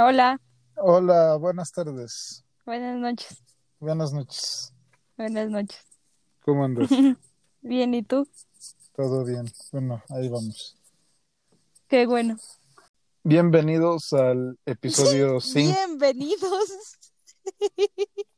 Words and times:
Hola, 0.00 0.40
Hola, 0.76 1.36
buenas 1.36 1.72
tardes. 1.72 2.44
buenas 2.64 2.96
noches. 2.98 3.42
Buenas 3.80 4.12
noches. 4.12 4.72
Buenas 5.16 5.50
noches. 5.50 5.84
¿Cómo 6.44 6.64
andas? 6.64 6.88
Bien, 7.62 7.92
¿y 7.94 8.02
tú? 8.04 8.28
¿Todo 8.94 9.24
bien? 9.24 9.46
Bueno, 9.72 10.02
ahí 10.10 10.28
vamos. 10.28 10.76
Qué 11.88 12.06
bueno. 12.06 12.36
Bienvenidos 13.24 14.12
al 14.12 14.58
episodio 14.66 15.40
5. 15.40 15.76
Bienvenidos. 15.76 16.96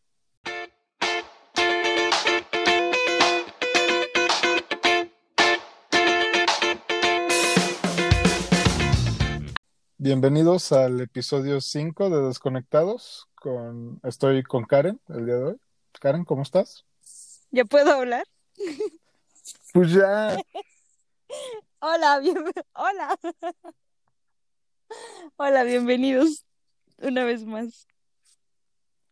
Bienvenidos 10.02 10.72
al 10.72 10.98
episodio 11.02 11.60
5 11.60 12.08
de 12.08 12.22
Desconectados. 12.22 13.28
Con... 13.34 14.00
Estoy 14.02 14.42
con 14.42 14.64
Karen 14.64 14.98
el 15.10 15.26
día 15.26 15.34
de 15.34 15.44
hoy. 15.44 15.60
Karen, 16.00 16.24
¿cómo 16.24 16.40
estás? 16.40 16.86
¿Ya 17.50 17.66
puedo 17.66 17.92
hablar? 17.92 18.26
Pues 19.74 19.92
ya. 19.92 20.38
Hola, 21.80 22.18
bien... 22.18 22.38
Hola. 22.72 23.18
Hola, 25.36 25.64
bienvenidos 25.64 26.46
una 26.96 27.24
vez 27.24 27.44
más. 27.44 27.86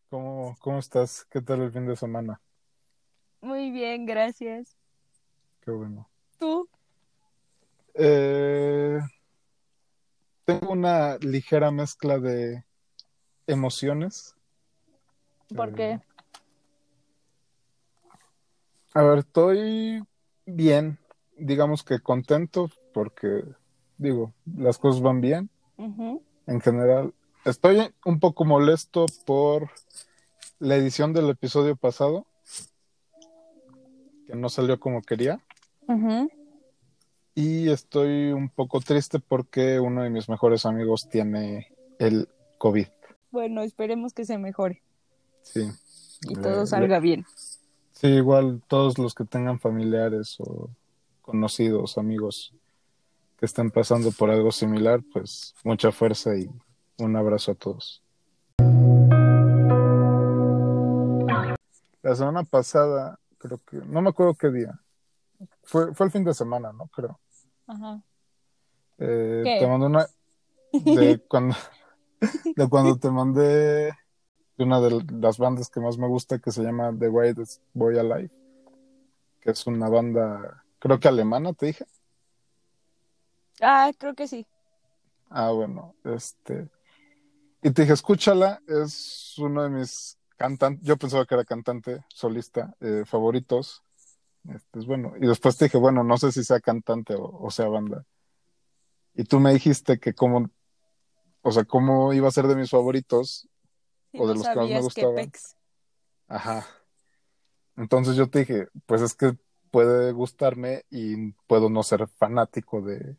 ¿Cómo, 0.09 0.57
cómo 0.59 0.79
estás? 0.79 1.23
¿Qué 1.25 1.39
tal 1.39 1.61
el 1.61 1.71
fin 1.71 1.85
de 1.85 1.97
semana? 1.97 2.41
Muy 3.41 3.69
bien, 3.69 4.07
gracias. 4.07 4.75
Qué 5.61 5.69
bueno. 5.69 6.09
¿Tú? 6.39 6.67
Eh, 7.93 8.99
Tengo 10.49 10.71
una 10.71 11.17
ligera 11.17 11.69
mezcla 11.69 12.17
de 12.17 12.63
emociones. 13.45 14.35
¿Por 15.55 15.69
Eh, 15.69 15.73
qué? 15.75 15.99
A 18.95 19.03
ver, 19.03 19.19
estoy 19.19 20.03
bien, 20.47 20.97
digamos 21.37 21.83
que 21.83 21.99
contento 21.99 22.71
porque, 22.95 23.43
digo, 23.99 24.33
las 24.57 24.79
cosas 24.79 25.03
van 25.03 25.21
bien 25.21 25.51
en 26.47 26.59
general. 26.61 27.13
Estoy 27.45 27.93
un 28.03 28.19
poco 28.19 28.43
molesto 28.43 29.05
por 29.27 29.69
la 30.57 30.77
edición 30.77 31.13
del 31.13 31.29
episodio 31.29 31.75
pasado, 31.75 32.25
que 34.25 34.35
no 34.35 34.49
salió 34.49 34.79
como 34.79 35.03
quería, 35.03 35.39
Ujú. 35.87 36.27
Y 37.35 37.69
estoy 37.69 38.31
un 38.31 38.49
poco 38.49 38.79
triste 38.81 39.19
porque 39.19 39.79
uno 39.79 40.03
de 40.03 40.09
mis 40.09 40.27
mejores 40.29 40.65
amigos 40.65 41.07
tiene 41.09 41.71
el 41.99 42.27
COVID. 42.57 42.87
Bueno, 43.31 43.61
esperemos 43.61 44.13
que 44.13 44.25
se 44.25 44.37
mejore 44.37 44.81
Sí. 45.41 45.69
y 46.23 46.35
Le- 46.35 46.41
todo 46.41 46.61
le- 46.61 46.67
salga 46.67 46.99
bien. 46.99 47.25
Sí, 47.91 48.07
igual 48.07 48.61
todos 48.67 48.97
los 48.97 49.13
que 49.13 49.25
tengan 49.25 49.59
familiares 49.59 50.37
o 50.39 50.69
conocidos, 51.21 51.97
amigos 51.97 52.53
que 53.37 53.45
estén 53.45 53.71
pasando 53.71 54.11
por 54.11 54.29
algo 54.31 54.51
similar, 54.51 55.01
pues 55.13 55.53
mucha 55.63 55.91
fuerza 55.91 56.35
y 56.35 56.49
un 56.97 57.15
abrazo 57.15 57.51
a 57.51 57.55
todos. 57.55 58.01
La 62.01 62.15
semana 62.15 62.43
pasada, 62.43 63.19
creo 63.37 63.59
que, 63.69 63.77
no 63.77 64.01
me 64.01 64.09
acuerdo 64.09 64.33
qué 64.33 64.49
día, 64.49 64.79
fue, 65.69 65.93
fue 65.93 66.07
el 66.07 66.11
fin 66.11 66.23
de 66.23 66.33
semana, 66.33 66.73
¿no? 66.73 66.87
Creo. 66.87 67.19
Ajá. 67.67 68.01
Eh, 68.97 69.41
¿Qué? 69.45 69.57
te 69.59 69.67
mandé 69.67 69.85
una, 69.85 70.07
de 70.73 71.19
cuando, 71.29 71.55
de 72.55 72.69
cuando 72.69 72.97
te 72.97 73.11
mandé 73.11 73.91
de 74.57 74.63
una 74.63 74.81
de 74.81 75.05
las 75.11 75.37
bandas 75.37 75.69
que 75.69 75.79
más 75.79 75.97
me 75.97 76.07
gusta 76.07 76.39
que 76.39 76.51
se 76.51 76.63
llama 76.63 76.91
The 76.97 77.07
Whitest 77.07 77.61
Boy 77.73 77.99
Alive, 77.99 78.31
que 79.39 79.51
es 79.51 79.67
una 79.67 79.87
banda, 79.89 80.65
creo 80.79 80.99
que 80.99 81.07
alemana, 81.07 81.53
te 81.53 81.67
dije. 81.67 81.85
Ah, 83.61 83.91
creo 83.97 84.15
que 84.15 84.27
sí. 84.27 84.47
Ah, 85.29 85.51
bueno, 85.51 85.93
este. 86.03 86.67
Y 87.61 87.71
te 87.71 87.83
dije, 87.83 87.93
escúchala, 87.93 88.61
es 88.67 89.35
uno 89.37 89.63
de 89.63 89.69
mis 89.69 90.17
cantantes, 90.35 90.83
yo 90.85 90.97
pensaba 90.97 91.25
que 91.25 91.35
era 91.35 91.45
cantante 91.45 92.03
solista 92.09 92.75
eh, 92.79 93.03
favoritos. 93.05 93.83
Este, 94.47 94.79
es 94.79 94.85
bueno. 94.85 95.13
Y 95.19 95.27
después 95.27 95.57
te 95.57 95.65
dije, 95.65 95.77
bueno, 95.77 96.03
no 96.03 96.17
sé 96.17 96.31
si 96.31 96.43
sea 96.43 96.59
cantante 96.59 97.15
o, 97.15 97.23
o 97.41 97.51
sea 97.51 97.67
banda. 97.67 98.05
Y 99.13 99.23
tú 99.25 99.39
me 99.39 99.53
dijiste 99.53 99.99
que 99.99 100.13
cómo, 100.13 100.49
o 101.41 101.51
sea, 101.51 101.65
cómo 101.65 102.13
iba 102.13 102.27
a 102.27 102.31
ser 102.31 102.47
de 102.47 102.55
mis 102.55 102.69
favoritos. 102.69 103.49
O 104.13 104.27
de 104.27 104.33
no 104.33 104.39
los 104.39 104.47
que 104.47 104.55
más 104.55 104.69
me 104.69 104.81
gustaban. 104.81 105.31
Ajá. 106.27 106.65
Entonces 107.75 108.15
yo 108.15 108.29
te 108.29 108.39
dije, 108.39 108.67
pues 108.85 109.01
es 109.01 109.13
que 109.13 109.37
puede 109.71 110.11
gustarme 110.11 110.83
y 110.89 111.31
puedo 111.47 111.69
no 111.69 111.83
ser 111.83 112.07
fanático 112.07 112.81
de, 112.81 113.17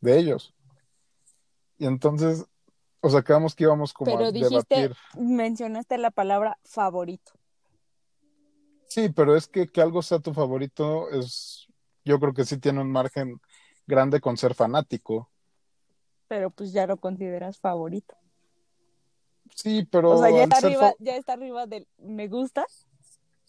de 0.00 0.18
ellos. 0.18 0.54
Y 1.78 1.86
entonces, 1.86 2.46
o 3.00 3.10
sea, 3.10 3.22
quedamos 3.22 3.54
que 3.54 3.64
íbamos 3.64 3.92
como 3.92 4.10
Pero 4.10 4.28
a 4.28 4.32
dijiste, 4.32 4.74
debatir. 4.74 4.96
mencionaste 5.18 5.98
la 5.98 6.10
palabra 6.10 6.58
favorito. 6.64 7.32
Sí, 8.88 9.08
pero 9.10 9.36
es 9.36 9.46
que 9.46 9.66
que 9.68 9.80
algo 9.80 10.02
sea 10.02 10.18
tu 10.20 10.32
favorito 10.32 11.10
es, 11.10 11.66
yo 12.04 12.18
creo 12.18 12.32
que 12.32 12.44
sí 12.44 12.58
tiene 12.58 12.80
un 12.80 12.90
margen 12.90 13.40
grande 13.86 14.20
con 14.20 14.36
ser 14.36 14.54
fanático. 14.54 15.30
pero 16.28 16.50
pues 16.50 16.72
ya 16.72 16.86
lo 16.86 16.96
consideras 16.96 17.58
favorito. 17.58 18.16
Sí, 19.54 19.86
pero 19.90 20.10
O 20.12 20.18
sea, 20.18 20.30
ya 20.30 20.42
está 20.44 20.56
arriba, 20.58 20.94
ya 20.98 21.16
está 21.16 21.32
arriba 21.34 21.66
del 21.66 21.86
me 21.98 22.28
gusta. 22.28 22.66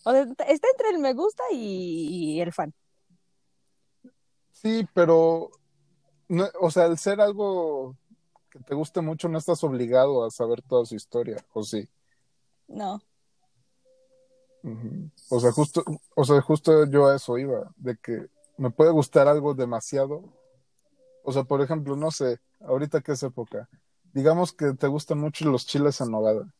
O 0.03 0.11
sea, 0.11 0.21
está 0.21 0.45
entre 0.47 0.89
el 0.91 0.99
me 0.99 1.13
gusta 1.13 1.43
y, 1.51 2.35
y 2.37 2.41
el 2.41 2.53
fan. 2.53 2.73
sí, 4.51 4.87
pero, 4.93 5.51
no- 6.29 6.49
o 6.61 6.71
sea, 6.71 6.85
al 6.85 6.97
ser 6.97 7.21
algo 7.21 7.95
que 8.49 8.59
te 8.59 8.75
guste 8.75 9.01
mucho, 9.01 9.29
no 9.29 9.37
estás 9.37 9.63
obligado 9.63 10.25
a 10.25 10.31
saber 10.31 10.61
toda 10.61 10.85
su 10.85 10.95
historia, 10.95 11.37
¿o 11.53 11.63
sí? 11.63 11.87
No. 12.67 13.01
Ujú. 14.63 15.06
O 15.29 15.39
sea, 15.39 15.51
justo, 15.51 15.83
o 16.15 16.23
sea, 16.23 16.41
justo 16.41 16.85
yo 16.85 17.07
a 17.07 17.15
eso 17.15 17.37
iba, 17.37 17.71
de 17.75 17.97
que 17.97 18.27
me 18.57 18.69
puede 18.71 18.91
gustar 18.91 19.27
algo 19.27 19.53
demasiado. 19.53 20.23
O 21.23 21.31
sea, 21.33 21.43
por 21.43 21.61
ejemplo, 21.61 21.95
no 21.95 22.11
sé, 22.11 22.39
ahorita 22.61 23.01
que 23.01 23.11
es 23.11 23.23
época, 23.23 23.67
digamos 24.13 24.53
que 24.53 24.73
te 24.73 24.87
gustan 24.87 25.19
mucho 25.19 25.49
los 25.49 25.65
chiles 25.65 25.99
en 26.01 26.11
nogada. 26.11 26.53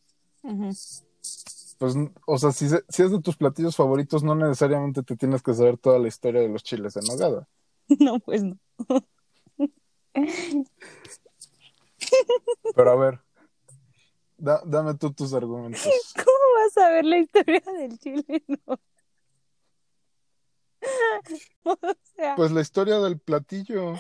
Pues, 1.80 1.96
o 2.26 2.38
sea, 2.38 2.52
si, 2.52 2.68
se- 2.70 2.84
si 2.90 3.04
es 3.04 3.12
de 3.12 3.22
tus 3.22 3.38
platillos 3.38 3.76
favoritos, 3.76 4.24
no 4.24 4.36
necesariamente 4.36 5.04
te 5.04 5.16
tienes 5.16 5.42
que 5.44 5.54
saber 5.54 5.78
toda 5.78 6.00
la 6.00 6.08
historia 6.08 6.42
de 6.42 6.50
los 6.50 6.64
chiles 6.64 6.96
en 6.98 7.04
nogada. 7.06 7.48
No, 8.00 8.20
pues 8.20 8.44
no. 8.44 8.58
Pero 12.76 12.92
a 12.92 12.96
ver, 12.96 13.20
da- 14.38 14.62
dame 14.66 14.96
tú 14.96 15.12
tus 15.14 15.34
argumentos. 15.34 15.82
¿Cómo 16.16 16.28
vas 16.66 16.78
a 16.78 16.90
ver 16.90 17.06
la 17.06 17.18
historia 17.18 17.62
del 17.78 17.98
chile? 18.00 18.44
No. 18.68 18.80
O 21.64 21.78
sea, 22.16 22.36
Pues 22.36 22.52
la 22.52 22.62
historia 22.62 23.00
del 23.00 23.20
platillo. 23.20 23.94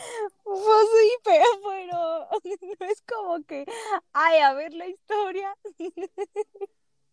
pues 0.43 0.87
sí, 1.01 1.17
pero, 1.23 1.45
pero 1.63 2.29
no 2.79 2.85
es 2.87 3.01
como 3.01 3.43
que, 3.45 3.65
ay, 4.13 4.39
a 4.39 4.53
ver 4.53 4.73
la 4.73 4.87
historia. 4.87 5.55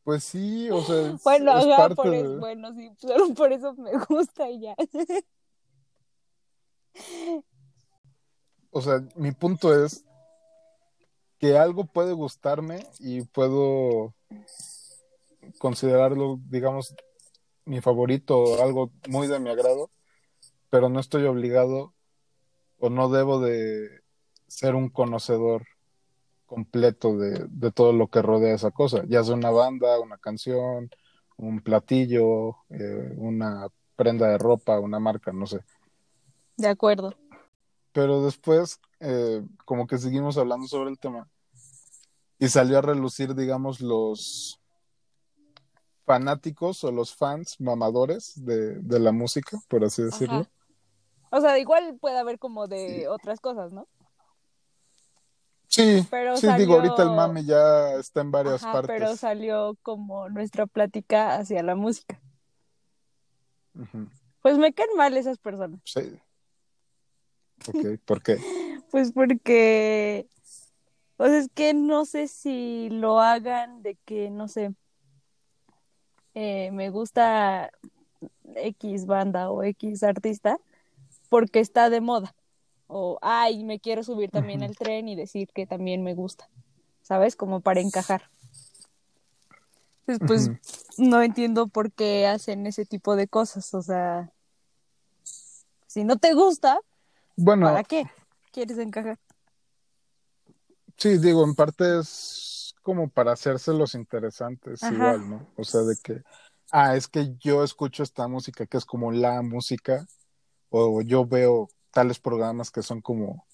Pues 0.05 0.23
sí, 0.23 0.71
o 0.71 0.83
sea, 0.83 1.13
es, 1.15 1.23
Bueno, 1.25 1.57
es 1.59 1.67
ajá, 1.67 1.77
parte 1.77 1.95
por 1.97 2.11
de... 2.11 2.21
eso, 2.21 2.39
bueno, 2.39 2.73
sí, 2.75 2.91
solo 2.99 3.35
por 3.35 3.53
eso 3.53 3.75
me 3.75 3.93
gusta 4.07 4.49
y 4.51 4.61
ya. 4.61 4.75
O 8.71 8.81
sea, 8.83 9.01
mi 9.17 9.33
punto 9.33 9.73
es 9.85 10.05
que 11.45 11.59
algo 11.59 11.85
puede 11.85 12.15
gustarme 12.15 12.87
y 12.99 13.21
puedo 13.21 14.15
considerarlo, 15.59 16.41
digamos, 16.49 16.95
mi 17.67 17.83
favorito 17.83 18.39
o 18.39 18.63
algo 18.63 18.91
muy 19.11 19.27
de 19.27 19.39
mi 19.41 19.51
agrado, 19.51 19.91
pero 20.71 20.89
no 20.89 21.01
estoy 21.01 21.25
obligado 21.25 21.93
o 22.79 22.89
no 22.89 23.11
debo 23.11 23.41
de 23.41 24.01
ser 24.47 24.75
un 24.75 24.89
conocedor 24.89 25.67
completo 26.47 27.19
de, 27.19 27.45
de 27.51 27.71
todo 27.71 27.93
lo 27.93 28.09
que 28.09 28.23
rodea 28.23 28.55
esa 28.55 28.71
cosa, 28.71 29.05
ya 29.07 29.23
sea 29.23 29.35
una 29.35 29.51
banda, 29.51 30.01
una 30.01 30.17
canción, 30.17 30.89
un 31.37 31.61
platillo, 31.61 32.57
eh, 32.71 33.13
una 33.19 33.69
prenda 33.97 34.29
de 34.29 34.39
ropa, 34.39 34.81
una 34.81 34.99
marca, 34.99 35.31
no 35.31 35.47
sé. 35.47 35.61
De 36.57 36.69
acuerdo. 36.69 37.15
pero 37.93 38.25
después 38.25 38.81
eh, 39.05 39.43
como 39.65 39.87
que 39.87 39.99
seguimos 39.99 40.37
hablando 40.39 40.67
sobre 40.67 40.91
el 40.91 40.99
tema 40.99 41.29
y 42.39 42.49
salió 42.49 42.79
a 42.79 42.83
relucir, 42.83 43.35
digamos, 43.35 43.81
los 43.81 44.61
fanáticos 46.05 46.83
o 46.85 46.91
los 46.91 47.15
fans 47.15 47.61
mamadores 47.61 48.33
de, 48.45 48.81
de 48.81 48.99
la 48.99 49.13
música, 49.13 49.59
por 49.69 49.85
así 49.85 50.03
decirlo. 50.03 50.41
Ajá. 50.41 50.51
O 51.31 51.41
sea, 51.41 51.59
igual 51.59 51.97
puede 52.01 52.19
haber 52.19 52.39
como 52.39 52.67
de 52.67 53.09
otras 53.09 53.41
cosas, 53.41 53.73
¿no? 53.73 53.89
Sí, 55.67 56.07
Pero 56.09 56.37
sí, 56.37 56.47
digo, 56.57 56.75
ahorita 56.75 57.03
el 57.03 57.11
mame 57.11 57.45
ya 57.45 57.95
está 57.95 58.21
en 58.21 58.31
varias 58.31 58.63
Ajá, 58.63 58.75
partes. 58.75 58.97
pero 58.97 59.17
salió 59.17 59.77
como 59.83 60.29
nuestra 60.29 60.67
plática 60.67 61.35
hacia 61.35 61.65
la 61.65 61.75
música. 61.75 62.21
Pues 64.41 64.57
me 64.57 64.73
caen 64.73 64.91
mal 64.97 65.17
esas 65.17 65.39
personas. 65.39 65.81
Sí. 65.85 66.17
Ok, 67.67 67.99
¿por 68.05 68.23
qué? 68.23 68.39
Pues 68.95 69.11
porque, 69.11 70.29
pues 71.17 71.33
es 71.33 71.49
que 71.53 71.75
no 71.75 72.05
sé 72.05 72.29
si 72.29 72.89
lo 72.91 73.19
hagan 73.19 73.83
de 73.83 73.97
que, 74.05 74.31
no 74.31 74.47
sé, 74.47 74.73
eh, 76.35 76.71
me 76.71 76.91
gusta 76.91 77.73
X 78.55 79.07
banda 79.07 79.51
o 79.51 79.65
X 79.65 80.05
artista 80.05 80.59
porque 81.29 81.59
está 81.59 81.91
de 81.91 82.01
moda. 82.01 82.37
O, 82.87 83.19
ay, 83.21 83.65
me 83.65 83.81
quiero 83.81 84.05
subir 84.05 84.31
también 84.31 84.63
al 84.63 84.77
tren 84.77 85.09
y 85.09 85.17
decir 85.17 85.49
que 85.53 85.67
también 85.67 86.05
me 86.05 86.15
gusta. 86.15 86.49
¿Sabes? 87.03 87.35
Como 87.35 87.63
para 87.63 87.81
encajar. 87.81 88.31
Entonces, 90.07 90.51
pues 90.57 90.99
no 90.99 91.21
entiendo 91.21 91.67
por 91.67 91.91
qué 91.91 92.29
hacen 92.29 92.65
ese 92.69 92.87
tipo 92.87 93.17
de 93.17 93.27
cosas. 93.27 93.75
O 93.75 93.83
sea, 93.83 94.31
si 95.89 96.05
no 96.05 96.17
te 96.17 96.33
gusta, 96.35 96.79
Bueno, 97.35 97.67
¿para 97.67 97.83
qué 97.83 98.07
quieres 98.55 98.79
encajar? 98.79 99.19
sí, 100.97 101.19
digo, 101.19 101.45
en 101.45 101.55
parte 101.55 101.99
es 102.01 102.75
como 102.83 103.09
para 103.09 103.33
hacerse 103.33 103.73
los 103.73 103.95
interesantes 103.95 104.83
Ajá. 104.83 104.93
igual, 104.93 105.29
¿no? 105.29 105.49
O 105.57 105.65
sea, 105.65 105.83
de 105.83 105.97
que, 106.03 106.23
ah, 106.71 106.97
es 106.97 107.09
que 107.09 107.35
yo 107.39 107.65
escucho 107.65 108.03
esta 108.03 108.29
música 108.29 108.67
que 108.67 108.77
es 108.77 108.85
como 108.85 109.11
la 109.13 109.43
música, 109.43 110.07
o 110.71 111.03
yo 111.03 111.27
veo 111.27 111.69
tales 111.93 112.19
programas 112.21 112.71
que 112.71 112.83
son 112.83 113.01
como 113.01 113.47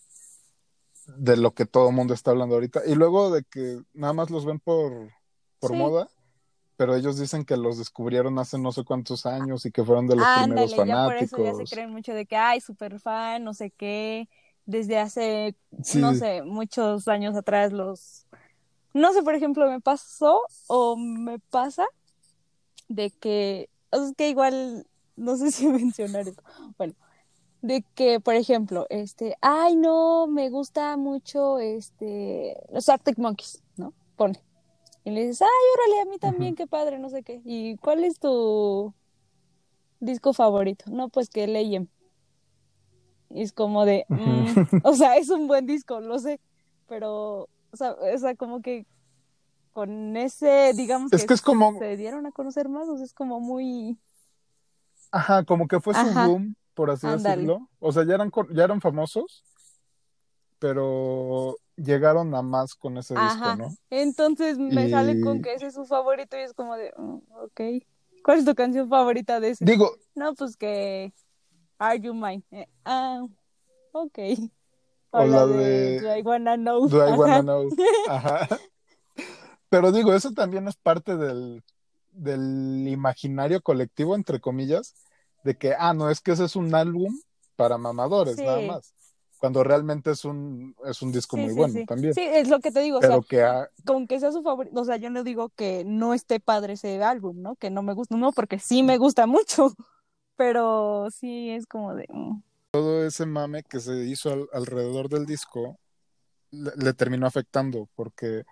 de 1.06 1.36
lo 1.36 1.54
que 1.54 1.66
todo 1.66 1.88
el 1.90 1.94
mundo 1.94 2.14
está 2.14 2.30
hablando 2.30 2.54
ahorita, 2.54 2.82
y 2.86 2.94
luego 2.94 3.30
de 3.30 3.44
que 3.44 3.80
nada 3.94 4.12
más 4.12 4.30
los 4.30 4.44
ven 4.44 4.60
por, 4.60 5.10
por 5.58 5.70
Sí. 5.70 5.76
moda, 5.76 6.08
pero 6.76 6.94
ellos 6.96 7.18
dicen 7.18 7.44
que 7.44 7.56
los 7.56 7.78
descubrieron 7.78 8.38
hace 8.38 8.58
no 8.58 8.72
sé 8.72 8.84
cuántos 8.84 9.26
años 9.26 9.66
y 9.66 9.72
que 9.72 9.84
fueron 9.84 10.06
de 10.08 10.16
los 10.16 10.26
Ándale, 10.26 10.68
primeros 10.68 10.74
ya 10.86 11.04
por 11.04 11.16
eso 11.16 11.36
ya 11.38 11.54
se 11.54 11.66
fanáticos. 11.66 11.70
creen 11.70 11.90
mucho 11.90 12.14
de 12.14 12.26
que, 12.26 12.36
ay, 12.36 12.60
super 12.60 13.00
fan, 13.00 13.44
no 13.44 13.54
sé 13.54 13.70
qué, 13.70 14.28
desde 14.66 14.98
hace, 14.98 15.54
Sí. 15.82 15.98
no 15.98 16.14
sé, 16.14 16.42
muchos 16.42 17.08
años 17.08 17.36
atrás 17.36 17.72
los... 17.72 18.26
No 18.92 19.12
sé, 19.12 19.22
por 19.22 19.34
ejemplo, 19.34 19.70
me 19.70 19.80
pasó 19.80 20.42
o 20.66 20.96
me 20.96 21.38
pasa 21.38 21.86
de 22.88 23.10
que, 23.10 23.68
es 23.92 24.14
que 24.16 24.28
igual, 24.30 24.86
no 25.16 25.36
sé 25.36 25.50
si 25.52 25.66
mencionar 25.68 26.26
esto, 26.28 26.42
bueno, 26.76 26.94
de 27.62 27.84
que, 27.94 28.20
por 28.20 28.34
ejemplo, 28.34 28.86
este, 28.88 29.36
ay, 29.42 29.76
no, 29.76 30.26
me 30.26 30.50
gusta 30.50 30.96
mucho, 30.96 31.58
este, 31.58 32.56
los 32.72 32.88
Arctic 32.88 33.18
Monkeys, 33.18 33.62
¿no? 33.76 33.92
Pone. 34.16 34.40
Y 35.04 35.10
le 35.10 35.22
dices, 35.26 35.42
ay, 35.42 35.48
órale, 35.74 36.00
a 36.02 36.04
mí 36.10 36.18
también, 36.18 36.50
Ujú. 36.52 36.56
qué 36.56 36.66
padre, 36.66 36.98
no 36.98 37.10
sé 37.10 37.22
qué. 37.22 37.40
¿Y 37.44 37.76
cuál 37.76 38.04
es 38.04 38.18
tu 38.18 38.92
disco 40.00 40.32
favorito? 40.32 40.84
No, 40.90 41.08
pues 41.08 41.28
que 41.30 41.46
Leyem. 41.46 41.88
Y 43.30 43.42
es 43.42 43.52
como 43.52 43.84
de, 43.84 44.04
mm, 44.08 44.44
o 44.84 44.94
sea, 44.94 45.16
es 45.16 45.30
un 45.30 45.46
buen 45.46 45.66
disco, 45.66 46.00
lo 46.00 46.18
sé, 46.18 46.40
pero, 46.88 47.48
o 47.72 47.76
sea, 47.76 47.92
o 47.92 48.18
sea, 48.18 48.34
como 48.34 48.60
que 48.60 48.86
con 49.72 50.16
ese, 50.16 50.72
digamos 50.74 51.12
Es 51.12 51.24
que 51.26 51.34
es 51.34 51.42
como, 51.42 51.78
se 51.78 51.96
dieron 51.96 52.26
a 52.26 52.32
conocer 52.32 52.68
más, 52.68 52.88
o 52.88 52.96
sea, 52.96 53.06
es 53.06 53.14
como 53.14 53.40
muy, 53.40 53.98
ajá, 55.12 55.44
como 55.44 55.68
que 55.68 55.80
fue 55.80 55.94
su 55.94 56.00
Ajá. 56.00 56.26
boom, 56.26 56.56
por 56.74 56.90
así 56.90 57.06
decirlo. 57.06 57.68
O 57.78 57.92
sea, 57.92 58.04
ya 58.04 58.14
eran, 58.14 58.30
ya 58.52 58.64
eran 58.64 58.80
famosos, 58.80 59.44
pero 60.58 61.56
llegaron 61.76 62.34
a 62.34 62.42
más 62.42 62.74
con 62.74 62.98
ese 62.98 63.14
disco. 63.14 63.56
¿no? 63.56 63.74
Entonces 63.90 64.58
me 64.58 64.88
sale 64.88 65.20
con 65.20 65.42
que 65.42 65.54
ese 65.54 65.68
es 65.68 65.74
su 65.74 65.84
favorito 65.86 66.36
y 66.36 66.40
es 66.40 66.52
como 66.52 66.76
de, 66.76 66.92
mm, 66.96 67.18
ok, 67.44 67.60
¿cuál 68.24 68.38
es 68.38 68.44
tu 68.44 68.54
canción 68.54 68.88
favorita 68.88 69.40
de 69.40 69.50
ese? 69.50 69.64
digo, 69.64 69.90
No, 70.14 70.34
pues 70.34 70.56
que 70.56 71.12
Are 71.80 71.98
You 71.98 72.14
Mine? 72.14 72.44
Ah, 72.84 73.24
ok. 73.92 74.18
O 75.12 75.18
o 75.22 75.26
la 75.26 75.38
la 75.38 75.46
de 75.46 75.56
de 75.56 76.00
Do 76.00 76.16
I 76.16 76.22
Wanna 76.22 76.56
Know. 76.56 76.88
Do 76.88 76.98
I 77.08 77.12
Wanna 77.18 77.34
Ajá. 77.38 77.42
Know? 77.42 77.68
Ajá. 78.08 78.48
Pero 79.68 79.90
digo, 79.92 80.12
eso 80.12 80.32
también 80.32 80.68
es 80.68 80.76
parte 80.76 81.16
del, 81.16 81.62
del 82.12 82.86
imaginario 82.88 83.62
colectivo, 83.62 84.14
entre 84.14 84.40
comillas, 84.40 84.94
de 85.42 85.56
que, 85.56 85.74
ah, 85.78 85.94
no, 85.94 86.10
es 86.10 86.20
que 86.20 86.32
ese 86.32 86.44
es 86.44 86.54
un 86.54 86.74
álbum 86.74 87.18
para 87.56 87.78
mamadores, 87.78 88.36
Sí. 88.36 88.44
nada 88.44 88.60
más. 88.62 88.94
Cuando 89.38 89.64
realmente 89.64 90.10
es 90.10 90.26
un, 90.26 90.76
es 90.84 91.00
un 91.00 91.12
disco 91.12 91.36
Sí, 91.36 91.42
muy 91.42 91.50
sí, 91.52 91.56
bueno 91.56 91.72
sí. 91.74 91.86
también. 91.86 92.12
Sí, 92.12 92.20
es 92.20 92.48
lo 92.48 92.60
que 92.60 92.70
te 92.70 92.80
digo, 92.80 92.98
o 92.98 93.00
sea, 93.00 93.08
Pero 93.08 93.22
que 93.22 93.42
ah, 93.42 93.70
con 93.86 94.06
que 94.06 94.20
sea 94.20 94.32
su 94.32 94.42
favorito, 94.42 94.78
o 94.78 94.84
sea, 94.84 94.96
yo 94.98 95.08
no 95.08 95.24
digo 95.24 95.48
que 95.56 95.82
no 95.86 96.12
esté 96.12 96.40
padre 96.40 96.74
ese 96.74 97.02
álbum, 97.02 97.40
¿no? 97.40 97.56
Que 97.56 97.70
no 97.70 97.82
me 97.82 97.94
gusta, 97.94 98.16
no, 98.16 98.32
porque 98.32 98.58
sí 98.58 98.82
me 98.82 98.98
gusta 98.98 99.26
mucho, 99.26 99.72
pero 100.40 101.06
sí 101.10 101.50
es 101.50 101.66
como 101.66 101.94
de... 101.94 102.06
mm, 102.08 102.42
todo 102.70 103.04
ese 103.04 103.26
mame 103.26 103.62
que 103.62 103.78
se 103.78 103.92
hizo 104.06 104.32
al- 104.32 104.48
alrededor 104.54 105.10
del 105.10 105.26
disco 105.26 105.78
le, 106.50 106.70
le 106.76 106.94
terminó 106.94 107.26
afectando 107.26 107.90
porque 107.94 108.44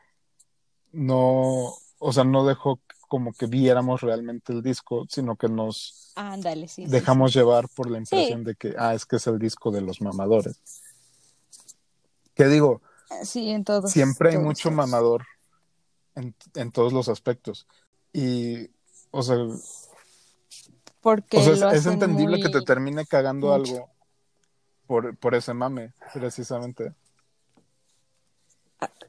no, 0.93 1.73
o 1.99 2.13
sea, 2.13 2.25
no 2.25 2.45
dejó 2.45 2.79
como 3.09 3.33
que 3.33 3.47
viéramos 3.47 4.03
realmente 4.03 4.53
el 4.53 4.63
disco, 4.63 5.07
sino 5.09 5.37
que 5.37 5.49
nos 5.49 6.13
Ándale, 6.15 6.69
sí, 6.69 6.85
sí, 6.85 6.91
dejamos 6.91 7.33
llevar 7.33 7.71
por 7.71 7.91
la 7.91 7.97
impresión 7.97 8.45
de 8.45 8.55
que, 8.55 8.75
ah, 8.77 8.93
es 8.93 9.07
que 9.07 9.17
es 9.17 9.27
el 9.27 9.39
disco 9.39 9.71
de 9.71 9.81
los 9.81 10.03
mamadores. 10.03 10.61
Que 12.35 12.49
digo, 12.49 12.83
sí. 13.23 13.25
Sí, 13.25 13.49
en 13.51 13.65
todos. 13.65 13.91
siempre 13.91 14.33
hay 14.33 14.37
mucho 14.37 14.69
todos. 14.69 14.77
mamador 14.77 15.25
en, 16.17 16.35
en 16.55 16.71
todos 16.71 16.93
los 16.93 17.09
aspectos. 17.09 17.67
Y, 18.13 18.69
o 19.11 19.23
sea, 19.23 19.39
Porque 21.09 21.39
o 21.39 21.43
sea, 21.43 21.53
es, 21.55 21.61
lo 21.61 21.69
es 21.71 21.87
hacen 21.87 21.95
entendible 21.95 22.39
que 22.41 22.49
te 22.49 22.63
termine 22.63 23.07
cagando 23.07 23.49
mucho. 23.49 23.75
algo 23.75 23.91
por, 24.87 25.17
por 25.19 25.35
ese 25.35 25.55
mame, 25.55 25.93
precisamente. 26.15 26.95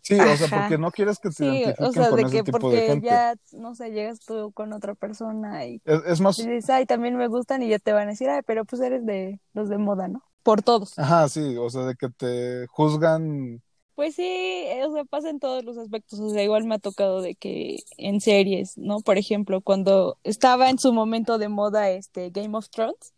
Sí, 0.02 0.16
o 0.20 0.36
sea, 0.38 0.48
porque 0.48 0.78
no 0.78 0.92
quieres 0.92 1.20
que 1.20 1.30
te 1.30 1.44
Sí, 1.44 1.46
identifiquen 1.46 1.88
o 1.88 1.92
sea, 1.94 2.10
con 2.10 2.20
de 2.20 2.26
ese 2.26 2.38
que 2.38 2.44
tipo 2.44 2.58
de 2.72 2.82
porque 2.82 2.88
gente. 2.88 3.08
ya, 3.08 3.36
no 3.54 3.76
sé, 3.76 3.92
llegas 3.92 4.20
tú 4.26 4.52
con 4.54 4.74
otra 4.74 4.96
persona 4.96 5.66
y 5.66 5.82
Es, 5.86 6.02
es 6.06 6.22
más, 6.22 6.38
dices, 6.38 6.70
ay, 6.70 6.86
también 6.86 7.16
me 7.18 7.28
gustan 7.28 7.62
y 7.64 7.70
ya 7.70 7.80
te 7.80 7.94
van 7.94 8.08
a 8.08 8.12
decir, 8.12 8.30
ay, 8.30 8.42
pero 8.46 8.66
pues 8.66 8.82
eres 8.82 9.06
de 9.06 9.40
los 9.54 9.70
de 9.70 9.78
moda, 9.78 10.08
¿no? 10.08 10.24
Por 10.44 10.62
todos. 10.64 10.96
ajá, 10.96 11.28
sí, 11.30 11.56
o 11.58 11.70
sea, 11.70 11.84
de 11.86 11.96
que 11.96 12.10
te 12.10 12.68
juzgan, 12.68 13.62
Pues 14.00 14.16
sí, 14.16 14.24
eh, 14.24 14.86
o 14.88 14.94
sea, 14.94 15.04
pasa 15.04 15.30
en 15.30 15.42
todos 15.42 15.66
los 15.66 15.78
aspectos. 15.78 16.22
O 16.22 16.30
sea, 16.30 16.42
igual 16.42 16.64
me 16.64 16.76
ha 16.76 16.80
tocado 16.80 17.22
de 17.22 17.36
que 17.36 17.84
en 17.98 18.22
series, 18.22 18.78
¿no? 18.78 19.02
Por 19.02 19.18
ejemplo, 19.18 19.60
cuando 19.60 20.18
estaba 20.24 20.70
en 20.70 20.80
su 20.80 20.94
momento 20.94 21.38
de 21.38 21.50
moda 21.50 21.90
este 21.90 22.30
Game 22.30 22.58
of 22.58 22.70
Thrones, 22.70 23.14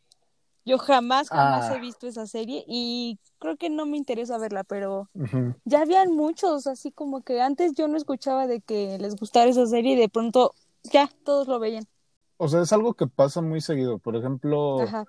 yo 0.65 0.79
jamás, 0.79 1.29
jamás 1.29 1.69
Ah. 1.69 1.75
he 1.75 1.79
visto 1.79 2.07
esa 2.07 2.25
serie 2.25 2.63
y 2.65 3.19
creo 3.37 3.57
que 3.57 3.69
no 3.69 3.85
me 3.85 3.95
interesa 3.95 4.39
verla, 4.39 4.63
pero 4.63 5.07
ya 5.65 5.81
habían 5.81 6.15
muchos, 6.15 6.65
así 6.65 6.91
como 6.91 7.21
que 7.21 7.41
antes 7.41 7.73
yo 7.75 7.87
no 7.87 7.95
escuchaba 7.95 8.47
de 8.47 8.59
que 8.59 8.97
les 8.97 9.15
gustara 9.15 9.51
esa 9.51 9.67
serie 9.67 9.93
y 9.93 9.97
de 9.97 10.09
pronto 10.09 10.55
ya 10.81 11.07
todos 11.23 11.47
lo 11.47 11.59
veían. 11.59 11.85
o 12.37 12.47
sea, 12.47 12.63
es 12.63 12.73
algo 12.73 12.95
que 12.95 13.05
pasa 13.05 13.39
muy 13.43 13.61
seguido. 13.61 13.99
Por 13.99 14.15
ejemplo, 14.15 14.81
Ajá. 14.81 15.05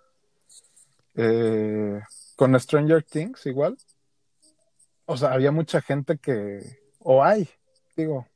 eh, 1.15 1.99
con 2.37 2.61
Stranger 2.61 3.03
Things 3.03 3.47
igual. 3.47 3.79
O 5.07 5.17
sea, 5.17 5.33
había 5.33 5.53
mucha 5.53 5.81
gente 5.81 6.17
que, 6.19 6.61
o 7.01 7.23
hay, 7.23 7.49
digo, 7.97 8.27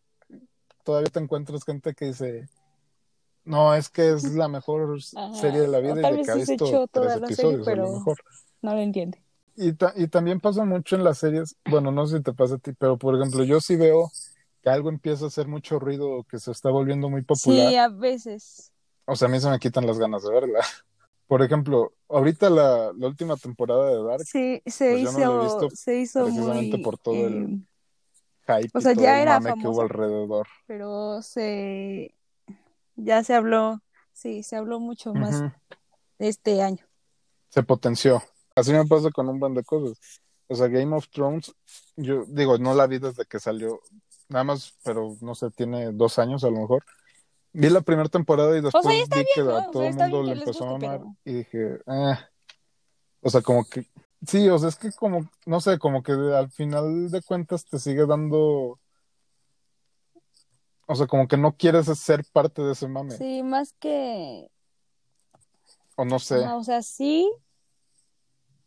todavía 0.85 1.11
te 1.11 1.20
encuentras 1.20 1.64
gente 1.64 1.94
que 1.94 2.06
dice, 2.06 2.49
no, 3.44 3.75
es 3.75 3.88
que 3.88 4.11
es 4.12 4.25
la 4.35 4.49
mejor 4.49 4.99
Ajá. 5.14 5.35
serie 5.35 5.61
de 5.61 5.68
la 5.68 5.78
vida 5.80 5.92
y 5.92 6.16
de 6.16 6.23
que 6.23 6.30
ha 6.30 6.35
visto 6.35 6.88
tres 6.92 7.12
serie, 7.12 7.26
episodios 7.26 7.68
a 7.68 7.70
lo 7.70 7.76
pero 7.76 7.92
mejor. 7.92 8.16
no 8.62 8.75
lo 8.75 8.80
entiende. 8.80 9.23
Y, 9.56 9.73
ta- 9.73 9.94
y 9.96 10.08
también 10.08 10.40
pasa 10.40 10.64
mucho 10.64 10.96
en 10.96 11.04
las 11.04 11.18
series, 11.18 11.56
bueno, 11.70 11.90
no 11.90 12.06
sé 12.06 12.18
si 12.18 12.23
te 12.23 12.32
pasa 12.35 12.56
a 12.56 12.58
ti, 12.58 12.73
pero 12.75 12.99
por 12.99 13.14
ejemplo, 13.14 13.42
yo 13.44 13.61
sí 13.61 13.76
veo 13.76 14.11
que 14.62 14.68
algo 14.68 14.90
empieza 14.90 15.25
a 15.25 15.28
hacer 15.28 15.49
mucho 15.49 15.78
ruido 15.78 16.11
o 16.11 16.25
que 16.25 16.38
se 16.38 16.50
está 16.50 16.68
volviendo 16.70 17.08
muy 17.08 17.23
popular, 17.23 17.68
Sí, 17.70 17.76
a 17.76 17.88
veces. 17.88 18.73
o 19.06 19.16
sea, 19.16 19.28
a 19.28 19.30
mí 19.30 19.40
se 19.40 19.49
me 19.49 19.58
quitan 19.58 19.87
las 19.87 19.99
ganas 19.99 20.25
de 20.25 20.30
verla. 20.32 20.61
Por 21.26 21.42
ejemplo, 21.42 21.92
ahorita 22.09 22.50
la, 22.50 22.92
la 22.97 23.06
última 23.09 23.37
temporada 23.37 23.90
de 23.90 24.02
Dark, 24.02 24.26
Sí, 24.26 24.62
se 24.66 24.87
pues 24.87 25.02
no 25.02 25.38
visto 25.40 25.68
se 25.73 25.99
hizo 26.00 26.28
precisamente 26.28 26.78
muy, 26.78 26.78
por 26.78 26.99
todo 26.99 27.26
el 27.28 27.49
eh, 27.49 27.59
hype 28.47 28.73
o 28.73 28.80
y 28.80 28.87
sea, 28.87 28.95
todo 28.95 29.12
ya 29.12 29.18
el 29.18 29.23
era 29.23 29.40
mame 29.40 29.54
que 29.56 29.68
hubo 29.68 29.83
alrededor. 29.83 30.49
pero 30.66 31.23
se, 31.23 32.14
ya 32.97 33.25
se 33.25 33.35
habló, 33.35 33.83
sí, 34.12 34.42
se 34.42 34.56
habló 34.56 34.80
mucho 34.80 35.14
más 35.14 35.45
Ujú, 35.45 35.52
este 36.18 36.62
año. 36.62 36.87
Se 37.49 37.62
potenció. 37.62 38.23
Así 38.54 38.73
me 38.73 38.87
pasa 38.87 39.11
con 39.11 39.28
un 39.28 39.38
buen 39.40 39.54
de 39.54 39.64
cosas. 39.64 39.99
O 40.49 40.54
sea, 40.54 40.68
Game 40.68 40.95
of 40.97 41.09
Thrones, 41.11 41.54
yo 41.97 42.25
digo, 42.26 42.59
no 42.59 42.75
la 42.75 42.87
vi 42.87 42.99
desde 42.99 43.25
que 43.26 43.40
salió, 43.40 43.80
nada 44.28 44.45
más, 44.45 44.76
pero 44.85 45.16
no 45.21 45.35
sé, 45.35 45.50
tiene 45.50 45.92
dos 45.92 46.18
años 46.18 46.45
a 46.45 46.50
lo 46.50 46.61
mejor. 46.61 46.85
Vi 47.59 47.71
la 47.71 47.81
primera 47.81 48.09
temporada 48.09 48.55
y 48.57 48.59
O 48.59 48.71
sea, 48.71 48.71
después 48.71 48.97
ya 48.97 49.03
está 49.03 49.17
vi 49.17 49.25
que 49.35 49.43
bien, 49.43 49.57
a 49.57 49.61
¿no? 49.63 49.69
O 49.69 49.73
todo 49.73 49.83
sea, 49.83 49.91
el 49.91 49.97
mundo 49.97 50.23
le 50.23 50.33
empezó 50.33 50.65
a 50.65 50.73
mamar 50.73 50.99
pero 50.99 51.17
y 51.25 51.33
dije, 51.33 51.81
eh. 51.87 52.19
O 53.23 53.31
sea, 53.31 53.41
como 53.41 53.65
que 53.65 53.87
Sí, 54.27 54.49
o 54.49 54.59
sea, 54.59 54.71
es 54.71 54.77
que 54.77 54.91
como, 54.93 55.29
no 55.45 55.61
sé, 55.61 55.79
como 55.79 56.03
que 56.03 56.13
al 56.13 56.51
final 56.51 57.11
de 57.11 57.23
cuentas 57.23 57.65
te 57.65 57.79
sigue 57.79 58.07
dando, 58.07 58.81
o 60.87 60.95
sea, 60.95 61.07
como 61.07 61.29
que 61.29 61.37
no 61.37 61.53
quieres 61.57 61.87
ser 61.99 62.25
parte 62.33 62.63
de 62.63 62.73
ese 62.73 62.89
mame, 62.89 63.13
Sí, 63.13 63.43
más 63.43 63.75
que, 63.75 64.51
o 65.97 66.05
no 66.05 66.19
sé. 66.19 66.45
ajá, 66.45 66.57
o 66.57 66.65
sea, 66.65 66.83
sí, 66.83 67.31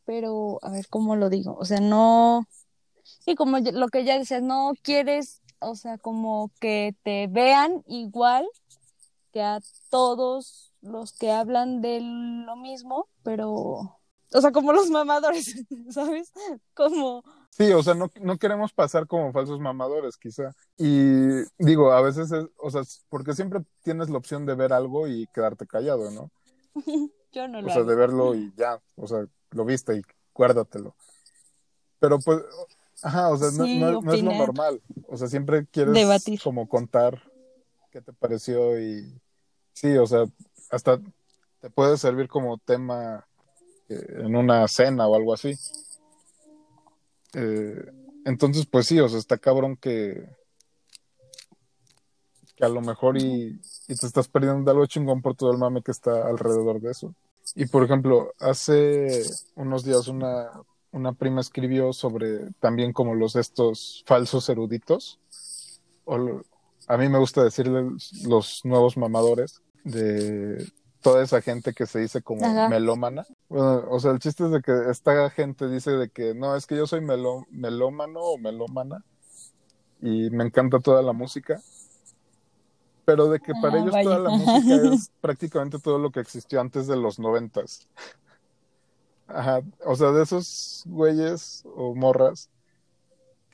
pero 0.06 0.60
a 0.62 0.72
ver 0.72 0.88
cómo 0.88 1.16
lo 1.16 1.30
digo, 1.30 1.56
o 1.56 1.66
sea, 1.66 1.80
no, 1.80 2.46
sí, 3.04 3.36
como 3.36 3.58
lo 3.60 3.88
que 3.90 4.06
ya 4.06 4.18
decías, 4.18 4.44
no 4.44 4.74
quieres, 4.82 5.42
o 5.60 5.76
sea, 5.76 5.98
como 5.98 6.52
que 6.60 6.96
te 7.04 7.28
vean 7.28 7.84
igual 7.88 8.48
que 9.32 9.42
a 9.42 9.60
todos 9.90 10.74
los 10.82 11.14
que 11.14 11.32
hablan 11.32 11.82
de 11.82 12.00
lo 12.02 12.56
mismo, 12.56 13.08
pero, 13.24 13.50
o 14.34 14.42
sea, 14.42 14.52
como 14.52 14.74
los 14.74 14.90
mamadores, 14.90 15.54
¿sabes? 15.90 16.32
Como, 16.74 17.24
Sí, 17.52 17.72
o 17.74 17.84
sea, 17.84 17.94
no, 17.96 18.10
no 18.22 18.38
queremos 18.38 18.72
pasar 18.72 19.06
como 19.08 19.34
falsos 19.34 19.60
mamadores, 19.60 20.16
quizá. 20.18 20.56
Y 20.78 21.28
digo, 21.58 21.92
a 21.92 22.02
veces 22.02 22.32
es, 22.32 22.46
o 22.58 22.70
sea, 22.72 22.84
porque 23.10 23.34
siempre 23.34 23.62
tienes 23.84 24.10
la 24.10 24.18
opción 24.18 24.46
de 24.46 24.56
ver 24.56 24.72
algo 24.72 25.08
y 25.08 25.28
quedarte 25.34 25.68
callado, 25.68 26.10
¿no? 26.12 26.32
yo 27.34 27.48
no 27.50 27.60
O 27.60 27.62
lo 27.64 27.68
sea, 27.68 27.78
hago. 27.80 27.90
de 27.90 27.96
verlo 27.96 28.36
y 28.36 28.54
ya, 28.56 28.80
o 28.96 29.08
sea, 29.08 29.26
lo 29.52 29.66
viste 29.66 29.98
y 29.98 30.02
guárdatelo. 30.34 30.96
Pero 32.00 32.20
pues, 32.20 32.40
ajá, 33.04 33.30
o 33.30 33.38
sea, 33.38 33.50
no, 33.52 33.66
Sí, 33.66 33.78
no- 33.80 34.02
no 34.02 34.14
es 34.14 34.24
lo 34.24 34.32
normal. 34.34 34.82
O 35.10 35.18
sea, 35.18 35.28
siempre 35.28 35.66
quieres 35.68 35.94
Debatir. 35.96 36.40
como 36.42 36.70
contar 36.70 37.22
qué 37.92 38.02
te 38.02 38.14
pareció 38.14 38.80
y 38.80 39.20
sí, 39.74 39.98
o 39.98 40.06
sea, 40.06 40.26
hasta 40.70 41.00
te 41.60 41.70
puede 41.70 41.98
servir 41.98 42.28
como 42.28 42.58
tema 42.58 43.26
eh, 43.90 44.06
en 44.20 44.36
una 44.36 44.68
cena 44.68 45.08
o 45.08 45.16
algo 45.16 45.34
así. 45.34 45.54
Eh, 47.34 47.92
entonces, 48.26 48.66
pues 48.66 48.88
sí, 48.88 49.00
o 49.00 49.10
sea, 49.10 49.20
está 49.20 49.38
cabrón 49.38 49.76
que, 49.76 50.28
que 52.56 52.66
a 52.66 52.70
lo 52.70 52.82
mejor 52.82 53.18
y, 53.18 53.60
y 53.88 53.96
te 53.96 54.06
estás 54.06 54.28
perdiendo 54.28 54.64
de 54.64 54.72
algo 54.72 54.86
chingón 54.86 55.22
por 55.22 55.36
todo 55.36 55.52
el 55.52 55.58
mame 55.58 55.82
que 55.82 55.92
está 55.92 56.28
alrededor 56.28 56.80
de 56.82 56.92
eso. 56.92 57.14
Y 57.56 57.66
por 57.66 57.84
ejemplo, 57.84 58.34
hace 58.40 59.24
unos 59.56 59.84
días 59.84 60.08
una, 60.08 60.52
una 60.92 61.14
prima 61.14 61.42
escribió 61.42 61.94
sobre 61.94 62.52
también 62.60 62.94
como 62.94 63.16
los 63.16 63.36
estos 63.36 64.04
falsos 64.06 64.50
eruditos, 64.50 65.20
o 66.06 66.42
a 66.90 66.98
mí 66.98 67.08
me 67.08 67.18
gusta 67.20 67.44
decirle 67.44 67.92
los 68.26 68.62
nuevos 68.66 68.98
mamadores 68.98 69.62
de 69.86 70.70
toda 71.02 71.24
esa 71.24 71.42
gente 71.42 71.72
que 71.74 71.86
se 71.86 72.00
dice 72.00 72.22
como 72.22 72.46
Ajá. 72.46 72.68
melómana. 72.68 73.26
Bueno, 73.48 73.86
o 73.90 74.00
sea, 74.02 74.12
el 74.12 74.20
chiste 74.20 74.44
es 74.46 74.52
de 74.52 74.62
que 74.62 74.74
esta 74.92 75.30
gente 75.30 75.70
dice 75.70 75.92
de 75.92 76.10
que 76.10 76.34
no, 76.36 76.56
es 76.58 76.66
que 76.68 76.76
yo 76.76 76.86
soy 76.88 77.00
meló- 77.00 77.46
melómano 77.50 78.20
o 78.20 78.38
melómana 78.38 79.06
y 80.02 80.30
me 80.32 80.44
encanta 80.44 80.80
toda 80.80 81.02
la 81.02 81.14
música, 81.14 81.62
pero 83.06 83.30
de 83.30 83.40
que 83.40 83.54
para 83.62 83.76
Ah, 83.76 83.80
ellos 83.80 83.92
vaya. 83.92 84.04
toda 84.04 84.20
la 84.20 84.30
música 84.32 84.76
es 84.94 85.12
prácticamente 85.22 85.80
todo 85.80 86.00
lo 86.00 86.12
que 86.12 86.20
existió 86.20 86.60
antes 86.60 86.88
de 86.88 86.98
los 86.98 87.18
noventas. 87.20 87.88
Ajá, 89.28 89.62
o 89.86 89.96
sea, 89.96 90.12
de 90.12 90.24
esos 90.24 90.84
güeyes 90.88 91.64
o 91.76 91.94
morras 91.96 92.50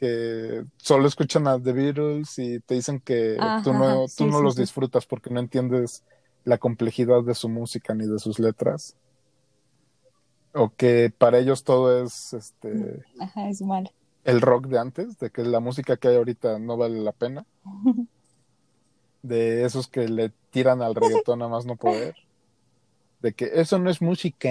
que 0.05 0.65
solo 0.77 1.07
escuchan 1.07 1.47
a 1.47 1.59
The 1.61 1.73
Beatles 1.73 2.37
y 2.37 2.59
te 2.59 2.75
dicen 2.75 2.99
que 2.99 3.37
Ajá, 3.39 3.61
tú 3.63 3.73
no, 3.73 4.05
tú 4.15 4.25
no 4.27 4.37
sí, 4.37 4.43
los 4.43 4.55
sí. 4.55 4.61
disfrutas 4.61 5.05
porque 5.05 5.29
no 5.29 5.39
entiendes 5.39 6.03
la 6.43 6.57
complejidad 6.57 7.23
de 7.23 7.33
su 7.33 7.49
música 7.49 7.93
ni 7.95 8.05
de 8.07 8.19
sus 8.19 8.39
letras. 8.39 8.95
O 10.53 10.69
que 10.69 11.11
para 11.17 11.39
ellos 11.39 11.63
todo 11.63 12.03
es 12.03 12.33
este 12.33 13.03
Ajá, 13.19 13.49
es 13.49 13.61
mal. 13.61 13.91
el 14.23 14.41
rock 14.41 14.67
de 14.67 14.79
antes, 14.79 15.17
de 15.19 15.29
que 15.29 15.43
la 15.43 15.59
música 15.59 15.97
que 15.97 16.07
hay 16.09 16.15
ahorita 16.15 16.59
no 16.59 16.77
vale 16.77 16.99
la 16.99 17.11
pena. 17.11 17.45
De 19.21 19.65
esos 19.65 19.87
que 19.87 20.07
le 20.07 20.31
tiran 20.51 20.83
al 20.83 20.93
reggaetón 20.93 21.41
a 21.41 21.47
más 21.47 21.65
no 21.65 21.75
poder. 21.75 22.15
De 23.21 23.33
que 23.33 23.49
eso 23.55 23.79
no 23.79 23.89
es 23.89 23.99
música. 24.01 24.49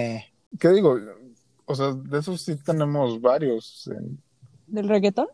¿Qué 0.59 0.69
digo? 0.69 0.97
O 1.65 1.75
sea, 1.75 1.93
de 1.93 2.19
esos 2.19 2.41
sí 2.41 2.57
tenemos 2.57 3.21
varios, 3.21 3.87
en- 3.87 4.21
¿Del 4.67 4.89
reggaetón? 4.89 5.27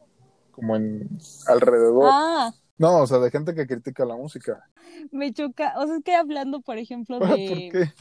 Como 0.51 0.75
en 0.75 1.09
alrededor. 1.47 2.09
Ah, 2.11 2.51
No, 2.77 2.97
o 3.01 3.07
sea, 3.07 3.19
de 3.19 3.31
gente 3.31 3.53
que 3.53 3.67
critica 3.67 4.05
la 4.05 4.15
música. 4.15 4.67
me 5.11 5.31
choca. 5.33 5.73
O 5.77 5.85
sea, 5.87 5.97
es 5.97 6.03
que 6.03 6.15
hablando, 6.15 6.61
por 6.61 6.77
ejemplo, 6.77 7.19
¿Por 7.19 7.29
de 7.37 7.69
qué? 7.71 7.93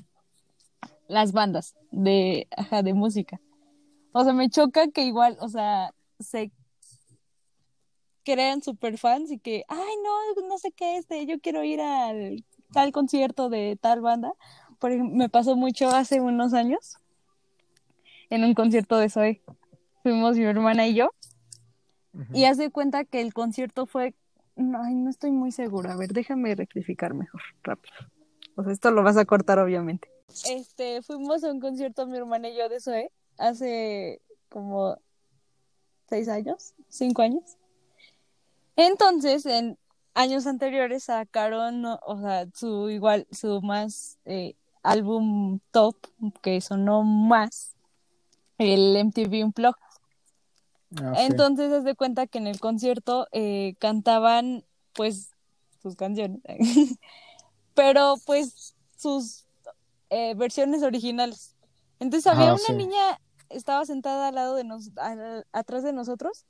las 1.09 1.33
bandas 1.33 1.75
de, 1.91 2.49
ajá, 2.57 2.83
de 2.83 2.95
música. 2.95 3.41
O 4.13 4.25
sea, 4.25 4.33
me 4.33 4.49
choca 4.51 4.89
que 4.89 5.05
igual, 5.05 5.37
o 5.41 5.49
sea, 5.49 5.93
se 6.19 6.51
crean 8.25 8.63
super 8.63 8.99
fans 8.99 9.31
y 9.31 9.39
que, 9.39 9.65
ay, 9.69 9.95
no, 10.05 10.49
no 10.49 10.59
sé 10.59 10.73
qué 10.73 10.97
es, 10.99 11.09
de, 11.09 11.27
yo 11.27 11.41
quiero 11.41 11.65
ir 11.65 11.81
al 11.81 12.45
tal 12.73 12.93
concierto 12.93 13.49
de 13.49 13.79
tal 13.81 14.01
banda. 14.01 14.33
Por 14.79 14.93
ejemplo, 14.93 15.17
me 15.17 15.29
pasó 15.29 15.57
mucho 15.57 15.89
hace 15.91 16.21
unos 16.21 16.55
años 16.55 16.97
en 18.31 18.45
un 18.45 18.55
concierto 18.55 18.97
de 18.99 19.11
Zoe. 19.11 19.43
Fuimos 20.03 20.37
mi 20.37 20.45
hermana 20.45 20.87
y 20.87 20.95
yo. 20.95 21.11
Ujú. 22.13 22.37
Y 22.37 22.45
haz 22.45 22.59
de 22.59 22.71
cuenta 22.71 23.05
que 23.05 23.21
el 23.21 23.33
concierto 23.33 23.87
fue. 23.87 24.15
no, 24.57 24.83
Ay, 24.83 24.95
no 24.95 25.11
estoy 25.11 25.31
muy 25.31 25.53
segura. 25.53 25.93
A 25.93 25.97
ver, 25.97 26.13
déjame 26.13 26.55
rectificar 26.55 27.15
mejor, 27.15 27.43
rápido. 27.63 27.95
O 28.57 28.63
sea, 28.63 28.73
esto 28.73 28.91
lo 28.91 29.03
vas 29.03 29.17
a 29.17 29.25
cortar, 29.25 29.59
obviamente. 29.59 30.11
Este, 30.49 31.03
fuimos 31.03 31.43
a 31.45 31.51
un 31.51 31.61
concierto 31.61 32.07
mi 32.07 32.17
hermana 32.17 32.49
y 32.49 32.57
yo 32.57 32.69
de 32.69 32.81
Zoe 32.81 33.11
hace 33.39 34.21
como 34.49 34.97
seis 36.09 36.29
años, 36.29 36.75
cinco 36.89 37.23
años. 37.23 37.57
Entonces, 38.77 39.47
en 39.47 39.79
años 40.15 40.47
anteriores 40.47 41.05
sacaron, 41.05 41.85
o 41.85 42.21
sea, 42.21 42.47
su 42.55 42.91
igual, 42.91 43.27
su 43.31 43.61
más 43.63 44.19
eh, 44.25 44.55
álbum 44.83 45.61
top 45.71 45.97
que 46.43 46.61
sonó 46.61 47.03
más, 47.03 47.75
el 48.59 48.97
MTV 48.97 49.45
Unplugged. 49.45 49.90
Ah, 50.97 51.15
sí. 51.17 51.23
Entonces, 51.27 51.73
haz 51.73 51.85
de 51.85 51.95
cuenta 51.95 52.27
que 52.27 52.39
en 52.39 52.47
el 52.47 52.59
concierto 52.61 53.27
eh, 53.33 53.75
cantaban, 53.79 54.65
pues, 54.95 55.31
sus 55.83 55.97
canciones, 55.97 56.41
pero 57.75 58.17
pues 58.27 58.75
sus 58.97 59.47
eh, 60.11 60.35
versiones 60.35 60.83
originales. 60.83 61.57
Entonces, 62.01 62.27
había 62.27 62.53
Ajá, 62.53 62.57
una 62.59 62.67
sí. 62.67 62.75
niña, 62.75 63.21
estaba 63.51 63.85
sentada 63.87 64.29
al 64.29 64.35
lado 64.35 64.55
de 64.57 64.65
nos, 64.65 64.91
al- 64.97 65.47
atrás 65.53 65.83
de 65.85 65.93
nosotros, 65.93 66.47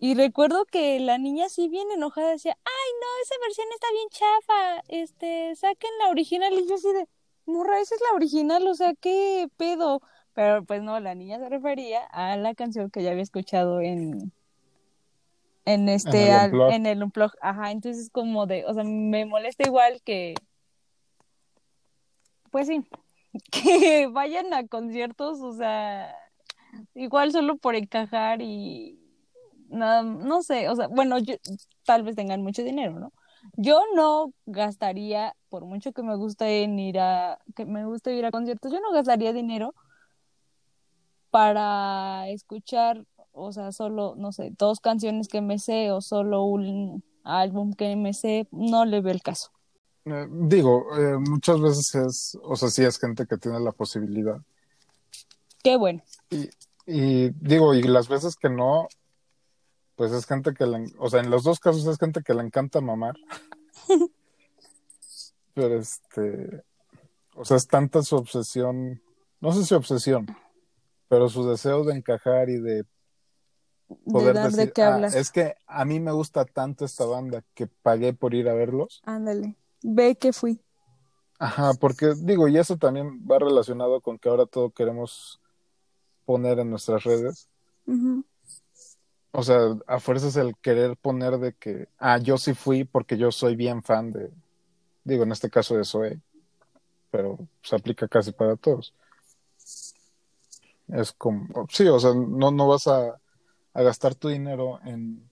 y 0.00 0.14
recuerdo 0.14 0.64
que 0.64 1.00
la 1.00 1.18
niña 1.18 1.46
así 1.46 1.68
bien 1.68 1.90
enojada 1.90 2.30
decía, 2.30 2.56
ay, 2.64 2.90
no, 3.00 3.06
esa 3.22 3.34
versión 3.42 3.66
está 3.74 3.86
bien 3.92 4.08
chafa, 4.10 4.82
este, 4.88 5.56
saquen 5.56 5.90
la 6.00 6.10
original, 6.10 6.52
y 6.52 6.68
yo 6.68 6.76
así 6.76 6.92
de, 6.92 7.08
morra, 7.46 7.80
esa 7.80 7.94
es 7.96 8.00
la 8.02 8.16
original, 8.16 8.66
o 8.68 8.74
sea, 8.74 8.94
qué 8.94 9.48
pedo. 9.56 10.00
Pero 10.38 10.62
pues 10.62 10.80
no, 10.84 11.00
la 11.00 11.16
niña 11.16 11.40
se 11.40 11.48
refería 11.48 12.04
a 12.12 12.36
la 12.36 12.54
canción 12.54 12.90
que 12.90 13.02
ya 13.02 13.10
había 13.10 13.24
escuchado 13.24 13.80
en 13.80 14.30
en 15.64 15.88
este 15.88 16.26
el 16.26 16.32
al- 16.32 16.60
en 16.70 16.86
el 16.86 17.02
unplug, 17.02 17.32
ajá, 17.40 17.72
entonces 17.72 18.08
como 18.12 18.46
de, 18.46 18.64
o 18.66 18.72
sea, 18.72 18.84
me 18.84 19.26
molesta 19.26 19.66
igual 19.66 20.00
que 20.04 20.36
pues 22.52 22.68
sí, 22.68 22.86
que 23.50 24.06
vayan 24.12 24.54
a 24.54 24.64
conciertos, 24.68 25.40
o 25.40 25.54
sea, 25.54 26.14
igual 26.94 27.32
solo 27.32 27.56
por 27.56 27.74
encajar 27.74 28.40
y 28.40 28.96
nada, 29.68 30.04
no 30.04 30.42
sé, 30.42 30.68
o 30.68 30.76
sea, 30.76 30.86
bueno, 30.86 31.18
yo, 31.18 31.34
tal 31.84 32.04
vez 32.04 32.14
tengan 32.14 32.44
mucho 32.44 32.62
dinero, 32.62 33.00
¿no? 33.00 33.12
Yo 33.56 33.80
no 33.96 34.32
gastaría, 34.46 35.34
por 35.48 35.64
mucho 35.64 35.90
que 35.90 36.04
me 36.04 36.14
guste 36.14 36.62
en 36.62 36.78
ir 36.78 37.00
a, 37.00 37.40
que 37.56 37.66
me 37.66 37.84
guste 37.84 38.14
ir 38.14 38.24
a 38.24 38.30
conciertos, 38.30 38.70
yo 38.70 38.78
no 38.78 38.92
gastaría 38.92 39.32
dinero 39.32 39.74
para 41.30 42.28
escuchar, 42.28 43.04
o 43.32 43.52
sea, 43.52 43.72
solo, 43.72 44.14
no 44.16 44.32
sé, 44.32 44.52
dos 44.58 44.80
canciones 44.80 45.28
que 45.28 45.40
me 45.40 45.58
sé 45.58 45.90
o 45.92 46.00
solo 46.00 46.44
un 46.44 47.02
álbum 47.24 47.74
que 47.74 47.94
me 47.96 48.14
sé, 48.14 48.48
no 48.50 48.84
le 48.84 49.00
veo 49.00 49.12
el 49.12 49.22
caso. 49.22 49.50
Eh, 50.04 50.26
digo, 50.30 50.86
eh, 50.96 51.18
muchas 51.18 51.60
veces 51.60 51.94
es, 51.94 52.38
o 52.42 52.56
sea, 52.56 52.70
sí 52.70 52.84
es 52.84 52.98
gente 52.98 53.26
que 53.26 53.36
tiene 53.36 53.60
la 53.60 53.72
posibilidad. 53.72 54.40
Qué 55.62 55.76
bueno. 55.76 56.02
Y, 56.30 56.48
y 56.86 57.30
digo, 57.30 57.74
y 57.74 57.82
las 57.82 58.08
veces 58.08 58.36
que 58.36 58.48
no, 58.48 58.88
pues 59.96 60.12
es 60.12 60.26
gente 60.26 60.54
que 60.54 60.66
le, 60.66 60.92
o 60.98 61.10
sea, 61.10 61.20
en 61.20 61.30
los 61.30 61.42
dos 61.42 61.60
casos 61.60 61.86
es 61.86 61.98
gente 61.98 62.22
que 62.22 62.32
le 62.32 62.42
encanta 62.42 62.80
mamar. 62.80 63.16
Pero 65.54 65.78
este, 65.78 66.62
o 67.34 67.44
sea, 67.44 67.56
es 67.56 67.66
tanta 67.66 68.02
su 68.02 68.16
obsesión, 68.16 69.02
no 69.40 69.52
sé 69.52 69.64
si 69.64 69.74
obsesión, 69.74 70.26
pero 71.08 71.28
su 71.28 71.48
deseo 71.48 71.84
de 71.84 71.94
encajar 71.94 72.48
y 72.50 72.58
de 72.60 72.84
De 73.88 73.96
poder 74.12 74.34
dar 74.34 74.50
decir, 74.50 74.66
de 74.66 74.72
qué 74.72 74.82
"Ah, 74.82 75.00
es 75.06 75.30
que 75.30 75.54
a 75.66 75.84
mí 75.84 76.00
me 76.00 76.12
gusta 76.12 76.44
tanto 76.44 76.84
esta 76.84 77.04
banda 77.06 77.42
que 77.54 77.66
pagué 77.66 78.12
por 78.12 78.34
ir 78.34 78.48
a 78.48 78.54
verlos. 78.54 79.00
Ándale. 79.04 79.56
Ve 79.82 80.16
que 80.16 80.32
fui. 80.32 80.60
Ajá, 81.38 81.72
porque 81.74 82.14
digo, 82.16 82.48
y 82.48 82.58
eso 82.58 82.76
también 82.76 83.24
va 83.30 83.38
relacionado 83.38 84.00
con 84.00 84.18
que 84.18 84.28
ahora 84.28 84.44
todo 84.46 84.70
queremos 84.70 85.40
poner 86.24 86.58
en 86.58 86.68
nuestras 86.70 87.04
redes. 87.04 87.48
O 89.30 89.42
sea, 89.42 89.58
a 89.86 90.00
fuerzas 90.00 90.36
el 90.36 90.56
querer 90.56 90.96
poner 90.96 91.38
de 91.38 91.52
que, 91.54 91.88
ah, 91.98 92.18
yo 92.18 92.38
sí 92.38 92.54
fui 92.54 92.84
porque 92.84 93.16
yo 93.16 93.30
soy 93.30 93.54
bien 93.56 93.82
fan 93.82 94.10
de, 94.12 94.30
digo, 95.04 95.22
en 95.22 95.32
este 95.32 95.48
caso 95.48 95.76
de 95.76 95.84
Zoe, 95.84 96.20
pero 97.10 97.38
se 97.62 97.76
aplica 97.76 98.08
casi 98.08 98.32
para 98.32 98.56
todos. 98.56 98.92
Es 100.88 101.12
como, 101.12 101.66
sí, 101.70 101.86
o 101.86 102.00
sea, 102.00 102.14
no, 102.14 102.50
no 102.50 102.68
vas 102.68 102.86
a, 102.86 103.20
a 103.74 103.82
gastar 103.82 104.14
tu 104.14 104.28
dinero 104.28 104.80
en, 104.84 105.28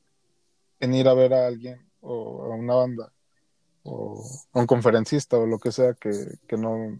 en 0.80 0.94
ir 0.94 1.08
a 1.08 1.14
ver 1.14 1.34
a 1.34 1.46
alguien 1.46 1.90
o 2.00 2.44
a 2.44 2.54
una 2.54 2.74
banda 2.74 3.12
o 3.82 4.22
a 4.52 4.60
un 4.60 4.66
conferencista 4.66 5.38
o 5.38 5.46
lo 5.46 5.58
que 5.58 5.72
sea 5.72 5.94
que, 5.94 6.12
que 6.46 6.56
no, 6.56 6.98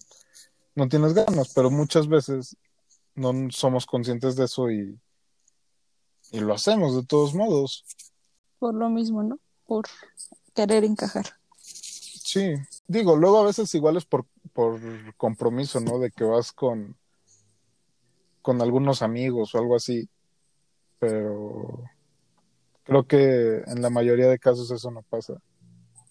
no 0.75 0.89
tienes 0.89 1.15
ganas, 1.15 1.53
pero 1.55 1.71
muchas 1.71 2.09
veces 2.09 2.57
no 3.15 3.33
somos 3.51 3.87
conscientes 3.87 4.37
de 4.37 4.45
eso 4.45 4.71
y, 4.71 4.99
y 6.33 6.41
lo 6.41 6.55
hacemos 6.55 6.97
de 6.97 7.05
todos 7.05 7.35
modos. 7.35 7.85
Por 8.59 8.75
lo 8.75 8.89
mismo, 8.89 9.23
¿no? 9.23 9.39
Por 9.67 9.87
querer 10.55 10.85
encajar. 10.85 11.27
Sí, 11.57 12.55
digo, 12.87 13.17
luego 13.17 13.39
a 13.39 13.47
veces 13.47 13.75
igual 13.75 13.97
es 13.97 14.05
por, 14.05 14.27
por 14.53 14.81
compromiso, 15.17 15.81
¿no? 15.81 15.99
De 15.99 16.11
que 16.11 16.25
vas 16.25 16.53
con, 16.53 16.97
con 18.47 18.63
algunos 18.63 19.03
amigos 19.03 19.53
o 19.53 19.59
algo 19.59 19.75
así, 19.75 20.09
pero 21.01 21.83
creo 22.85 23.05
que 23.05 23.57
en 23.67 23.83
la 23.83 23.91
mayoría 23.91 24.29
de 24.29 24.39
casos 24.39 24.71
eso 24.71 24.89
no 24.93 25.03
pasa. 25.03 25.43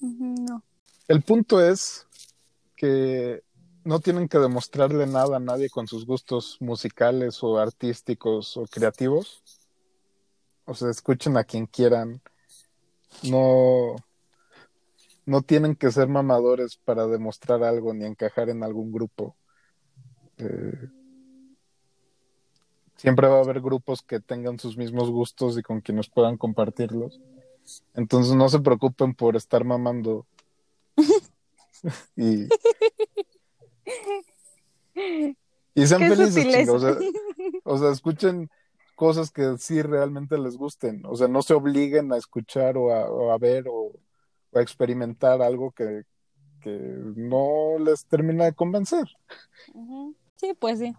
No. 0.01 0.61
El 1.07 1.21
punto 1.21 1.65
es 1.65 2.05
que 2.75 3.41
no 3.85 4.01
tienen 4.01 4.27
que 4.27 4.37
demostrarle 4.37 5.07
nada 5.07 5.37
a 5.37 5.39
nadie 5.39 5.69
con 5.69 5.87
sus 5.87 6.05
gustos 6.05 6.57
musicales 6.59 7.41
o 7.41 7.57
artísticos 7.57 8.57
o 8.57 8.65
creativos. 8.65 9.41
O 10.65 10.73
sea, 10.73 10.89
escuchen 10.89 11.37
a 11.37 11.45
quien 11.45 11.67
quieran. 11.67 12.21
No, 13.23 13.95
no 15.25 15.41
tienen 15.41 15.77
que 15.77 15.89
ser 15.89 16.09
mamadores 16.09 16.75
para 16.83 17.07
demostrar 17.07 17.63
algo 17.63 17.93
ni 17.93 18.03
encajar 18.03 18.49
en 18.49 18.61
algún 18.61 18.91
grupo. 18.91 19.37
Eh, 20.37 20.89
siempre 22.95 23.27
va 23.27 23.37
a 23.37 23.41
haber 23.41 23.61
grupos 23.61 24.01
que 24.01 24.19
tengan 24.19 24.59
sus 24.59 24.77
mismos 24.77 25.09
gustos 25.09 25.57
y 25.57 25.61
con 25.61 25.81
quienes 25.81 26.09
puedan 26.09 26.37
compartirlos. 26.37 27.19
Entonces 27.93 28.35
no 28.35 28.49
se 28.49 28.59
preocupen 28.59 29.13
por 29.13 29.35
estar 29.35 29.63
mamando. 29.63 30.25
y, 32.15 32.47
y 35.73 35.87
sean 35.87 36.01
felices, 36.01 36.47
chicos. 36.47 36.83
O 37.63 37.77
sea, 37.77 37.91
escuchen 37.91 38.49
cosas 38.95 39.31
que 39.31 39.57
sí 39.57 39.81
realmente 39.81 40.37
les 40.37 40.57
gusten. 40.57 41.03
O 41.05 41.15
sea, 41.15 41.27
no 41.27 41.41
se 41.41 41.53
obliguen 41.53 42.13
a 42.13 42.17
escuchar 42.17 42.77
o 42.77 43.31
a, 43.31 43.37
ver 43.37 43.65
o, 43.69 43.91
a 44.53 44.61
experimentar 44.61 45.41
algo 45.41 45.71
que, 45.71 46.03
que 46.61 46.69
no 47.15 47.77
les 47.79 48.05
termina 48.05 48.45
de 48.45 48.53
convencer. 48.53 49.05
Sí, 50.35 50.53
pues 50.59 50.79
sí. 50.79 50.95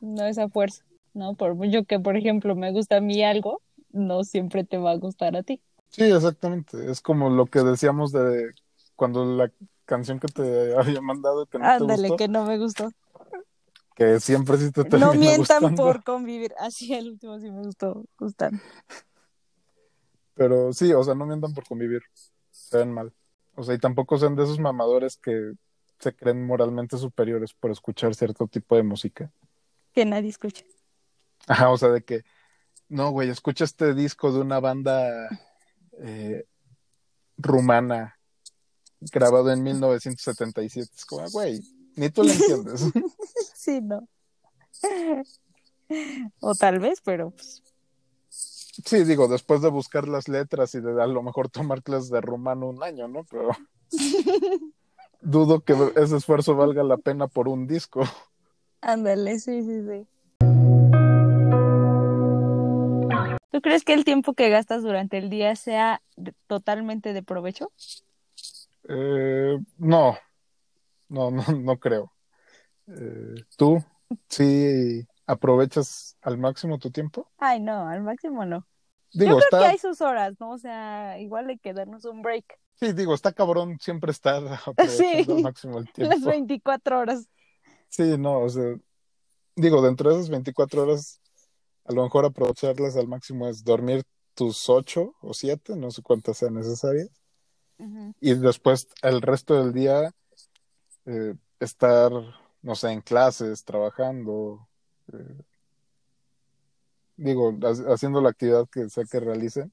No 0.00 0.26
esa 0.26 0.48
fuerza. 0.48 0.85
No, 1.16 1.32
por 1.32 1.54
mucho 1.54 1.84
que, 1.84 1.98
por 1.98 2.14
ejemplo, 2.14 2.54
me 2.54 2.72
gusta 2.72 2.98
a 2.98 3.00
mí 3.00 3.24
algo, 3.24 3.62
no 3.90 4.22
siempre 4.22 4.64
te 4.64 4.76
va 4.76 4.90
a 4.90 4.96
gustar 4.96 5.34
a 5.34 5.42
ti. 5.42 5.62
Sí, 5.88 6.02
exactamente. 6.02 6.90
Es 6.90 7.00
como 7.00 7.30
lo 7.30 7.46
que 7.46 7.60
decíamos 7.60 8.12
de 8.12 8.50
cuando 8.96 9.24
la 9.24 9.50
canción 9.86 10.20
que 10.20 10.28
te 10.28 10.76
había 10.78 11.00
mandado 11.00 11.46
que 11.46 11.58
no 11.58 11.64
Ándale, 11.64 12.14
que 12.18 12.28
no 12.28 12.44
me 12.44 12.58
gustó. 12.58 12.90
Que 13.94 14.20
siempre 14.20 14.58
sí 14.58 14.70
te 14.70 14.84
termina 14.84 15.06
No 15.06 15.14
mientan 15.14 15.74
por 15.74 16.04
convivir. 16.04 16.52
Así 16.60 16.92
el 16.92 17.12
último 17.12 17.38
sí 17.38 17.50
me 17.50 17.62
gustó 17.62 18.04
gustar. 18.18 18.52
Pero 20.34 20.74
sí, 20.74 20.92
o 20.92 21.02
sea, 21.02 21.14
no 21.14 21.24
mientan 21.24 21.54
por 21.54 21.64
convivir. 21.66 22.02
Se 22.50 22.76
ven 22.76 22.92
mal. 22.92 23.10
O 23.54 23.62
sea, 23.62 23.74
y 23.74 23.78
tampoco 23.78 24.18
sean 24.18 24.36
de 24.36 24.44
esos 24.44 24.58
mamadores 24.58 25.16
que 25.16 25.52
se 25.98 26.14
creen 26.14 26.46
moralmente 26.46 26.98
superiores 26.98 27.54
por 27.54 27.70
escuchar 27.70 28.14
cierto 28.14 28.46
tipo 28.46 28.76
de 28.76 28.82
música. 28.82 29.32
Que 29.94 30.04
nadie 30.04 30.28
escucha. 30.28 30.62
Ajá, 31.46 31.70
o 31.70 31.78
sea, 31.78 31.90
de 31.90 32.02
que, 32.02 32.24
no, 32.88 33.10
güey, 33.10 33.30
escucha 33.30 33.64
este 33.64 33.94
disco 33.94 34.32
de 34.32 34.40
una 34.40 34.60
banda 34.60 35.28
eh, 36.00 36.44
rumana 37.36 38.18
grabado 39.00 39.50
en 39.52 39.62
1977. 39.62 40.90
Es 40.94 41.04
como, 41.04 41.28
güey, 41.30 41.60
ni 41.96 42.10
tú 42.10 42.22
lo 42.24 42.30
entiendes. 42.30 42.82
sí, 43.54 43.80
no. 43.80 44.08
O 46.40 46.54
tal 46.54 46.80
vez, 46.80 47.00
pero 47.04 47.30
pues. 47.30 47.62
Sí, 48.28 49.04
digo, 49.04 49.26
después 49.28 49.62
de 49.62 49.70
buscar 49.70 50.06
las 50.06 50.28
letras 50.28 50.74
y 50.74 50.80
de 50.80 51.02
a 51.02 51.06
lo 51.06 51.22
mejor 51.22 51.48
tomar 51.48 51.82
clases 51.82 52.10
de 52.10 52.20
rumano 52.20 52.66
un 52.68 52.82
año, 52.82 53.08
¿no? 53.08 53.24
Pero 53.24 53.50
dudo 55.22 55.60
que 55.60 55.74
ese 55.96 56.16
esfuerzo 56.16 56.56
valga 56.56 56.82
la 56.82 56.98
pena 56.98 57.26
por 57.26 57.48
un 57.48 57.66
disco. 57.66 58.02
Ándale, 58.82 59.38
sí, 59.38 59.62
sí, 59.62 59.82
sí. 59.88 60.06
¿Tú 63.50 63.60
crees 63.60 63.84
que 63.84 63.94
el 63.94 64.04
tiempo 64.04 64.34
que 64.34 64.50
gastas 64.50 64.82
durante 64.82 65.18
el 65.18 65.30
día 65.30 65.56
sea 65.56 66.02
totalmente 66.46 67.12
de 67.12 67.22
provecho? 67.22 67.72
Eh, 68.88 69.56
no, 69.78 70.18
no, 71.08 71.30
no, 71.30 71.42
no 71.42 71.78
creo. 71.78 72.12
Eh, 72.88 73.34
¿Tú 73.56 73.82
sí 74.28 75.06
aprovechas 75.26 76.16
al 76.22 76.38
máximo 76.38 76.78
tu 76.78 76.90
tiempo? 76.90 77.30
Ay, 77.38 77.60
no, 77.60 77.88
al 77.88 78.02
máximo 78.02 78.44
no. 78.44 78.66
Digo, 79.12 79.38
Yo 79.40 79.46
creo 79.48 79.60
que 79.62 79.66
hay 79.66 79.78
sus 79.78 80.00
horas, 80.00 80.34
¿no? 80.38 80.50
O 80.50 80.58
sea, 80.58 81.18
igual 81.18 81.48
hay 81.48 81.58
que 81.58 81.72
darnos 81.72 82.04
un 82.04 82.22
break. 82.22 82.44
Sí, 82.74 82.92
digo, 82.92 83.14
está 83.14 83.32
cabrón 83.32 83.78
siempre 83.80 84.12
estar 84.12 84.42
aprovechando 84.66 85.36
al 85.36 85.42
máximo 85.42 85.78
el 85.78 85.90
tiempo. 85.92 86.14
Las 86.14 86.24
24 86.24 86.98
horas. 86.98 87.28
Sí, 87.88 88.18
no, 88.18 88.40
o 88.40 88.48
sea, 88.48 88.76
digo, 89.54 89.80
dentro 89.80 90.10
de 90.10 90.16
esas 90.16 90.28
24 90.28 90.82
horas, 90.82 91.20
a 91.86 91.92
lo 91.92 92.02
mejor 92.02 92.24
aprovecharlas 92.24 92.96
al 92.96 93.08
máximo 93.08 93.48
es 93.48 93.64
dormir 93.64 94.02
tus 94.34 94.68
8 94.68 95.14
o 95.20 95.34
7, 95.34 95.76
no 95.76 95.90
sé 95.90 96.02
cuántas 96.02 96.38
sean 96.38 96.54
necesarias 96.54 97.10
y 98.20 98.34
después 98.34 98.88
el 99.02 99.22
resto 99.22 99.62
del 99.62 99.72
día 99.72 100.10
eh, 101.04 101.34
estar, 101.60 102.10
no 102.62 102.74
sé, 102.74 102.90
en 102.90 103.00
clases, 103.00 103.64
trabajando, 103.64 104.68
eh, 105.12 105.42
digo, 107.16 107.56
haciendo 107.88 108.20
la 108.20 108.30
actividad 108.30 108.66
que 108.70 108.88
sea 108.88 109.04
que 109.04 109.20
realicen 109.20 109.72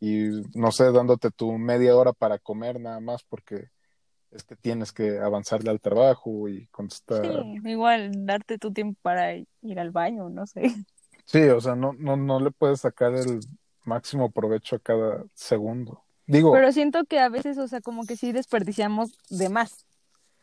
y, 0.00 0.42
no 0.54 0.70
sé, 0.70 0.92
dándote 0.92 1.30
tu 1.30 1.52
media 1.58 1.96
hora 1.96 2.12
para 2.12 2.38
comer 2.38 2.80
nada 2.80 3.00
más 3.00 3.24
porque 3.24 3.70
es 4.30 4.44
que 4.44 4.56
tienes 4.56 4.92
que 4.92 5.18
avanzarle 5.18 5.70
al 5.70 5.80
trabajo 5.80 6.48
y 6.48 6.66
contestar. 6.66 7.24
Sí, 7.24 7.70
igual 7.70 8.26
darte 8.26 8.58
tu 8.58 8.72
tiempo 8.72 8.98
para 9.02 9.34
ir 9.34 9.80
al 9.80 9.90
baño, 9.90 10.28
no 10.28 10.46
sé. 10.46 10.74
Sí, 11.28 11.42
o 11.42 11.60
sea, 11.60 11.76
no, 11.76 11.92
no, 11.92 12.16
no 12.16 12.40
le 12.40 12.50
puedes 12.50 12.80
sacar 12.80 13.14
el 13.14 13.40
máximo 13.84 14.30
provecho 14.30 14.76
a 14.76 14.78
cada 14.78 15.24
segundo. 15.34 16.02
Pero 16.26 16.72
siento 16.72 17.04
que 17.04 17.18
a 17.18 17.28
veces, 17.28 17.58
o 17.58 17.68
sea, 17.68 17.82
como 17.82 18.06
que 18.06 18.16
sí 18.16 18.32
desperdiciamos 18.32 19.12
de 19.28 19.50
más. 19.50 19.84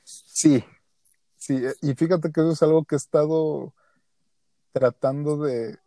Sí, 0.04 0.64
sí, 1.38 1.60
y 1.82 1.96
fíjate 1.96 2.32
que 2.32 2.42
eso 2.42 2.52
es 2.52 2.62
algo 2.62 2.86
que 2.86 2.94
he 2.94 2.98
estado 2.98 3.74
tratando 4.74 5.38
de 5.38 5.80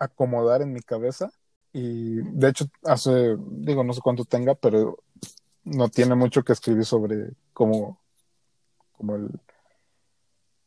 acomodar 0.00 0.60
en 0.60 0.72
mi 0.72 0.80
cabeza. 0.80 1.30
Y 1.72 2.22
de 2.22 2.48
hecho, 2.48 2.64
hace, 2.82 3.36
digo, 3.38 3.84
no 3.84 3.92
sé 3.92 4.00
cuánto 4.00 4.24
tenga, 4.24 4.56
pero 4.56 4.98
no 5.62 5.88
tiene 5.90 6.16
mucho 6.16 6.42
que 6.42 6.54
escribir 6.54 6.84
sobre 6.84 7.34
cómo, 7.52 8.00
como 8.96 9.14
el, 9.14 9.30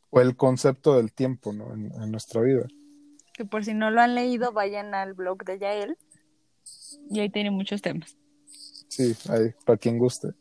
o 0.08 0.20
el 0.22 0.36
concepto 0.36 0.96
del 0.96 1.12
tiempo, 1.12 1.52
¿no? 1.52 1.74
En, 1.74 1.92
en, 1.92 2.10
nuestra 2.10 2.40
vida. 2.40 2.66
Que 3.38 3.44
por 3.44 3.64
si 3.64 3.72
no 3.72 3.92
lo 3.92 4.00
han 4.00 4.16
leído, 4.16 4.50
vayan 4.50 4.96
al 4.96 5.14
blog 5.14 5.44
de 5.44 5.60
Yael 5.60 5.96
y 7.08 7.20
ahí 7.20 7.30
tiene 7.30 7.52
muchos 7.52 7.80
temas. 7.80 8.16
Sí, 8.88 9.14
ahí, 9.28 9.54
para 9.64 9.78
quien 9.78 9.96
guste. 9.96 10.32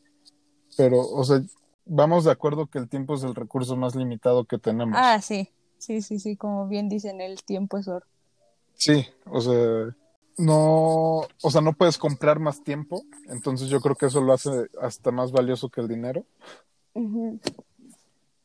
Pero, 0.76 1.02
o 1.02 1.24
sea, 1.24 1.44
vamos 1.86 2.26
de 2.26 2.32
acuerdo 2.32 2.66
que 2.66 2.80
el 2.80 2.90
tiempo 2.90 3.14
es 3.14 3.22
el 3.22 3.36
recurso 3.36 3.76
más 3.76 3.94
limitado 3.94 4.46
que 4.46 4.58
tenemos. 4.58 4.98
Ah, 5.00 5.22
sí, 5.22 5.48
sí, 5.78 6.02
sí, 6.02 6.18
sí, 6.18 6.36
como 6.38 6.68
bien 6.68 6.90
dicen, 6.90 7.22
el 7.22 7.44
tiempo 7.44 7.78
es 7.78 7.88
oro. 7.88 8.08
Sí, 8.74 9.06
o 9.26 9.42
sea, 9.42 9.96
no, 10.38 11.28
o 11.44 11.52
sea, 11.52 11.62
no 11.62 11.74
puedes 11.74 12.00
comprar 12.00 12.40
más 12.40 12.64
tiempo, 12.64 13.04
entonces 13.30 13.70
yo 13.70 13.80
creo 13.80 13.96
que 13.96 14.08
eso 14.08 14.22
lo 14.22 14.34
hace 14.34 14.50
hasta 14.82 15.12
más 15.12 15.32
valioso 15.32 15.70
que 15.70 15.82
el 15.82 15.88
dinero. 15.88 16.26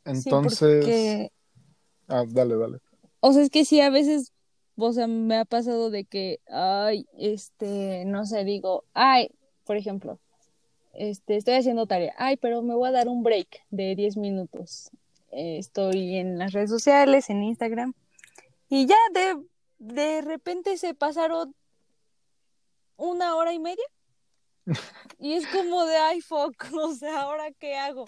Entonces, 0.04 1.30
ah, 2.06 2.24
dale, 2.28 2.56
dale. 2.56 2.80
O 3.20 3.32
sea, 3.32 3.42
es 3.42 3.50
que 3.50 3.64
sí, 3.64 3.80
a 3.80 3.88
veces 3.88 4.32
o 4.87 4.92
sea, 4.92 5.07
me 5.07 5.37
ha 5.37 5.45
pasado 5.45 5.90
de 5.90 6.05
que, 6.05 6.40
ay, 6.49 7.07
este, 7.18 8.05
no 8.07 8.25
sé, 8.27 8.45
digo, 8.45 8.85
ay, 8.95 9.31
por 9.64 9.77
ejemplo, 9.77 10.18
este, 10.95 11.37
estoy 11.37 11.55
haciendo 11.55 11.87
tarea, 11.87 12.14
ay, 12.18 12.37
pero 12.37 12.62
me 12.62 12.75
voy 12.75 12.88
a 12.88 12.92
dar 12.92 13.09
un 13.09 13.23
break 13.23 13.64
de 13.71 13.95
10 13.95 14.16
minutos. 14.16 14.90
Eh, 15.31 15.59
estoy 15.59 16.16
en 16.16 16.38
las 16.38 16.53
redes 16.53 16.71
sociales, 16.71 17.31
en 17.31 17.42
Instagram, 17.42 17.95
Y 18.68 18.87
ya 18.87 18.99
de, 19.12 19.42
de 19.79 20.21
repente 20.21 20.77
se 20.77 20.95
pasaron 20.95 21.55
una 22.97 23.37
hora 23.37 23.53
y 23.53 23.59
media. 23.59 23.85
Y 25.18 25.35
es 25.35 25.47
como 25.47 25.85
de, 25.85 25.97
ay, 25.97 26.21
fuck, 26.21 26.57
o 26.75 26.95
sea, 26.95 27.23
¿ahora 27.23 27.51
qué 27.53 27.77
hago? 27.77 28.07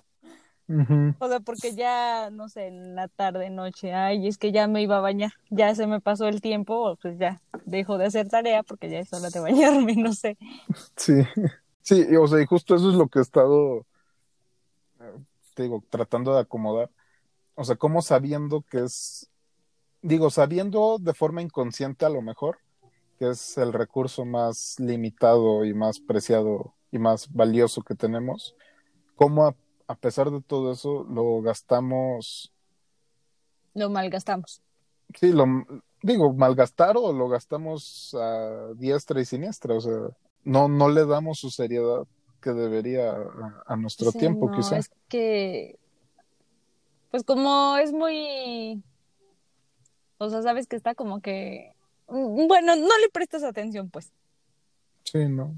O 0.66 1.28
sea, 1.28 1.40
porque 1.40 1.74
ya, 1.74 2.30
no 2.30 2.48
sé, 2.48 2.68
en 2.68 2.94
la 2.94 3.08
tarde, 3.08 3.50
noche, 3.50 3.92
ay, 3.92 4.26
es 4.26 4.38
que 4.38 4.50
ya 4.50 4.66
me 4.66 4.82
iba 4.82 4.96
a 4.96 5.00
bañar, 5.00 5.32
ya 5.50 5.74
se 5.74 5.86
me 5.86 6.00
pasó 6.00 6.26
el 6.26 6.40
tiempo, 6.40 6.96
pues 7.02 7.18
ya 7.18 7.42
dejo 7.66 7.98
de 7.98 8.06
hacer 8.06 8.28
tarea 8.28 8.62
porque 8.62 8.88
ya 8.88 9.00
es 9.00 9.12
hora 9.12 9.28
de 9.28 9.40
bañarme, 9.40 9.94
no 9.96 10.14
sé. 10.14 10.38
Sí, 10.96 11.22
sí, 11.82 12.06
y, 12.10 12.16
o 12.16 12.26
sea, 12.26 12.40
y 12.40 12.46
justo 12.46 12.74
eso 12.74 12.88
es 12.88 12.96
lo 12.96 13.08
que 13.08 13.18
he 13.18 13.22
estado, 13.22 13.84
te 15.54 15.64
digo, 15.64 15.84
tratando 15.90 16.34
de 16.34 16.40
acomodar. 16.40 16.90
O 17.56 17.64
sea, 17.64 17.76
como 17.76 18.00
sabiendo 18.00 18.62
que 18.62 18.84
es, 18.84 19.30
digo, 20.00 20.30
sabiendo 20.30 20.96
de 20.98 21.12
forma 21.12 21.42
inconsciente 21.42 22.06
a 22.06 22.10
lo 22.10 22.22
mejor, 22.22 22.58
que 23.18 23.30
es 23.30 23.58
el 23.58 23.72
recurso 23.72 24.24
más 24.24 24.76
limitado 24.78 25.64
y 25.64 25.74
más 25.74 26.00
preciado 26.00 26.74
y 26.90 26.98
más 26.98 27.30
valioso 27.32 27.82
que 27.82 27.94
tenemos, 27.94 28.56
cómo 29.14 29.54
a, 29.86 29.94
pesar 29.96 30.30
de 30.30 30.40
todo 30.42 30.72
eso 30.72 31.04
lo 31.04 31.40
gastamos, 31.42 32.52
Lo 33.74 33.90
malgastamos. 33.90 34.62
sí, 35.14 35.32
lo, 35.32 35.46
digo, 36.02 36.32
malgastar 36.34 36.96
o 36.96 37.12
lo 37.12 37.28
gastamos 37.28 38.14
a 38.20 38.72
diestra 38.76 39.20
y 39.20 39.24
siniestra, 39.24 39.74
o 39.74 39.80
sea, 39.80 39.98
no, 40.44 40.68
no 40.68 40.88
le 40.88 41.06
damos 41.06 41.38
su 41.40 41.50
seriedad 41.50 42.06
que 42.40 42.50
debería 42.52 43.10
a, 43.12 43.62
a 43.66 43.76
nuestro 43.76 44.12
Sí, 44.12 44.18
tiempo, 44.18 44.50
no, 44.50 44.52
quizás. 44.56 44.86
es 44.86 44.90
que, 45.08 45.78
pues 47.10 47.24
como 47.24 47.76
es 47.78 47.92
muy, 47.92 48.82
o 50.18 50.28
sea, 50.30 50.42
sabes 50.42 50.66
que 50.66 50.76
está 50.76 50.94
como 50.94 51.20
que, 51.20 51.74
mm, 52.08 52.46
bueno, 52.48 52.76
no 52.76 52.98
le 52.98 53.08
prestas 53.12 53.42
atención, 53.44 53.90
pues. 53.90 54.12
Sí, 55.04 55.28
¿no? 55.28 55.54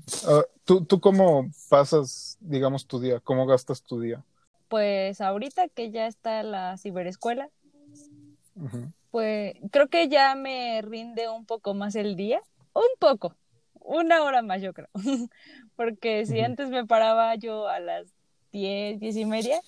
¿tú, 0.65 0.85
¿Tú 0.85 1.01
cómo 1.01 1.49
pasas, 1.69 2.37
digamos, 2.41 2.87
tu 2.87 3.01
día? 3.01 3.21
¿Cómo 3.21 3.47
gastas 3.47 3.83
tu 3.83 4.01
día? 4.01 4.23
Pues 4.69 5.21
ahorita 5.21 5.69
que 5.69 5.91
ya 5.91 6.07
está 6.07 6.43
la 6.43 6.77
ciberescuela, 6.77 7.49
pues 9.11 9.55
creo 9.71 9.89
que 9.89 10.09
ya 10.09 10.35
me 10.35 10.83
rinde 10.83 11.29
un 11.29 11.47
poco 11.47 11.75
más 11.75 11.95
el 11.95 12.17
día, 12.17 12.41
un 12.73 12.83
poco, 12.99 13.37
una 13.75 14.23
hora 14.23 14.43
más 14.43 14.61
yo 14.61 14.73
creo, 14.75 14.89
porque 15.77 16.27
si 16.27 16.41
antes 16.41 16.69
me 16.69 16.85
paraba 16.85 17.35
yo 17.37 17.69
a 17.69 17.79
las 17.79 18.07
10, 18.53 18.99
10 18.99 19.17
y 19.17 19.25
media, 19.25 19.61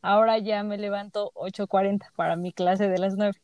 ahora 0.00 0.38
ya 0.38 0.62
me 0.62 0.78
levanto 0.78 1.32
8.40 1.34 2.06
para 2.16 2.36
mi 2.36 2.52
clase 2.52 2.88
de 2.88 2.98
las 2.98 3.16
9. 3.16 3.38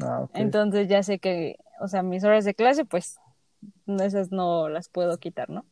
Ah. 0.00 0.28
Entonces 0.34 0.88
ya 0.88 1.02
sé 1.02 1.18
que, 1.18 1.56
o 1.80 1.88
sea, 1.88 2.02
mis 2.02 2.22
horas 2.22 2.44
de 2.44 2.54
clase, 2.54 2.84
pues 2.84 3.18
esas 3.86 4.30
no 4.30 4.68
las 4.68 4.88
puedo 4.88 5.18
quitar, 5.18 5.50
¿no? 5.50 5.64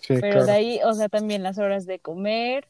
Sí, 0.00 0.14
Pero 0.20 0.44
de 0.44 0.52
ahí, 0.52 0.80
o 0.84 0.94
sea, 0.94 1.08
también 1.08 1.42
las 1.42 1.58
horas 1.58 1.86
de 1.86 1.98
comer, 1.98 2.68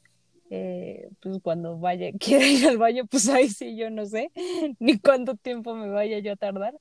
eh, 0.50 1.10
pues 1.20 1.40
cuando 1.42 1.78
vaya, 1.78 2.10
quiera 2.18 2.46
ir 2.46 2.66
al 2.68 2.78
baño, 2.78 3.06
pues 3.06 3.28
ahí 3.28 3.48
sí 3.48 3.76
yo 3.76 3.90
no 3.90 4.06
sé 4.06 4.30
ni 4.78 4.98
cuánto 4.98 5.34
tiempo 5.34 5.74
me 5.74 5.90
vaya 5.90 6.18
yo 6.20 6.32
a 6.32 6.36
tardar, 6.36 6.74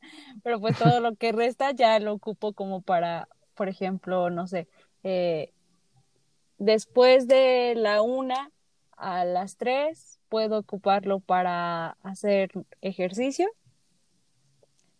pero 0.43 0.59
pues 0.59 0.77
todo 0.77 0.99
lo 1.01 1.15
que 1.15 1.31
resta 1.31 1.71
ya 1.71 1.99
lo 1.99 2.13
ocupo 2.13 2.53
como 2.53 2.81
para, 2.81 3.27
por 3.55 3.69
ejemplo, 3.69 4.29
no 4.29 4.47
sé, 4.47 4.67
eh, 5.03 5.51
después 6.57 7.27
de 7.27 7.73
la 7.75 8.01
una 8.01 8.51
a 8.95 9.25
las 9.25 9.57
tres 9.57 10.19
puedo 10.29 10.59
ocuparlo 10.59 11.19
para 11.19 11.97
hacer 12.03 12.51
ejercicio. 12.81 13.47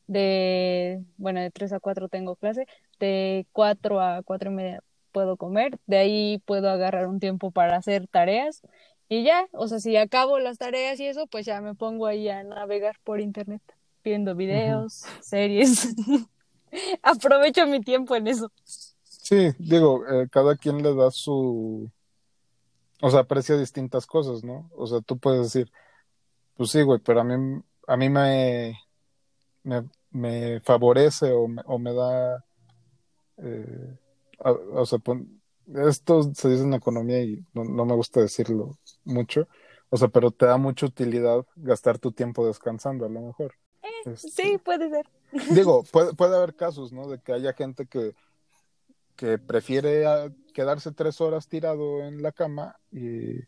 De, 0.07 1.03
bueno, 1.17 1.41
de 1.41 1.51
tres 1.51 1.73
a 1.73 1.79
cuatro 1.79 2.07
tengo 2.07 2.35
clase, 2.35 2.65
de 2.99 3.45
cuatro 3.51 3.99
a 4.01 4.23
cuatro 4.23 4.51
y 4.51 4.55
media 4.55 4.83
puedo 5.11 5.37
comer, 5.37 5.79
de 5.87 5.97
ahí 5.97 6.41
puedo 6.45 6.69
agarrar 6.69 7.07
un 7.07 7.19
tiempo 7.19 7.51
para 7.51 7.75
hacer 7.75 8.07
tareas 8.07 8.61
y 9.09 9.23
ya, 9.23 9.47
o 9.51 9.67
sea, 9.67 9.79
si 9.79 9.95
acabo 9.95 10.37
las 10.39 10.57
tareas 10.57 10.99
y 10.99 11.07
eso, 11.07 11.27
pues 11.27 11.45
ya 11.45 11.61
me 11.61 11.75
pongo 11.75 12.07
ahí 12.07 12.27
a 12.29 12.43
navegar 12.43 12.97
por 13.03 13.21
internet, 13.21 13.61
viendo 14.03 14.35
videos, 14.35 15.05
series. 15.21 15.95
Aprovecho 17.01 17.65
mi 17.67 17.79
tiempo 17.79 18.15
en 18.15 18.27
eso. 18.27 18.51
Sí, 19.03 19.51
digo, 19.59 20.05
eh, 20.07 20.27
cada 20.29 20.55
quien 20.57 20.83
le 20.83 20.93
da 20.93 21.09
su, 21.11 21.89
o 23.01 23.09
sea, 23.09 23.21
aprecia 23.21 23.57
distintas 23.57 24.05
cosas, 24.05 24.43
¿no? 24.43 24.69
O 24.75 24.87
sea, 24.87 24.99
tú 25.01 25.17
puedes 25.17 25.41
decir, 25.41 25.71
pues 26.55 26.71
sí, 26.71 26.81
güey, 26.81 26.99
pero 26.99 27.21
a 27.21 27.23
mí, 27.23 27.61
a 27.87 27.97
mí 27.97 28.09
me, 28.09 28.77
me, 29.63 29.83
me 30.11 30.59
favorece 30.61 31.31
o 31.31 31.47
me, 31.47 31.61
o 31.65 31.79
me 31.79 31.93
da, 31.93 32.43
eh, 33.37 33.97
a- 34.39 34.51
o 34.51 34.85
sea, 34.85 34.99
pon- 34.99 35.41
esto 35.75 36.23
se 36.33 36.49
dice 36.49 36.63
en 36.63 36.73
economía 36.73 37.21
y 37.23 37.43
no, 37.53 37.63
no 37.63 37.85
me 37.85 37.95
gusta 37.95 38.21
decirlo 38.21 38.77
mucho, 39.03 39.47
o 39.89 39.97
sea, 39.97 40.07
pero 40.07 40.31
te 40.31 40.45
da 40.45 40.57
mucha 40.57 40.85
utilidad 40.85 41.45
gastar 41.55 41.99
tu 41.99 42.11
tiempo 42.11 42.45
descansando, 42.47 43.05
a 43.05 43.09
lo 43.09 43.21
mejor. 43.21 43.53
Este, 44.05 44.29
Sí, 44.29 44.57
puede 44.63 44.89
ser. 44.89 45.05
digo, 45.53 45.83
puede, 45.91 46.13
puede 46.13 46.35
haber 46.35 46.55
casos, 46.55 46.91
¿no? 46.93 47.07
De 47.07 47.19
que 47.19 47.33
haya 47.33 47.53
gente 47.53 47.85
que, 47.85 48.13
que 49.15 49.37
prefiere 49.37 50.05
ah, 50.05 50.29
quedarse 50.53 50.91
tres 50.91 51.19
horas 51.19 51.47
tirado 51.47 52.01
en 52.03 52.21
la 52.21 52.31
cama 52.31 52.75
y, 52.91 53.39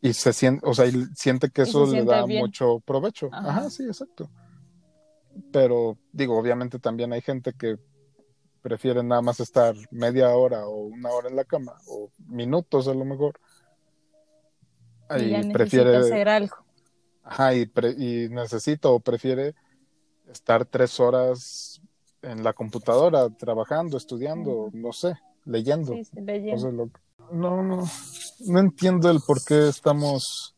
y 0.00 0.12
se 0.12 0.32
siente, 0.32 0.66
o 0.66 0.74
sea, 0.74 0.86
y 0.86 0.92
siente 1.14 1.50
que 1.50 1.62
eso 1.62 1.86
le 1.86 2.04
da 2.04 2.24
bien. 2.26 2.40
mucho 2.40 2.80
provecho. 2.80 3.28
Ajá. 3.32 3.50
Ajá, 3.50 3.70
sí, 3.70 3.84
exacto. 3.84 4.30
Pero 5.52 5.98
digo, 6.12 6.38
obviamente 6.38 6.78
también 6.78 7.12
hay 7.12 7.20
gente 7.22 7.52
que 7.52 7.76
prefiere 8.62 9.02
nada 9.02 9.22
más 9.22 9.38
estar 9.40 9.74
media 9.90 10.30
hora 10.36 10.66
o 10.66 10.86
una 10.86 11.10
hora 11.10 11.28
en 11.28 11.36
la 11.36 11.44
cama 11.44 11.72
o 11.88 12.10
minutos 12.26 12.88
a 12.88 12.94
lo 12.94 13.04
mejor. 13.04 13.38
Y 15.18 15.30
ya 15.30 15.42
prefiere, 15.52 15.96
hacer 15.96 16.28
algo. 16.28 16.56
ajá, 17.22 17.54
y, 17.54 17.66
pre- 17.66 17.94
y 17.96 18.28
necesita 18.28 18.88
o 18.88 18.98
prefiere 18.98 19.54
estar 20.28 20.64
tres 20.64 20.98
horas 20.98 21.80
en 22.22 22.42
la 22.42 22.52
computadora 22.52 23.28
trabajando, 23.30 23.96
estudiando, 23.96 24.70
no 24.72 24.92
sé, 24.92 25.14
leyendo. 25.44 25.94
Sí, 25.94 26.04
sí, 26.04 26.16
O 26.16 26.22
leyendo. 26.24 26.60
sea, 26.60 26.70
lo- 26.72 26.90
no, 27.32 27.62
no, 27.62 27.84
no 28.46 28.58
entiendo 28.60 29.10
el 29.10 29.20
por 29.24 29.44
qué 29.44 29.68
estamos, 29.68 30.54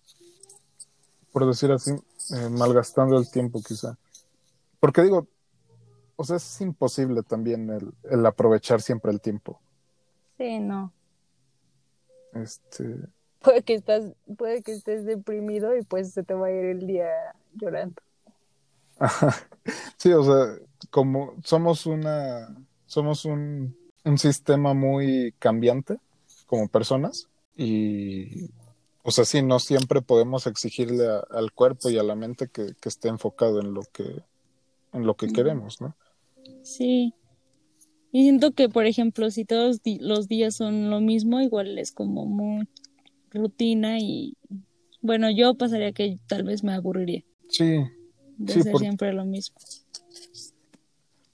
por 1.31 1.47
decir 1.47 1.71
así, 1.73 1.91
eh, 1.91 2.49
malgastando 2.51 3.19
el 3.19 3.31
tiempo 3.31 3.61
quizá. 3.67 3.99
Porque 4.81 5.03
digo, 5.03 5.29
o 6.17 6.25
sea, 6.25 6.37
es 6.37 6.61
imposible 6.61 7.23
también 7.23 7.71
el, 7.71 7.93
el 8.05 8.27
aprovechar 8.27 8.83
siempre 8.83 9.13
el 9.13 9.21
tiempo. 9.21 9.61
Sí, 10.39 10.59
no. 10.61 10.93
Este, 12.33 12.85
Puede 13.41 13.63
que 13.63 13.75
estás, 13.75 14.15
puede 14.37 14.63
que 14.63 14.73
estés 14.73 15.05
deprimido 15.05 15.77
y 15.77 15.83
pues 15.83 16.13
se 16.13 16.23
te 16.25 16.35
va 16.35 16.49
a 16.49 16.51
ir 16.53 16.65
el 16.67 16.87
día 16.87 17.09
llorando. 17.55 18.01
Sí, 19.99 20.13
o 20.13 20.23
sea, 20.25 20.57
como 20.91 21.35
somos 21.45 21.87
una, 21.87 22.49
somos 22.87 23.25
un, 23.25 23.77
un 24.05 24.19
sistema 24.19 24.75
muy 24.75 25.35
cambiante 25.39 25.99
como 26.47 26.69
personas 26.69 27.29
y, 27.57 28.51
o 29.03 29.11
sea, 29.11 29.25
sí, 29.25 29.43
no 29.43 29.59
siempre 29.59 30.03
podemos 30.03 30.47
exigirle 30.47 31.07
a- 31.09 31.21
al 31.31 31.53
cuerpo 31.53 31.91
y 31.91 31.99
a 31.99 32.03
la 32.03 32.15
mente 32.17 32.49
que, 32.49 32.75
que 32.81 32.89
esté 32.89 33.09
enfocado 33.09 33.61
en 33.61 33.75
lo 33.75 33.83
que, 33.93 34.23
en 34.93 35.07
lo 35.07 35.15
que 35.15 35.29
queremos, 35.29 35.81
¿no? 35.81 35.97
Sí. 36.63 37.15
Y 38.13 38.23
siento 38.23 38.53
que, 38.53 38.69
por 38.69 38.87
ejemplo, 38.87 39.31
si 39.31 39.45
todos 39.45 39.81
los 40.01 40.29
días 40.29 40.55
son 40.57 40.91
lo 40.91 41.01
mismo, 41.01 41.41
igual 41.41 41.79
es 41.79 41.93
como 41.93 42.25
muy 42.27 42.67
rutina 43.31 43.99
y 43.99 44.37
bueno, 45.03 45.31
yo 45.31 45.55
pasaría 45.55 45.93
que 45.93 46.19
tal 46.27 46.43
vez 46.45 46.65
me 46.65 46.73
aburriría 46.73 47.23
Sí, 47.49 47.79
de 48.39 48.53
Sí, 48.55 48.61
hacer 48.61 48.73
por- 48.73 48.81
siempre 48.81 49.13
lo 49.13 49.25
mismo. 49.25 49.57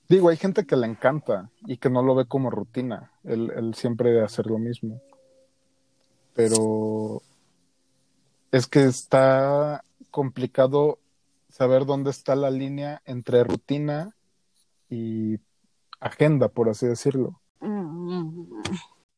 digo, 0.09 0.29
hay 0.29 0.37
gente 0.37 0.67
que 0.67 0.77
le 0.77 0.87
encanta 0.87 1.51
y 1.67 1.77
que 1.79 1.91
no 1.91 2.03
lo 2.03 2.15
ve 2.15 2.27
como 2.27 2.51
rutina, 2.51 3.13
el, 3.25 3.51
el 3.53 3.75
siempre 3.75 4.21
hacer 4.23 4.47
lo 4.47 4.59
mismo. 4.59 5.01
Pero 6.35 7.23
es 8.51 8.67
que 8.67 8.85
está 8.85 9.85
complicado 10.11 10.99
saber 11.55 11.87
dónde 11.87 12.11
está 12.11 12.35
la 12.35 12.51
línea 12.51 13.01
entre 13.05 13.45
rutina 13.45 14.17
y 14.91 15.39
agenda, 16.01 16.49
por 16.49 16.69
así 16.69 16.85
decirlo. 16.85 17.41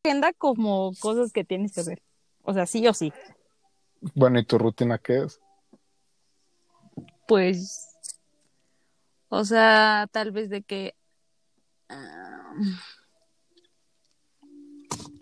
Agenda 0.04 0.34
como 0.34 0.92
cosas 1.00 1.32
que 1.32 1.44
tienes 1.44 1.72
que 1.72 1.80
hacer. 1.80 2.02
O 2.42 2.52
sea, 2.52 2.66
sí 2.66 2.86
o 2.86 2.92
sí. 2.92 3.10
Bueno, 4.14 4.38
¿y 4.38 4.44
tu 4.44 4.58
rutina 4.58 4.98
qué 4.98 5.22
es? 5.22 5.40
Pues, 7.26 7.96
o 9.30 9.42
sea, 9.46 10.06
tal 10.12 10.30
vez 10.30 10.50
de 10.50 10.62
que... 10.62 10.94
ah, 11.88 12.52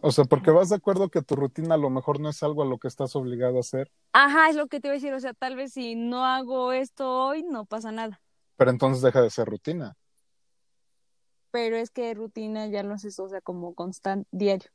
O 0.07 0.12
sea, 0.12 0.27
porque 0.27 0.51
vas 0.51 0.69
de 0.69 0.77
acuerdo 0.77 1.09
que 1.09 1.23
tu 1.23 1.35
rutina 1.35 1.77
a 1.77 1.79
lo 1.79 1.88
mejor 1.88 2.21
no 2.21 2.29
es 2.29 2.43
algo 2.43 2.62
a 2.62 2.67
lo 2.67 2.77
que 2.77 2.88
estás 2.88 3.17
obligado 3.17 3.57
a 3.57 3.61
hacer. 3.61 3.90
Ajá, 4.12 4.51
es 4.51 4.55
lo 4.55 4.67
que 4.67 4.79
te 4.79 4.88
iba 4.88 4.93
a 4.93 4.97
decir. 4.97 5.14
O 5.14 5.19
sea, 5.19 5.33
tal 5.33 5.57
vez 5.57 5.73
si 5.73 5.95
no 5.95 6.27
hago 6.27 6.75
esto 6.75 7.11
hoy, 7.11 7.43
no 7.43 7.64
pasa 7.64 7.90
nada. 7.90 8.21
Pero 8.59 8.71
entonces 8.71 9.01
deja 9.01 9.23
de 9.23 9.31
ser 9.31 9.49
rutina. 9.49 9.97
Pero 11.51 11.77
es 11.77 11.88
que 11.88 12.12
rutina 12.12 12.67
ya 12.67 12.83
no 12.83 12.97
es 12.97 13.19
o 13.19 13.29
sea, 13.31 13.40
como 13.40 13.73
constante, 13.73 14.29
diario. 14.31 14.71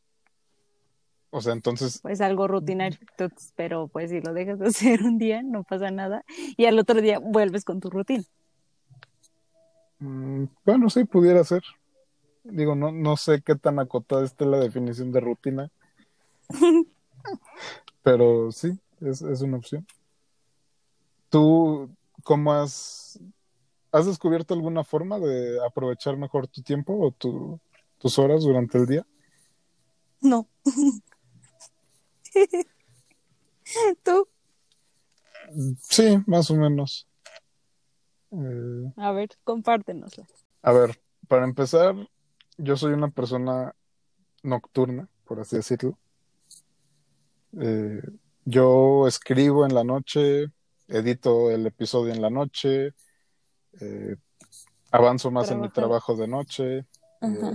O 1.30 1.42
sea, 1.42 1.54
entonces. 1.54 2.00
Pues 2.02 2.22
algo 2.22 2.48
rutinario. 2.48 2.98
Entonces, 3.00 3.54
pero 3.56 3.88
pues 3.88 4.10
si 4.10 4.22
lo 4.22 4.34
dejas 4.34 4.58
de 4.58 4.66
hacer 4.70 5.04
un 5.04 5.20
día, 5.20 5.44
no 5.44 5.64
pasa 5.64 5.92
nada. 5.92 6.26
Y 6.58 6.66
al 6.66 6.80
otro 6.80 7.02
día 7.02 7.20
vuelves 7.20 7.66
con 7.66 7.80
tu 7.80 7.92
rutina. 7.92 8.24
Mm, 10.00 10.46
bueno, 10.66 10.90
sí, 10.90 11.04
pudiera 11.04 11.44
ser. 11.44 11.62
Digo, 12.52 12.76
no, 12.76 12.92
no 12.92 13.18
sé 13.18 13.42
qué 13.42 13.56
tan 13.56 13.80
acotada 13.80 14.24
esté 14.24 14.46
la 14.46 14.60
definición 14.60 15.12
de 15.12 15.20
rutina. 15.20 15.72
pero 18.04 18.52
sí, 18.52 18.72
es, 19.02 19.22
es 19.22 19.42
una 19.42 19.58
opción. 19.58 19.86
¿Tú 21.30 21.90
cómo 22.24 22.54
has, 22.54 23.20
has 23.92 24.06
descubierto 24.06 24.54
alguna 24.54 24.84
forma 24.84 25.20
de 25.20 25.64
aprovechar 25.66 26.18
mejor 26.18 26.48
tu 26.48 26.62
tiempo 26.62 26.98
o 27.00 27.12
tu, 27.12 27.60
tus 27.98 28.18
horas 28.18 28.44
durante 28.44 28.78
el 28.78 28.86
día? 28.86 29.06
No. 30.22 30.48
¿Tú? 34.04 34.28
Sí, 35.82 36.18
más 36.26 36.50
o 36.52 36.56
menos. 36.56 37.08
Eh, 38.32 38.94
a 38.98 39.12
ver, 39.12 39.30
compártenosla. 39.44 40.28
A 40.62 40.72
ver, 40.72 41.02
para 41.28 41.46
empezar, 41.46 41.96
yo 42.60 42.76
soy 42.76 42.94
una 42.94 43.10
persona 43.10 43.74
nocturna, 44.44 45.08
por 45.24 45.40
así 45.40 45.56
decirlo. 45.56 45.98
Eh, 47.60 48.02
yo 48.46 49.08
escribo 49.08 49.66
en 49.66 49.74
la 49.74 49.84
noche, 49.84 50.48
edito 50.88 51.52
el 51.52 51.66
episodio 51.66 52.14
en 52.14 52.22
la 52.22 52.30
noche, 52.30 52.94
eh, 53.80 54.16
avanzo 54.92 55.32
más 55.32 55.50
en 55.52 55.62
mi 55.62 55.70
trabajo 55.70 56.16
de 56.16 56.28
noche, 56.28 56.86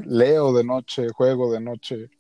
leo 0.07 0.53
de 0.53 0.65
noche, 0.65 1.09
juego 1.11 1.53
de 1.53 1.61
noche. 1.61 2.11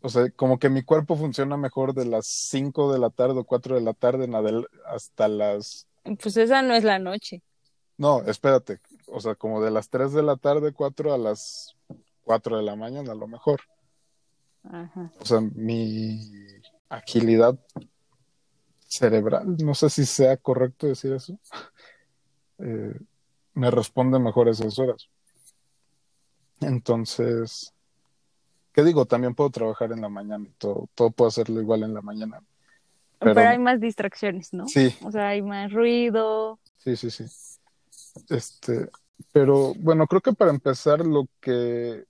O 0.00 0.08
sea, 0.08 0.30
como 0.30 0.58
que 0.58 0.68
mi 0.68 0.82
cuerpo 0.82 1.16
funciona 1.16 1.56
mejor 1.56 1.94
de 1.94 2.04
las 2.04 2.26
5 2.26 2.92
de 2.92 2.98
la 2.98 3.10
tarde 3.10 3.40
o 3.40 3.44
4 3.44 3.76
de 3.76 3.80
la 3.80 3.94
tarde 3.94 4.24
en 4.24 4.34
hasta 4.86 5.26
las... 5.26 5.88
Pues 6.22 6.36
esa 6.36 6.62
no 6.62 6.74
es 6.74 6.84
la 6.84 6.98
noche. 6.98 7.42
No, 7.96 8.22
espérate. 8.22 8.80
O 9.08 9.20
sea, 9.20 9.34
como 9.34 9.60
de 9.60 9.70
las 9.70 9.90
3 9.90 10.12
de 10.12 10.22
la 10.22 10.36
tarde, 10.36 10.72
4 10.72 11.12
a 11.12 11.18
las 11.18 11.77
4 12.28 12.58
de 12.58 12.62
la 12.62 12.76
mañana, 12.76 13.12
a 13.12 13.14
lo 13.14 13.26
mejor. 13.26 13.62
Ajá. 14.64 15.10
O 15.18 15.24
sea, 15.24 15.40
mi 15.40 16.20
agilidad 16.90 17.58
cerebral, 18.86 19.56
no 19.56 19.74
sé 19.74 19.88
si 19.88 20.04
sea 20.04 20.36
correcto 20.36 20.86
decir 20.86 21.14
eso, 21.14 21.38
eh, 22.58 22.94
me 23.54 23.70
responde 23.70 24.18
mejor 24.18 24.48
esas 24.48 24.78
horas. 24.78 25.08
Entonces, 26.60 27.72
¿Qué 28.78 28.84
digo? 28.84 29.06
También 29.06 29.34
puedo 29.34 29.50
trabajar 29.50 29.90
en 29.90 30.00
la 30.02 30.08
mañana 30.08 30.44
y 30.48 30.52
todo, 30.52 30.88
todo 30.94 31.10
puedo 31.10 31.26
hacerlo 31.26 31.60
igual 31.60 31.82
en 31.82 31.94
la 31.94 32.00
mañana. 32.00 32.40
Pero, 33.18 33.40
hay 33.40 33.58
más 33.58 33.80
distracciones, 33.80 34.52
¿no? 34.52 34.68
Sí. 34.68 34.94
O 35.02 35.10
sea, 35.10 35.30
hay 35.30 35.42
más 35.42 35.72
ruido. 35.72 36.60
Sí, 36.76 36.94
sí, 36.94 37.10
sí. 37.10 37.24
Este, 38.28 38.88
pero 39.32 39.74
bueno, 39.80 40.06
creo 40.06 40.20
que 40.20 40.32
para 40.32 40.52
empezar 40.52 41.04
lo 41.04 41.26
que 41.40 42.04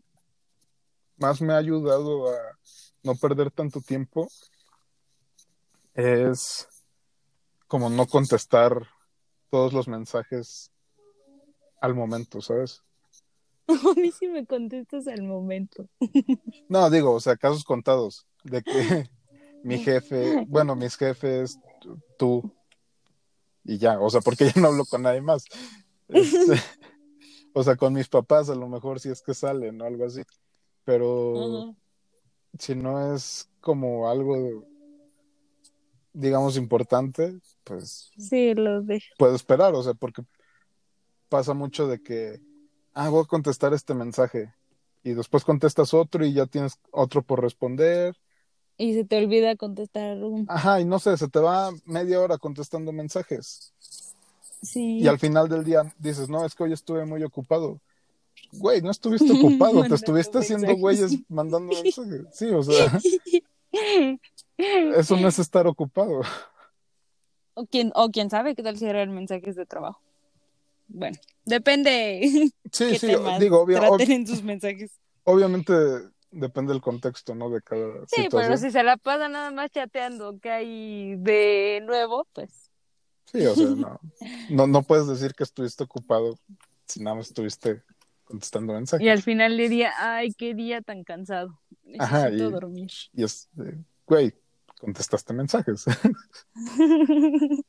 más 1.18 1.40
me 1.40 1.52
ha 1.52 1.56
ayudado 1.56 2.30
a 2.30 2.58
no 3.02 3.14
perder 3.14 3.50
tanto 3.50 3.80
tiempo 3.80 4.28
es 5.94 6.68
como 7.66 7.90
no 7.90 8.06
contestar 8.06 8.86
todos 9.50 9.72
los 9.72 9.88
mensajes 9.88 10.70
al 11.80 11.94
momento, 11.94 12.40
¿sabes? 12.40 12.82
A 13.68 13.94
mí 13.94 14.10
sí 14.12 14.28
me 14.28 14.46
contestas 14.46 15.06
al 15.08 15.22
momento. 15.22 15.88
No, 16.68 16.90
digo, 16.90 17.12
o 17.12 17.20
sea, 17.20 17.36
casos 17.36 17.64
contados 17.64 18.26
de 18.44 18.62
que 18.62 19.10
mi 19.64 19.78
jefe, 19.78 20.44
bueno, 20.46 20.76
mis 20.76 20.96
jefes, 20.96 21.58
tú 22.18 22.54
y 23.64 23.78
ya, 23.78 24.00
o 24.00 24.08
sea, 24.08 24.20
porque 24.20 24.50
yo 24.50 24.60
no 24.60 24.68
hablo 24.68 24.84
con 24.84 25.02
nadie 25.02 25.20
más. 25.20 25.44
Este, 26.08 26.60
o 27.52 27.62
sea, 27.62 27.76
con 27.76 27.92
mis 27.92 28.08
papás 28.08 28.48
a 28.48 28.54
lo 28.54 28.68
mejor 28.68 29.00
si 29.00 29.10
es 29.10 29.20
que 29.20 29.34
salen 29.34 29.80
o 29.80 29.84
algo 29.84 30.06
así. 30.06 30.22
Pero 30.88 31.74
si 32.58 32.74
no 32.74 33.14
es 33.14 33.50
como 33.60 34.08
algo, 34.08 34.64
digamos, 36.14 36.56
importante, 36.56 37.38
pues... 37.62 38.10
Sí, 38.16 38.54
lo 38.54 38.80
dejo. 38.80 39.04
Puedo 39.18 39.34
esperar, 39.34 39.74
o 39.74 39.82
sea, 39.82 39.92
porque 39.92 40.22
pasa 41.28 41.52
mucho 41.52 41.88
de 41.88 42.02
que 42.02 42.40
ah, 42.94 43.10
voy 43.10 43.22
a 43.22 43.26
contestar 43.26 43.74
este 43.74 43.92
mensaje. 43.92 44.54
Y 45.04 45.12
después 45.12 45.44
contestas 45.44 45.92
otro 45.92 46.24
y 46.24 46.32
ya 46.32 46.46
tienes 46.46 46.80
otro 46.90 47.20
por 47.20 47.42
responder. 47.42 48.16
Y 48.78 48.94
se 48.94 49.04
te 49.04 49.18
olvida 49.18 49.56
contestar 49.56 50.24
un. 50.24 50.46
Ajá, 50.48 50.80
y 50.80 50.86
no 50.86 50.98
sé, 50.98 51.18
se 51.18 51.28
te 51.28 51.38
va 51.38 51.70
media 51.84 52.18
hora 52.18 52.38
contestando 52.38 52.92
mensajes. 52.92 53.74
Sí. 54.62 55.00
Y 55.00 55.06
al 55.06 55.18
final 55.18 55.50
del 55.50 55.64
día 55.64 55.94
dices, 55.98 56.30
no, 56.30 56.46
es 56.46 56.54
que 56.54 56.62
hoy 56.62 56.72
estuve 56.72 57.04
muy 57.04 57.22
ocupado. 57.24 57.78
Güey, 58.52 58.82
no 58.82 58.90
estuviste 58.90 59.32
ocupado, 59.32 59.84
te 59.84 59.94
estuviste 59.94 60.38
haciendo 60.38 60.74
güeyes 60.76 61.16
mandando 61.28 61.72
mensajes. 61.82 62.26
Sí, 62.32 62.46
o 62.46 62.62
sea. 62.62 63.00
eso 64.96 65.16
no 65.16 65.28
es 65.28 65.38
estar 65.38 65.66
ocupado. 65.66 66.22
O 67.54 67.66
quién, 67.66 67.92
o 67.94 68.10
quién 68.10 68.30
sabe 68.30 68.54
qué 68.54 68.62
tal 68.62 68.78
si 68.78 68.86
eran 68.86 69.14
mensajes 69.14 69.56
de 69.56 69.66
trabajo 69.66 70.00
bueno, 70.88 71.18
depende. 71.44 72.20
Sí, 72.72 72.98
sí, 72.98 73.06
digo, 73.40 73.66
traten 73.66 74.12
en 74.12 74.26
sus 74.26 74.42
mensajes. 74.42 74.92
Obviamente 75.24 75.72
depende 76.30 76.72
del 76.72 76.82
contexto, 76.82 77.34
¿no? 77.34 77.48
De 77.48 77.62
cada 77.62 78.06
Sí, 78.06 78.28
pero 78.30 78.58
si 78.58 78.70
se 78.70 78.82
la 78.82 78.98
pasa 78.98 79.28
nada 79.28 79.50
más 79.50 79.70
chateando 79.70 80.38
que 80.38 80.50
hay 80.50 81.16
de 81.16 81.82
nuevo, 81.86 82.26
pues. 82.34 82.70
Sí, 83.32 83.44
o 83.46 83.54
sea, 83.54 83.66
no, 83.68 84.00
no, 84.50 84.66
no 84.66 84.82
puedes 84.82 85.06
decir 85.06 85.34
que 85.34 85.44
estuviste 85.44 85.84
ocupado 85.84 86.38
si 86.86 87.02
nada 87.02 87.16
más 87.16 87.28
estuviste 87.28 87.82
contestando 88.28 88.74
mensajes. 88.74 89.04
Y 89.04 89.08
al 89.08 89.22
final 89.22 89.56
le 89.56 89.62
diría, 89.64 89.92
ay, 89.98 90.32
qué 90.34 90.54
día 90.54 90.82
tan 90.82 91.02
cansado. 91.02 91.58
Necesito 91.82 92.04
Ajá, 92.04 92.30
y, 92.30 92.36
dormir. 92.36 92.90
Y 93.14 93.24
es, 93.24 93.48
güey, 94.06 94.34
contestaste 94.78 95.32
mensajes. 95.32 95.86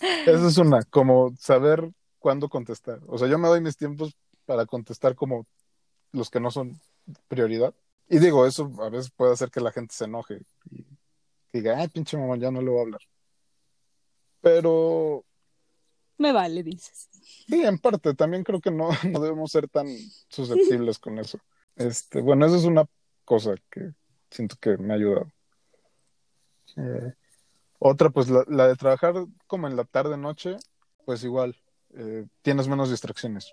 Esa 0.00 0.46
es 0.46 0.58
una, 0.58 0.82
como 0.82 1.34
saber 1.38 1.90
cuándo 2.18 2.50
contestar. 2.50 3.00
O 3.06 3.16
sea, 3.16 3.28
yo 3.28 3.38
me 3.38 3.48
doy 3.48 3.62
mis 3.62 3.78
tiempos 3.78 4.14
para 4.44 4.66
contestar 4.66 5.14
como 5.14 5.46
los 6.12 6.28
que 6.28 6.40
no 6.40 6.50
son 6.50 6.78
prioridad. 7.28 7.74
Y 8.08 8.18
digo, 8.18 8.46
eso 8.46 8.70
a 8.80 8.90
veces 8.90 9.10
puede 9.10 9.32
hacer 9.32 9.50
que 9.50 9.62
la 9.62 9.72
gente 9.72 9.94
se 9.94 10.04
enoje 10.04 10.42
y 10.70 10.84
diga, 11.50 11.78
ay, 11.78 11.88
pinche 11.88 12.18
mamá, 12.18 12.36
ya 12.36 12.50
no 12.50 12.60
le 12.60 12.68
voy 12.68 12.78
a 12.78 12.82
hablar. 12.82 13.00
Pero... 14.42 15.24
Me 16.24 16.32
vale, 16.32 16.62
dices. 16.62 17.10
Sí, 17.46 17.62
en 17.66 17.76
parte, 17.76 18.14
también 18.14 18.44
creo 18.44 18.58
que 18.58 18.70
no, 18.70 18.88
no 19.12 19.20
debemos 19.20 19.52
ser 19.52 19.68
tan 19.68 19.86
susceptibles 20.30 20.98
con 20.98 21.18
eso. 21.18 21.38
Este, 21.76 22.22
bueno, 22.22 22.46
esa 22.46 22.56
es 22.56 22.64
una 22.64 22.86
cosa 23.26 23.56
que 23.70 23.90
siento 24.30 24.56
que 24.58 24.78
me 24.78 24.94
ha 24.94 24.96
ayudado. 24.96 25.30
Eh, 26.78 27.12
otra, 27.78 28.08
pues 28.08 28.30
la, 28.30 28.42
la, 28.48 28.68
de 28.68 28.76
trabajar 28.76 29.26
como 29.46 29.68
en 29.68 29.76
la 29.76 29.84
tarde 29.84 30.16
noche, 30.16 30.56
pues 31.04 31.22
igual, 31.24 31.54
eh, 31.94 32.24
tienes 32.40 32.68
menos 32.68 32.90
distracciones. 32.90 33.52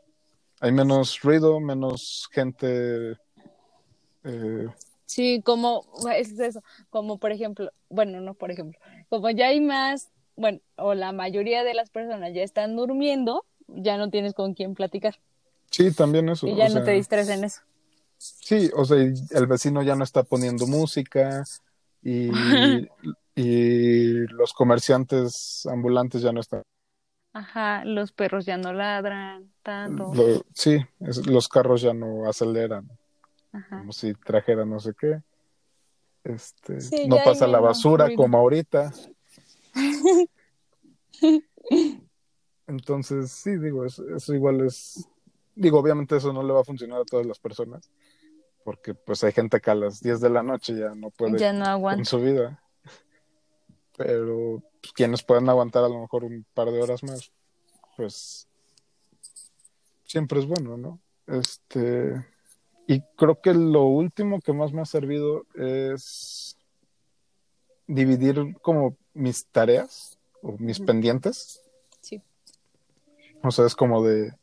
Hay 0.62 0.72
menos 0.72 1.20
ruido, 1.20 1.60
menos 1.60 2.30
gente. 2.32 3.18
Eh... 4.24 4.68
Sí, 5.06 5.42
como 5.44 5.86
es 6.16 6.40
eso, 6.40 6.64
como 6.90 7.18
por 7.18 7.34
ejemplo, 7.34 7.70
bueno, 7.90 8.22
no 8.22 8.34
por 8.34 8.50
ejemplo, 8.50 8.80
como 9.10 9.30
ya 9.30 9.48
hay 9.48 9.60
más, 9.60 10.10
bueno, 10.36 10.60
o 10.76 10.94
la 10.94 11.12
mayoría 11.12 11.64
de 11.64 11.74
las 11.74 11.90
personas 11.90 12.34
ya 12.34 12.44
están 12.44 12.76
durmiendo, 12.76 13.46
ya 13.68 13.98
no 13.98 14.10
tienes 14.10 14.34
con 14.34 14.54
quién 14.54 14.76
platicar. 14.76 15.20
Sí, 15.70 15.92
también 15.94 16.30
eso. 16.30 16.48
Y 16.48 16.56
ya 16.56 16.70
no 16.70 16.84
te 16.84 16.92
distraes 16.92 17.30
en 17.30 17.44
eso. 17.44 17.62
Sí, 18.18 18.70
o 18.76 18.86
sea, 18.86 18.98
el 18.98 19.48
vecino 19.48 19.82
ya 19.82 19.96
no 19.96 20.04
está 20.04 20.24
poniendo 20.24 20.68
música 20.68 21.44
y, 22.04 22.30
y 23.36 24.28
los 24.28 24.54
comerciantes 24.54 25.66
ambulantes 25.66 26.22
ya 26.22 26.32
no 26.32 26.40
están 26.42 26.62
Ajá, 27.34 27.86
los 27.86 28.12
perros 28.12 28.46
ya 28.46 28.58
no 28.58 28.74
ladran 28.74 29.52
tanto. 29.64 30.12
sí, 30.54 30.80
los 31.26 31.48
carros 31.48 31.82
ya 31.82 31.94
no 31.94 32.28
aceleran. 32.28 32.90
Como 33.70 33.94
si 33.94 34.14
trajeran 34.14 34.70
no 34.70 34.80
sé 34.80 34.94
qué. 35.00 35.22
Este, 36.24 37.08
no 37.08 37.18
pasa 37.24 37.48
la 37.48 37.60
basura 37.60 38.10
como 38.16 38.38
ahorita. 38.38 38.92
Entonces, 42.68 43.32
sí, 43.32 43.58
digo, 43.58 43.86
eso, 43.86 44.34
igual 44.34 44.62
es. 44.62 45.08
Digo, 45.56 45.80
obviamente 45.80 46.16
eso 46.16 46.32
no 46.32 46.44
le 46.44 46.54
va 46.54 46.62
a 46.62 46.66
funcionar 46.66 47.02
a 47.02 47.06
todas 47.06 47.26
las 47.26 47.40
personas. 47.40 47.90
Porque 48.64 48.94
pues 48.94 49.24
hay 49.24 49.32
gente 49.32 49.60
que 49.60 49.72
a 49.72 49.76
las 49.76 50.02
10 50.02 50.22
de 50.22 50.30
la 50.30 50.44
noche 50.44 50.78
ya 50.78 50.94
no 50.96 51.10
puede 51.10 51.40
ya 51.40 51.52
no 51.52 51.82
con 51.82 52.06
su 52.06 52.20
vida. 52.20 52.62
Pero 53.98 54.64
pues, 54.82 54.94
quienes 54.94 55.24
pueden 55.24 55.50
aguantar 55.50 55.84
a 55.84 55.90
lo 55.90 56.00
mejor 56.00 56.24
un 56.24 56.46
par 56.54 56.72
de 56.72 56.82
horas 56.82 57.04
más, 57.04 57.32
pues 57.98 58.48
siempre 60.06 60.40
es 60.40 60.46
bueno, 60.46 60.78
¿no? 60.78 61.00
Este, 61.28 62.26
y 62.88 63.02
creo 63.16 63.42
que 63.42 63.54
lo 63.54 63.84
último 63.84 64.42
que 64.42 64.54
más 64.54 64.74
me 64.74 64.82
ha 64.82 64.86
servido 64.86 65.46
es 65.56 66.58
dividir 67.94 68.58
como 68.62 68.96
mis 69.14 69.46
tareas 69.48 70.18
o 70.42 70.56
mis 70.58 70.80
pendientes. 70.80 71.62
Sí. 72.00 72.22
O 73.44 73.52
sea, 73.52 73.66
es 73.66 73.76
como 73.76 74.04
de, 74.04 74.34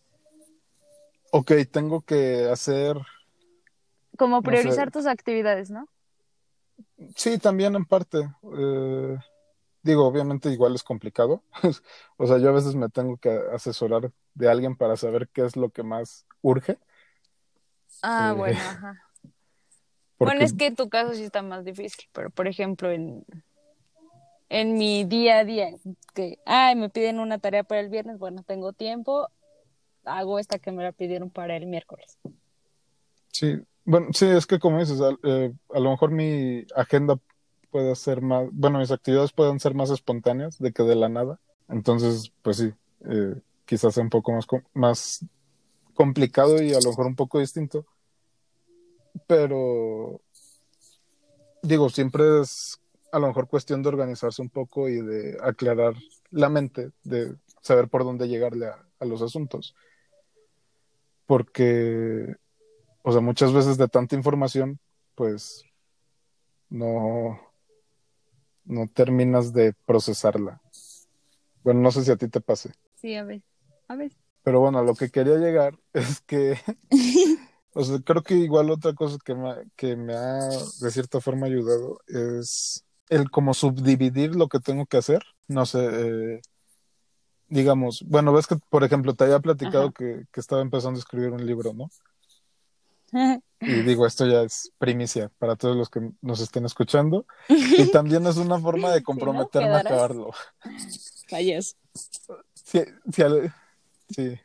ok, 1.33 1.53
tengo 1.71 2.03
que 2.03 2.49
hacer... 2.51 2.97
Como 4.17 4.43
priorizar 4.43 4.91
tus 4.91 5.07
actividades, 5.07 5.71
¿no? 5.71 5.89
Sí, 7.15 7.39
también 7.39 7.77
en 7.77 7.85
parte. 7.85 8.19
Eh, 8.59 9.17
digo, 9.83 10.07
obviamente 10.07 10.51
igual 10.51 10.75
es 10.75 10.83
complicado. 10.83 11.43
o 12.17 12.27
sea, 12.27 12.39
yo 12.39 12.49
a 12.49 12.53
veces 12.53 12.75
me 12.75 12.89
tengo 12.89 13.17
que 13.17 13.31
asesorar 13.53 14.13
de 14.35 14.49
alguien 14.49 14.77
para 14.77 14.97
saber 14.97 15.29
qué 15.33 15.45
es 15.45 15.57
lo 15.57 15.71
que 15.71 15.83
más 15.83 16.27
urge. 16.43 16.79
Ah, 18.03 18.31
eh, 18.33 18.37
bueno, 18.37 18.59
ajá. 18.59 19.08
Bueno, 20.19 20.43
es 20.43 20.53
que 20.53 20.67
en 20.67 20.77
tu 20.77 20.89
caso 20.89 21.15
sí 21.15 21.23
está 21.23 21.43
más 21.43 21.65
difícil, 21.65 22.09
pero 22.13 22.31
por 22.31 22.49
ejemplo, 22.49 22.91
en, 22.91 23.25
en 24.49 24.75
mi 24.75 25.05
día 25.05 25.39
a 25.39 25.45
día, 25.45 25.71
que, 26.15 26.39
ay, 26.45 26.75
me 26.77 26.91
piden 26.91 27.21
una 27.21 27.39
tarea 27.39 27.63
para 27.63 27.81
el 27.81 27.89
viernes, 27.89 28.19
bueno, 28.19 28.43
tengo 28.43 28.73
tiempo, 28.73 29.29
hago 30.05 30.39
esta 30.39 30.59
que 30.59 30.73
me 30.73 30.83
la 30.83 30.93
pidieron 30.93 31.31
para 31.31 31.57
el 31.57 31.67
miércoles. 31.67 32.19
Sí, 33.31 33.61
bueno, 33.85 34.09
sí, 34.13 34.27
es 34.27 34.47
que 34.47 34.59
como 34.59 34.81
dices, 34.81 35.01
a, 35.01 35.17
eh, 35.23 35.53
a 35.73 35.81
lo 35.81 35.91
mejor 35.91 36.11
mi 36.11 36.67
agenda 36.75 37.19
puede 37.71 37.95
ser 37.95 38.23
más, 38.23 38.49
bueno, 38.53 38.79
mis 38.79 38.91
actividades 38.91 39.33
pueden 39.33 39.61
ser 39.61 39.75
más 39.75 39.91
espontáneas 39.91 40.59
de 40.59 40.73
que 40.73 40.83
de 40.83 40.97
la 40.97 41.09
nada. 41.09 41.39
Entonces, 41.69 42.33
pues 42.43 42.57
sí, 42.57 42.73
eh, 43.09 43.35
quizás 43.67 43.95
sea 43.95 44.03
un 44.03 44.11
poco 44.11 44.33
más, 44.33 44.47
más 44.73 45.25
complicado 45.95 46.63
y 46.63 46.73
a 46.73 46.81
lo 46.81 46.91
mejor 46.91 47.07
un 47.07 47.17
poco 47.17 47.39
distinto. 47.39 47.85
Pero, 49.27 50.21
digo, 51.63 51.89
siempre 51.91 52.41
es 52.41 52.81
a 53.13 53.19
lo 53.19 53.29
mejor 53.29 53.49
cuestión 53.49 53.83
de 53.83 53.89
organizarse 53.89 54.43
un 54.43 54.51
poco 54.51 54.89
y 54.89 55.01
de 55.01 55.39
aclarar 55.43 55.95
la 56.31 56.49
mente, 56.49 56.91
de 57.05 57.37
saber 57.63 57.89
por 57.89 58.05
dónde 58.05 58.29
llegarle 58.29 58.67
a, 58.67 58.87
a 59.01 59.05
los 59.05 59.23
asuntos. 59.23 59.75
Porque, 61.27 62.37
o 63.03 63.13
sea, 63.13 63.21
muchas 63.21 63.53
veces 63.53 63.77
de 63.77 63.89
tanta 63.89 64.15
información, 64.15 64.79
pues 65.15 65.65
no, 66.69 67.41
no 68.65 68.87
terminas 68.89 69.53
de 69.53 69.75
procesarla. 69.87 70.61
Bueno, 71.65 71.81
no 71.81 71.91
sé 71.91 72.05
si 72.05 72.11
a 72.11 72.17
ti 72.17 72.29
te 72.29 72.41
pase. 72.41 72.73
Sí, 72.95 73.15
a 73.15 73.25
ver, 73.25 73.43
a 73.89 73.97
ver. 73.97 74.13
Pero 74.43 74.61
bueno, 74.61 74.79
a 74.79 74.83
lo 74.83 74.95
que 74.95 75.11
quería 75.11 75.37
llegar 75.37 75.79
es 75.93 76.21
que, 76.21 76.59
o 77.79 77.85
sea, 77.85 78.01
creo 78.01 78.25
que 78.25 78.35
igual 78.35 78.73
otra 78.73 78.93
cosa 78.93 79.19
que 79.25 79.37
me, 79.37 79.55
que 79.77 79.95
me 79.95 80.13
ha 80.13 80.49
de 80.49 80.91
cierta 80.91 81.21
forma 81.21 81.47
ayudado 81.47 82.01
es 82.09 82.85
el 83.09 83.31
como 83.31 83.55
subdividir 83.55 84.35
lo 84.35 84.49
que 84.49 84.59
tengo 84.59 84.85
que 84.87 84.97
hacer. 84.97 85.23
No 85.47 85.65
sé, 85.65 85.79
eh, 85.89 86.41
digamos, 87.47 88.03
bueno, 88.05 88.33
ves 88.33 88.49
que, 88.49 88.57
por 88.69 88.83
ejemplo, 88.83 89.15
te 89.15 89.25
había 89.25 89.39
platicado 89.39 89.93
que, 89.93 90.25
que 90.33 90.41
estaba 90.41 90.61
empezando 90.61 90.99
a 90.99 91.03
escribir 91.03 91.31
un 91.31 91.47
libro, 91.47 91.73
¿no? 91.73 91.89
Y 93.61 93.83
digo, 93.83 94.07
esto 94.07 94.25
ya 94.27 94.43
es 94.43 94.73
primicia 94.79 95.33
para 95.39 95.57
todos 95.57 95.77
los 95.77 95.89
que 95.89 96.13
nos 96.21 96.41
estén 96.41 96.65
escuchando. 96.65 97.27
Y 97.49 97.91
también 97.93 98.27
es 98.27 98.37
una 98.37 98.59
forma 98.59 98.91
de 98.91 99.03
comprometerme 99.03 99.71
a 99.71 99.79
acabarlo. 99.79 100.31
Falles. 101.29 101.77
Sí, 102.55 102.85
sí, 104.11 104.41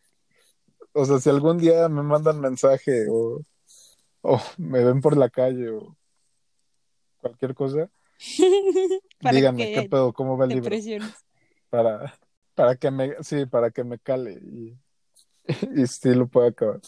O 0.93 1.06
sea, 1.06 1.19
si 1.19 1.29
algún 1.29 1.58
día 1.58 1.89
me 1.89 2.03
mandan 2.03 2.39
mensaje 2.39 3.08
o, 3.10 3.41
o 4.21 4.41
me 4.58 4.84
ven 4.84 5.01
por 5.01 5.17
la 5.17 5.29
calle 5.29 5.69
o 5.69 5.97
cualquier 7.19 7.56
cosa, 7.56 7.89
díganme 9.32 9.73
qué 9.73 9.89
pedo, 9.89 10.13
cómo 10.13 10.38
va 10.38 10.45
el 10.45 10.51
libro. 10.62 10.75
Para, 11.69 12.19
para 12.53 12.75
que 12.75 12.91
me, 12.91 13.15
sí, 13.23 13.45
para 13.45 13.71
que 13.71 13.84
me 13.84 13.97
cale 13.97 14.34
y, 14.34 14.77
y 15.75 15.88
sí 15.88 16.13
lo 16.13 16.27
pueda 16.27 16.49
acabar. 16.49 16.79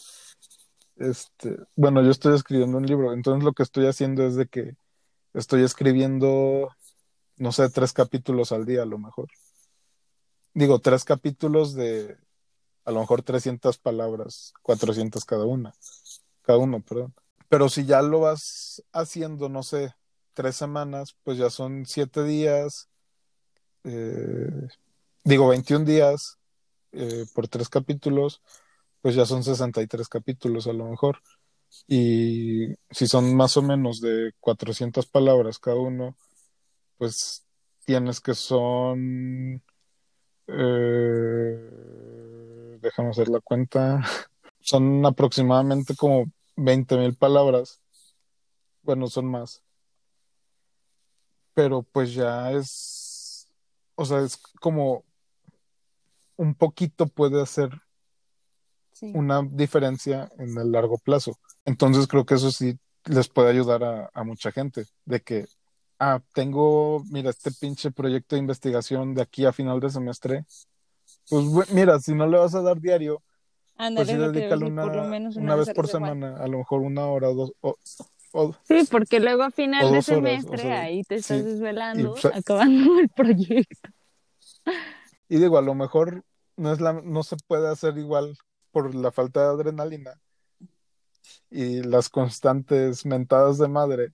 Este, 0.96 1.56
bueno, 1.74 2.02
yo 2.02 2.10
estoy 2.10 2.34
escribiendo 2.34 2.78
un 2.78 2.86
libro, 2.86 3.12
entonces 3.12 3.44
lo 3.44 3.52
que 3.52 3.62
estoy 3.62 3.86
haciendo 3.86 4.26
es 4.26 4.36
de 4.36 4.46
que 4.46 4.76
estoy 5.34 5.62
escribiendo, 5.62 6.70
no 7.36 7.52
sé, 7.52 7.68
tres 7.68 7.92
capítulos 7.92 8.52
al 8.52 8.64
día 8.64 8.82
a 8.82 8.86
lo 8.86 8.98
mejor. 8.98 9.28
Digo, 10.54 10.78
tres 10.78 11.04
capítulos 11.04 11.74
de 11.74 12.16
a 12.86 12.92
lo 12.92 13.00
mejor 13.00 13.22
300 13.22 13.78
palabras, 13.78 14.54
400 14.62 15.24
cada 15.24 15.44
una, 15.44 15.74
cada 16.42 16.58
uno, 16.58 16.80
perdón. 16.80 17.14
Pero 17.48 17.68
si 17.68 17.84
ya 17.84 18.00
lo 18.00 18.20
vas 18.20 18.82
haciendo, 18.92 19.48
no 19.48 19.64
sé, 19.64 19.92
tres 20.34 20.56
semanas, 20.56 21.16
pues 21.24 21.36
ya 21.36 21.50
son 21.50 21.84
siete 21.86 22.22
días, 22.22 22.88
eh, 23.84 24.68
digo, 25.24 25.48
21 25.48 25.84
días 25.84 26.38
eh, 26.92 27.24
por 27.34 27.48
tres 27.48 27.68
capítulos, 27.68 28.40
pues 29.00 29.16
ya 29.16 29.26
son 29.26 29.42
63 29.42 30.08
capítulos 30.08 30.68
a 30.68 30.72
lo 30.72 30.86
mejor. 30.86 31.20
Y 31.88 32.68
si 32.90 33.08
son 33.08 33.34
más 33.34 33.56
o 33.56 33.62
menos 33.62 34.00
de 34.00 34.32
400 34.40 35.06
palabras 35.06 35.58
cada 35.58 35.76
uno, 35.78 36.16
pues 36.98 37.44
tienes 37.84 38.20
que 38.20 38.34
son... 38.34 39.62
Eh, 40.48 42.15
déjame 42.86 43.10
hacer 43.10 43.28
la 43.28 43.40
cuenta. 43.40 44.02
Son 44.60 45.04
aproximadamente 45.04 45.94
como 45.94 46.26
20 46.56 46.96
mil 46.96 47.14
palabras. 47.16 47.80
Bueno, 48.82 49.06
son 49.08 49.26
más. 49.26 49.62
Pero 51.54 51.82
pues 51.82 52.14
ya 52.14 52.52
es... 52.52 53.48
O 53.94 54.04
sea, 54.04 54.20
es 54.20 54.36
como 54.60 55.04
un 56.36 56.54
poquito 56.54 57.06
puede 57.06 57.40
hacer 57.40 57.70
una 59.02 59.42
diferencia 59.42 60.30
en 60.38 60.56
el 60.58 60.72
largo 60.72 60.98
plazo. 60.98 61.38
Entonces 61.64 62.06
creo 62.06 62.24
que 62.24 62.34
eso 62.34 62.50
sí 62.50 62.78
les 63.04 63.28
puede 63.28 63.50
ayudar 63.50 64.10
a, 64.12 64.24
mucha 64.24 64.52
gente, 64.52 64.86
de 65.04 65.20
que, 65.20 65.46
ah, 65.98 66.20
tengo, 66.34 67.04
mira, 67.10 67.30
este 67.30 67.50
pinche 67.52 67.90
proyecto 67.90 68.36
de 68.36 68.40
investigación 68.40 69.14
de 69.14 69.22
aquí 69.22 69.44
a 69.44 69.52
final 69.52 69.80
de 69.80 69.90
semestre, 69.90 70.44
pues 71.28 71.72
mira, 71.72 71.98
si 72.00 72.14
no 72.14 72.26
le 72.26 72.38
vas 72.38 72.54
a 72.54 72.62
dar 72.62 72.80
diario, 72.80 73.22
pues 73.76 74.08
sí 74.08 74.16
dedícalo 74.16 74.66
una, 74.66 74.84
una, 74.84 75.54
vez 75.56 75.70
por 75.70 75.88
semana, 75.88 76.36
a 76.36 76.46
lo 76.46 76.58
mejor 76.58 76.80
una 76.80 77.06
hora, 77.06 77.28
dos, 77.28 77.52
o, 77.60 77.76
sí, 78.64 78.86
porque 78.90 79.20
luego 79.20 79.42
a 79.42 79.50
final 79.50 79.92
de 79.92 80.02
semestre 80.02 80.72
ahí 80.72 81.02
te 81.02 81.16
estás 81.16 81.44
desvelando, 81.44 82.14
pues, 82.20 82.34
acabando 82.34 82.98
el 83.00 83.08
proyecto. 83.08 83.90
Y 85.28 85.38
digo, 85.38 85.58
a 85.58 85.62
lo 85.62 85.74
mejor 85.74 86.24
no 86.56 86.72
es 86.72 86.80
la, 86.80 86.92
no 86.92 87.22
se 87.22 87.36
puede 87.46 87.68
hacer 87.68 87.98
igual 87.98 88.36
por 88.70 88.94
la 88.94 89.10
falta 89.10 89.40
de 89.40 89.46
adrenalina 89.48 90.20
y 91.50 91.82
las 91.82 92.08
constantes 92.08 93.06
mentadas 93.06 93.58
de 93.58 93.68
madre. 93.68 94.12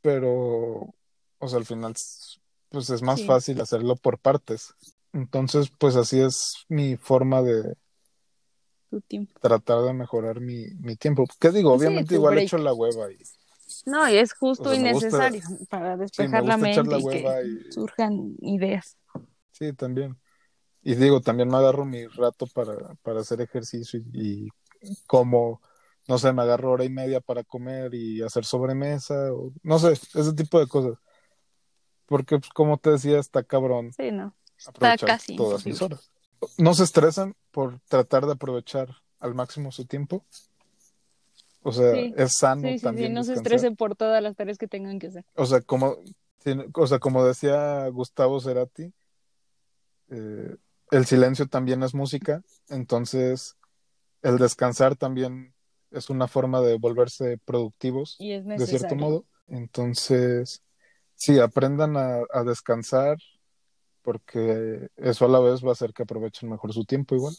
Pero, 0.00 0.94
o 1.38 1.48
sea, 1.48 1.58
al 1.58 1.66
final, 1.66 1.94
pues 2.68 2.90
es 2.90 3.02
más 3.02 3.24
fácil 3.24 3.60
hacerlo 3.60 3.96
por 3.96 4.18
partes. 4.18 4.74
Entonces, 5.12 5.70
pues 5.78 5.96
así 5.96 6.20
es 6.20 6.64
mi 6.68 6.96
forma 6.96 7.42
de 7.42 7.74
tratar 9.40 9.82
de 9.82 9.92
mejorar 9.92 10.40
mi, 10.40 10.66
mi 10.80 10.96
tiempo. 10.96 11.24
¿Qué 11.38 11.50
digo? 11.50 11.72
Obviamente 11.72 12.14
igual 12.14 12.38
he 12.38 12.42
hecho 12.42 12.58
la 12.58 12.74
hueva 12.74 13.10
y... 13.10 13.18
No, 13.86 14.08
y 14.08 14.16
es 14.16 14.34
justo 14.34 14.74
y 14.74 14.78
necesario 14.78 15.42
para 15.70 15.96
despejar 15.96 16.44
la 16.44 16.56
mente 16.56 16.98
y 16.98 17.06
que 17.08 17.72
surjan 17.72 18.36
ideas. 18.40 18.96
Sí, 19.50 19.72
también. 19.72 20.18
Y 20.82 20.94
digo, 20.94 21.20
también 21.20 21.48
me 21.48 21.56
agarro 21.56 21.84
mi 21.84 22.06
rato 22.06 22.46
para, 22.52 22.94
para 23.02 23.20
hacer 23.20 23.40
ejercicio 23.40 24.00
y, 24.12 24.48
como, 25.06 25.62
no 26.08 26.18
sé, 26.18 26.32
me 26.32 26.42
agarro 26.42 26.72
hora 26.72 26.84
y 26.84 26.90
media 26.90 27.20
para 27.20 27.44
comer 27.44 27.94
y 27.94 28.20
hacer 28.22 28.44
sobremesa, 28.44 29.32
o 29.32 29.52
no 29.62 29.78
sé, 29.78 29.92
ese 29.92 30.32
tipo 30.34 30.58
de 30.58 30.66
cosas. 30.66 30.98
Porque, 32.06 32.38
pues, 32.38 32.50
como 32.50 32.78
te 32.78 32.90
decía, 32.90 33.18
está 33.18 33.42
cabrón. 33.42 33.92
Sí, 33.92 34.10
no. 34.10 34.34
Está 34.68 34.96
casi. 34.96 35.36
Todas 35.36 35.64
mis 35.66 35.80
horas. 35.80 36.10
¿No 36.58 36.74
se 36.74 36.84
estresan 36.84 37.34
por 37.50 37.80
tratar 37.88 38.26
de 38.26 38.32
aprovechar 38.32 38.88
al 39.20 39.34
máximo 39.34 39.70
su 39.70 39.84
tiempo? 39.84 40.24
O 41.62 41.72
sea, 41.72 41.92
es 41.94 42.36
sano 42.38 42.68
sí, 42.68 42.78
sí, 42.78 42.84
también. 42.84 43.14
no 43.14 43.22
se 43.22 43.34
estresen 43.34 43.76
por 43.76 43.94
todas 43.94 44.20
las 44.22 44.34
tareas 44.34 44.58
que 44.58 44.66
tengan 44.66 44.98
que 44.98 45.08
hacer. 45.08 45.24
O 45.34 45.46
sea, 45.46 45.60
como, 45.60 45.96
o 46.74 46.86
sea, 46.86 46.98
como 46.98 47.24
decía 47.24 47.86
Gustavo 47.88 48.40
Cerati, 48.40 48.92
eh, 50.10 50.56
el 50.90 51.06
silencio 51.06 51.46
también 51.46 51.82
es 51.84 51.94
música, 51.94 52.42
entonces 52.68 53.56
el 54.22 54.38
descansar 54.38 54.96
también 54.96 55.54
es 55.92 56.10
una 56.10 56.26
forma 56.26 56.60
de 56.60 56.76
volverse 56.78 57.38
productivos, 57.44 58.16
de 58.18 58.66
cierto 58.66 58.96
modo. 58.96 59.24
Entonces, 59.46 60.62
sí, 61.14 61.38
aprendan 61.38 61.96
a, 61.96 62.20
a, 62.32 62.42
descansar, 62.44 63.18
porque 64.02 64.88
eso 64.96 65.24
a 65.24 65.28
la 65.28 65.40
vez 65.40 65.64
va 65.64 65.70
a 65.70 65.72
hacer 65.72 65.92
que 65.92 66.02
aprovechen 66.02 66.50
mejor 66.50 66.72
su 66.72 66.84
tiempo 66.84 67.14
igual. 67.14 67.34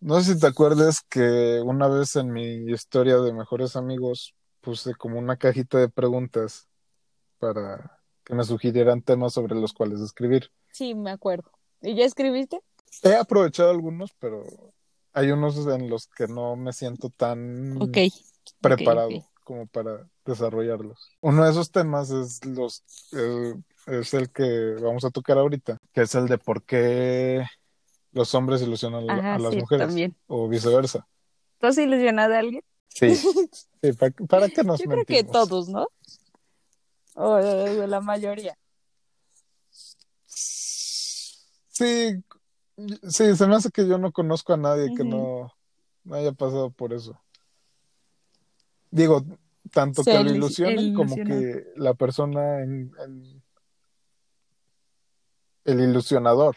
No 0.00 0.20
sé 0.20 0.34
si 0.34 0.40
te 0.40 0.46
acuerdas 0.46 1.00
que 1.08 1.60
una 1.64 1.86
vez 1.86 2.16
en 2.16 2.32
mi 2.32 2.72
historia 2.72 3.18
de 3.18 3.32
mejores 3.32 3.76
amigos 3.76 4.34
puse 4.60 4.94
como 4.94 5.18
una 5.18 5.36
cajita 5.36 5.78
de 5.78 5.88
preguntas 5.88 6.68
para 7.38 7.98
que 8.24 8.34
me 8.34 8.44
sugirieran 8.44 9.02
temas 9.02 9.34
sobre 9.34 9.54
los 9.54 9.72
cuales 9.72 10.00
escribir. 10.00 10.50
Sí, 10.72 10.94
me 10.94 11.10
acuerdo. 11.10 11.50
¿Y 11.82 11.94
ya 11.94 12.04
escribiste? 12.04 12.60
He 13.02 13.14
aprovechado 13.14 13.70
algunos, 13.70 14.12
pero 14.18 14.44
hay 15.12 15.30
unos 15.30 15.66
en 15.66 15.88
los 15.88 16.06
que 16.06 16.26
no 16.28 16.56
me 16.56 16.72
siento 16.72 17.10
tan 17.10 17.80
Ok. 17.80 17.98
preparado 18.60 19.10
como 19.44 19.66
para 19.66 20.08
desarrollarlos. 20.30 21.10
Uno 21.20 21.44
de 21.44 21.50
esos 21.50 21.70
temas 21.70 22.10
es 22.10 22.44
los 22.46 22.82
eh, 23.12 23.54
es 23.86 24.14
el 24.14 24.30
que 24.30 24.76
vamos 24.80 25.04
a 25.04 25.10
tocar 25.10 25.38
ahorita, 25.38 25.78
que 25.92 26.02
es 26.02 26.14
el 26.14 26.26
de 26.26 26.38
por 26.38 26.62
qué 26.62 27.44
los 28.12 28.34
hombres 28.34 28.62
ilusionan 28.62 29.08
a- 29.10 29.18
Ajá, 29.18 29.34
a 29.34 29.38
las 29.38 29.54
sí, 29.54 29.60
mujeres 29.60 29.88
también. 29.88 30.16
o 30.26 30.48
viceversa. 30.48 31.06
¿Tú 31.58 31.66
has 31.66 31.78
ilusionado 31.78 32.34
a 32.34 32.38
alguien? 32.38 32.62
Sí, 32.88 33.14
sí, 33.82 33.92
¿para, 33.92 34.12
para 34.28 34.48
qué 34.48 34.62
nos 34.64 34.80
Yo 34.80 34.86
creo 34.90 35.04
que 35.04 35.24
todos, 35.24 35.68
¿no? 35.68 35.86
O 37.14 37.38
eh, 37.38 37.86
la 37.86 38.00
mayoría. 38.00 38.56
Sí, 40.26 42.22
sí, 43.08 43.36
se 43.36 43.46
me 43.46 43.56
hace 43.56 43.70
que 43.70 43.86
yo 43.86 43.98
no 43.98 44.12
conozco 44.12 44.52
a 44.52 44.56
nadie 44.56 44.94
que 44.94 45.04
no, 45.04 45.52
no 46.04 46.14
haya 46.14 46.32
pasado 46.32 46.70
por 46.70 46.92
eso. 46.92 47.18
Digo, 48.90 49.24
tanto 49.72 50.02
que 50.04 50.14
lo 50.14 50.20
el 50.20 50.94
como 50.94 51.14
que 51.16 51.72
la 51.76 51.94
persona 51.94 52.60
en, 52.62 52.92
en- 53.04 53.42
el 55.64 55.80
ilusionador, 55.80 56.56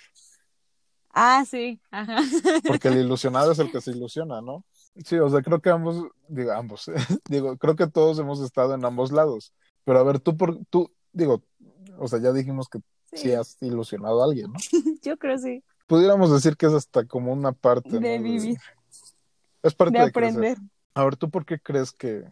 Ah, 1.15 1.45
sí. 1.45 1.79
Ajá. 1.91 2.17
porque 2.65 2.87
el 2.87 2.97
ilusionado 2.97 3.51
es 3.51 3.59
el 3.59 3.71
que 3.71 3.81
se 3.81 3.91
ilusiona, 3.95 4.41
¿no? 4.41 4.65
Sí, 5.05 5.17
o 5.19 5.29
sea, 5.29 5.41
creo 5.43 5.61
que 5.61 5.69
ambos, 5.69 6.07
digo, 6.27 6.51
ambos, 6.53 6.89
digo, 7.29 7.55
creo 7.57 7.75
que 7.75 7.87
todos 7.87 8.17
hemos 8.19 8.39
estado 8.41 8.73
en 8.73 8.83
ambos 8.83 9.11
lados. 9.11 9.53
Pero 9.83 9.99
a 9.99 10.03
ver, 10.03 10.19
tú 10.19 10.35
por, 10.37 10.57
tú, 10.71 10.91
digo, 11.11 11.43
o 11.99 12.07
sea, 12.07 12.19
ya 12.19 12.31
dijimos 12.31 12.67
que 12.67 12.79
sí, 13.11 13.17
Sí, 13.29 13.31
has 13.33 13.57
ilusionado 13.61 14.21
a 14.21 14.25
alguien, 14.25 14.51
¿no? 14.51 14.59
yo 15.03 15.17
creo 15.19 15.37
sí. 15.37 15.63
Pudiéramos 15.85 16.31
decir 16.31 16.57
que 16.57 16.65
es 16.65 16.73
hasta 16.73 17.05
como 17.05 17.31
una 17.31 17.51
parte, 17.51 17.99
De 17.99 18.17
¿no? 18.17 18.23
vivir, 18.23 18.57
es 19.61 19.75
parte 19.75 19.99
de 19.99 20.05
de 20.05 20.11
crecer. 20.11 20.31
aprender. 20.39 20.57
A 20.95 21.03
ver, 21.03 21.15
¿tú 21.15 21.29
por 21.29 21.45
qué 21.45 21.59
crees 21.59 21.91
que 21.91 22.23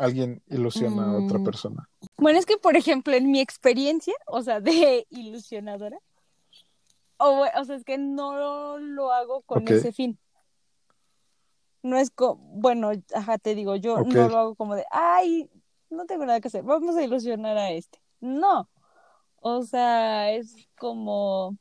alguien 0.00 0.42
ilusiona 0.48 1.10
a 1.10 1.18
otra 1.18 1.38
Mm, 1.38 1.44
persona? 1.44 1.88
Bueno, 2.16 2.38
es 2.38 2.46
que, 2.46 2.56
por 2.56 2.76
ejemplo, 2.76 3.14
en 3.14 3.30
mi 3.30 3.40
experiencia, 3.40 4.14
o 4.26 4.42
sea, 4.42 4.60
de 4.60 5.06
ilusionadora, 5.10 5.98
o, 7.18 7.44
o 7.54 7.64
sea, 7.64 7.76
es 7.76 7.84
que 7.84 7.98
no 7.98 8.78
lo 8.78 9.12
hago 9.12 9.42
con 9.42 9.68
ese 9.68 9.92
fin. 9.92 10.18
No 11.82 11.96
es 11.98 12.10
como, 12.10 12.36
bueno, 12.60 12.90
ajá, 13.14 13.38
te 13.38 13.54
digo, 13.54 13.76
yo 13.76 14.02
no 14.02 14.28
lo 14.28 14.38
hago 14.38 14.54
como 14.54 14.74
de, 14.74 14.84
ay, 14.90 15.50
no 15.88 16.06
tengo 16.06 16.26
nada 16.26 16.40
que 16.40 16.48
hacer, 16.48 16.62
vamos 16.62 16.96
a 16.96 17.02
ilusionar 17.02 17.56
a 17.56 17.70
este. 17.70 18.02
No, 18.20 18.68
o 19.36 19.62
sea, 19.62 20.30
es 20.32 20.54
como 20.78 21.56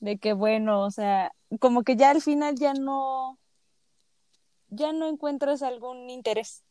de 0.00 0.18
que, 0.18 0.32
bueno, 0.34 0.82
o 0.82 0.90
sea, 0.90 1.32
como 1.60 1.82
que 1.82 1.96
ya 1.96 2.10
al 2.10 2.20
final 2.20 2.54
ya 2.56 2.74
no, 2.74 3.38
ya 4.68 4.92
no 4.92 5.06
encuentras 5.08 5.62
algún 5.62 6.10
interés. 6.10 6.64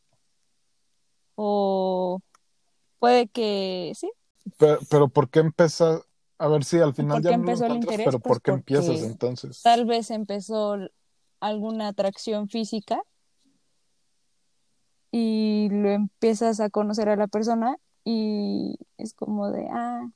O 1.44 2.22
puede 3.00 3.28
que, 3.28 3.94
sí, 3.96 4.12
Pero, 4.60 4.78
pero 4.92 5.08
¿por 5.10 5.30
qué 5.30 5.40
empieza? 5.40 6.02
A 6.38 6.48
ver, 6.48 6.64
sí, 6.64 6.78
al 6.80 6.94
final 6.94 7.14
¿por 7.14 7.24
ya 7.24 7.32
no 7.32 7.44
lo 7.44 7.50
empezó 7.50 7.66
el 7.66 7.72
encuentras, 7.74 7.94
interés? 7.96 8.06
pero 8.06 8.20
Pues 8.20 8.34
¿por 8.34 8.42
qué 8.44 8.52
empiezas 8.52 9.02
entonces? 9.02 9.62
tal 9.64 9.86
vez 9.86 10.12
empezó 10.12 10.76
alguna 11.40 11.88
atracción 11.88 12.48
física 12.48 13.02
y 15.12 15.70
lo 15.72 15.90
empiezas 15.90 16.60
a 16.60 16.70
conocer 16.70 17.10
a 17.10 17.16
la 17.16 17.28
persona 17.28 17.76
y 18.04 18.78
es 18.98 19.14
como 19.16 19.50
de, 19.52 19.68
ah, 19.72 20.08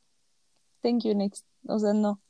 thank 0.82 1.04
you 1.04 1.16
next. 1.16 1.46
O 1.68 1.80
sea, 1.80 1.94
no, 1.94 2.22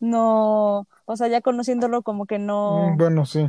no, 0.00 0.88
o 1.04 1.16
sea, 1.16 1.28
ya 1.28 1.40
conociéndolo 1.42 2.02
como 2.02 2.26
que 2.26 2.38
Mm, 2.38 2.46
no, 2.46 2.96
Bueno, 2.96 3.26
sí. 3.26 3.46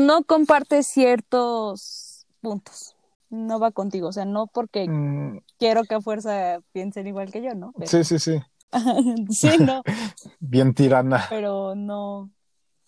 No 0.00 0.24
comparte 0.24 0.82
ciertos 0.82 2.26
puntos. 2.40 2.96
No 3.30 3.60
va 3.60 3.70
contigo, 3.70 4.08
o 4.08 4.12
sea, 4.12 4.24
no 4.24 4.46
porque 4.48 4.86
Mm, 4.88 5.38
quiero 5.58 5.84
que 5.84 5.94
a 5.94 6.00
fuerza 6.00 6.60
piensen 6.72 7.06
igual 7.06 7.30
que 7.30 7.42
yo, 7.42 7.54
¿no? 7.54 7.72
Pero, 7.78 7.90
sí, 7.90 8.04
sí, 8.04 8.18
sí. 8.18 8.40
sí, 9.30 9.58
no, 9.58 9.82
Bien 10.40 10.74
tirana. 10.74 11.26
pero 11.28 11.74
no, 11.74 12.30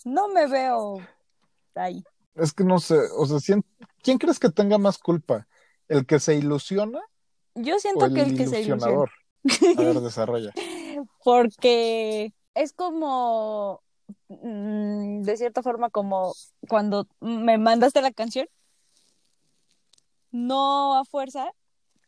no 0.05 0.29
me 0.29 0.47
veo 0.49 1.01
ahí. 1.75 2.05
Es 2.35 2.53
que 2.53 2.65
no 2.65 2.79
sé, 2.81 2.97
o 3.17 3.27
sea, 3.27 3.39
¿quién, 3.45 3.65
quién 4.03 4.19
crees 4.19 4.39
que 4.39 4.51
tenga 4.51 4.79
más 4.79 4.99
culpa? 4.99 5.47
¿El 5.89 6.07
que 6.07 6.19
se 6.19 6.35
ilusiona 6.35 7.01
Yo 7.55 7.77
o 7.77 7.79
siento 7.79 8.07
el 8.07 8.15
que 8.15 8.23
el 8.23 8.37
que 8.37 8.47
se 8.47 8.61
ilusiona, 8.63 8.87
ilusionador? 8.87 9.11
A 9.77 9.83
ver, 9.83 9.95
desarrolla. 10.01 10.53
porque 11.25 12.33
es 12.55 12.73
como, 12.73 13.83
de 14.29 15.37
cierta 15.37 15.63
forma, 15.63 15.91
como 15.91 16.35
cuando 16.69 17.07
me 17.21 17.59
mandaste 17.59 18.03
la 18.03 18.13
canción, 18.13 18.47
no 20.31 20.97
a 20.97 21.05
fuerza 21.05 21.53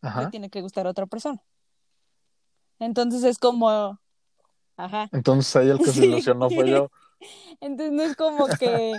le 0.02 0.08
Ajá. 0.08 0.30
tiene 0.30 0.50
que 0.50 0.60
gustar 0.60 0.86
a 0.86 0.90
otra 0.90 1.06
persona. 1.06 1.42
Entonces 2.78 3.24
es 3.24 3.38
como, 3.38 3.98
ajá, 4.76 5.08
Entonces 5.12 5.54
ahí 5.56 5.70
el 5.70 5.78
que 5.84 5.92
se 5.92 6.06
ilusionó 6.06 6.50
fue 6.50 6.70
yo. 6.70 6.90
Entonces 7.60 7.92
no 7.92 8.02
es 8.02 8.16
como 8.16 8.48
que, 8.48 8.98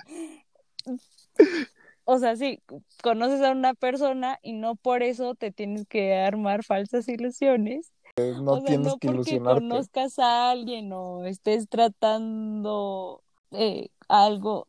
o 2.06 2.18
sea, 2.18 2.36
sí, 2.36 2.62
conoces 3.04 3.42
a 3.42 3.52
una 3.52 3.74
persona 3.74 4.40
y 4.42 4.54
no 4.54 4.76
por 4.76 5.04
eso 5.04 5.36
te 5.36 5.52
tienes 5.52 5.86
que 5.86 6.16
armar 6.16 6.64
falsas 6.64 7.08
ilusiones. 7.08 7.92
No 8.18 8.54
O 8.54 8.62
sea, 8.62 8.70
tienes 8.70 8.94
no 8.94 8.98
que 8.98 9.08
porque 9.08 9.32
ilusionarte. 9.32 9.60
conozcas 9.60 10.20
a 10.20 10.50
alguien 10.50 10.92
o 10.94 11.26
estés 11.26 11.68
tratando 11.68 13.22
eh, 13.52 13.90
algo, 14.08 14.68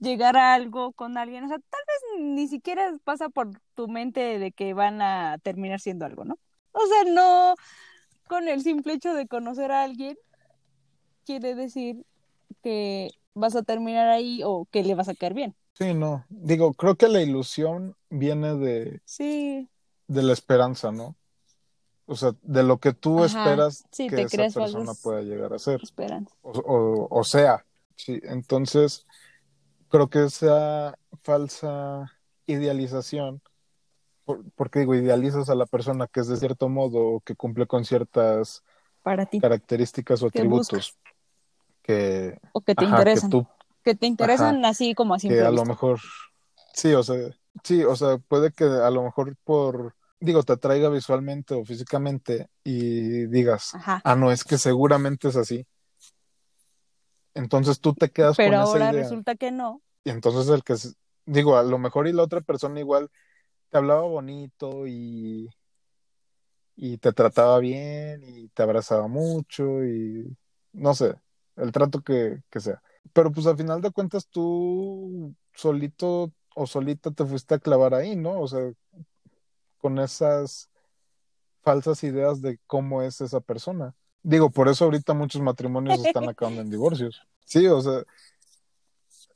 llegar 0.00 0.36
a 0.36 0.52
algo 0.52 0.92
con 0.92 1.16
alguien, 1.16 1.44
o 1.44 1.48
sea, 1.48 1.58
tal 1.58 1.80
vez 1.88 2.22
ni 2.24 2.46
siquiera 2.46 2.94
pasa 3.04 3.30
por 3.30 3.50
tu 3.74 3.88
mente 3.88 4.38
de 4.38 4.52
que 4.52 4.74
van 4.74 5.00
a 5.00 5.38
terminar 5.42 5.80
siendo 5.80 6.04
algo, 6.04 6.26
¿no? 6.26 6.38
O 6.72 6.86
sea, 6.86 7.10
no 7.10 7.54
con 8.28 8.48
el 8.48 8.62
simple 8.62 8.94
hecho 8.94 9.14
de 9.14 9.26
conocer 9.28 9.72
a 9.72 9.84
alguien 9.84 10.18
quiere 11.24 11.54
decir 11.54 12.04
que 12.62 13.10
vas 13.34 13.56
a 13.56 13.62
terminar 13.62 14.08
ahí 14.08 14.42
o 14.44 14.66
que 14.70 14.82
le 14.82 14.94
vas 14.94 15.08
a 15.08 15.14
caer 15.14 15.34
bien. 15.34 15.54
Sí, 15.74 15.92
no. 15.94 16.24
Digo, 16.28 16.72
creo 16.74 16.96
que 16.96 17.08
la 17.08 17.22
ilusión 17.22 17.96
viene 18.10 18.54
de, 18.54 19.00
Sí, 19.04 19.68
de 20.06 20.22
la 20.22 20.32
esperanza, 20.32 20.92
¿no? 20.92 21.16
O 22.06 22.16
sea, 22.16 22.32
de 22.42 22.62
lo 22.62 22.78
que 22.80 22.92
tú 22.92 23.24
ajá, 23.24 23.24
esperas 23.24 23.86
sí, 23.92 24.10
que 24.10 24.22
esa 24.22 24.46
persona 24.46 24.94
pueda 24.94 25.22
llegar 25.22 25.52
a 25.54 25.58
ser. 25.58 25.82
O, 26.42 26.50
o, 26.52 27.08
o 27.20 27.24
sea, 27.24 27.66
sí. 27.96 28.20
Entonces, 28.24 29.06
creo 29.88 30.10
que 30.10 30.24
esa 30.24 30.98
falsa 31.22 32.12
idealización, 32.46 33.42
por- 34.24 34.44
porque 34.54 34.80
digo, 34.80 34.94
idealizas 34.94 35.50
a 35.50 35.54
la 35.56 35.66
persona 35.66 36.06
que 36.08 36.20
es 36.20 36.28
de 36.28 36.36
cierto 36.38 36.68
modo 36.70 36.98
o 37.16 37.20
que 37.22 37.36
cumple 37.36 37.66
con 37.66 37.84
ciertas 37.84 38.64
Para 39.02 39.26
ti, 39.26 39.40
características 39.40 40.22
o 40.22 40.28
¿qué 40.32 40.42
atributos 40.42 40.44
buscas? 40.44 40.98
que, 41.82 42.38
O 42.56 42.60
que 42.64 42.74
te 42.78 42.84
ajá, 42.84 43.06
que 43.06 43.22
interesan. 43.24 43.30
tú, 43.30 43.46
que 43.84 43.94
te 43.94 44.06
interesan 44.06 44.54
ajá, 44.54 44.64
así 44.64 44.94
como 44.94 45.12
a 45.14 45.18
que 45.26 45.40
simple 45.40 45.42
a 45.42 45.50
lo 45.52 45.64
mejor, 45.66 46.00
sí, 46.74 46.94
o 46.94 47.02
sea, 47.02 47.30
sí, 47.64 47.84
o 47.84 47.96
sea, 47.96 48.18
puede 48.18 48.52
que 48.52 48.64
a 48.64 48.90
lo 48.90 49.02
mejor 49.04 49.36
por, 49.44 49.96
digo, 50.24 50.42
te 50.42 50.54
atraiga 50.54 50.88
visualmente 50.88 51.54
o 51.54 51.64
físicamente 51.64 52.48
y 52.64 53.26
digas, 53.26 53.74
Ajá. 53.74 54.00
ah, 54.04 54.16
no, 54.16 54.32
es 54.32 54.44
que 54.44 54.58
seguramente 54.58 55.28
es 55.28 55.36
así. 55.36 55.66
Entonces 57.34 57.80
tú 57.80 57.94
te 57.94 58.10
quedas 58.10 58.36
Pero 58.36 58.50
con 58.52 58.54
esa 58.54 58.64
ahora 58.64 58.92
idea. 58.92 59.02
resulta 59.02 59.34
que 59.34 59.50
no. 59.50 59.82
Y 60.04 60.10
entonces 60.10 60.48
el 60.48 60.62
que, 60.62 60.74
digo, 61.26 61.56
a 61.56 61.62
lo 61.62 61.78
mejor 61.78 62.06
y 62.06 62.12
la 62.12 62.22
otra 62.22 62.40
persona 62.40 62.80
igual 62.80 63.10
te 63.70 63.78
hablaba 63.78 64.02
bonito 64.02 64.86
y, 64.86 65.50
y 66.76 66.98
te 66.98 67.12
trataba 67.12 67.58
bien 67.58 68.22
y 68.22 68.48
te 68.48 68.62
abrazaba 68.62 69.08
mucho 69.08 69.84
y 69.84 70.36
no 70.72 70.94
sé, 70.94 71.14
el 71.56 71.72
trato 71.72 72.02
que, 72.02 72.42
que 72.50 72.60
sea. 72.60 72.82
Pero 73.12 73.30
pues 73.32 73.46
al 73.46 73.56
final 73.56 73.80
de 73.80 73.90
cuentas 73.90 74.28
tú 74.28 75.34
solito 75.54 76.32
o 76.54 76.66
solita 76.66 77.10
te 77.10 77.24
fuiste 77.24 77.54
a 77.54 77.58
clavar 77.58 77.94
ahí, 77.94 78.16
¿no? 78.16 78.40
O 78.40 78.48
sea, 78.48 78.72
con 79.84 79.98
esas 79.98 80.70
falsas 81.60 82.02
ideas 82.04 82.40
de 82.40 82.58
cómo 82.66 83.02
es 83.02 83.20
esa 83.20 83.40
persona. 83.40 83.94
Digo, 84.22 84.48
por 84.48 84.68
eso 84.68 84.86
ahorita 84.86 85.12
muchos 85.12 85.42
matrimonios 85.42 86.02
están 86.02 86.26
acabando 86.26 86.62
en 86.62 86.70
divorcios. 86.70 87.20
Sí, 87.44 87.66
o 87.66 87.82
sea, 87.82 88.02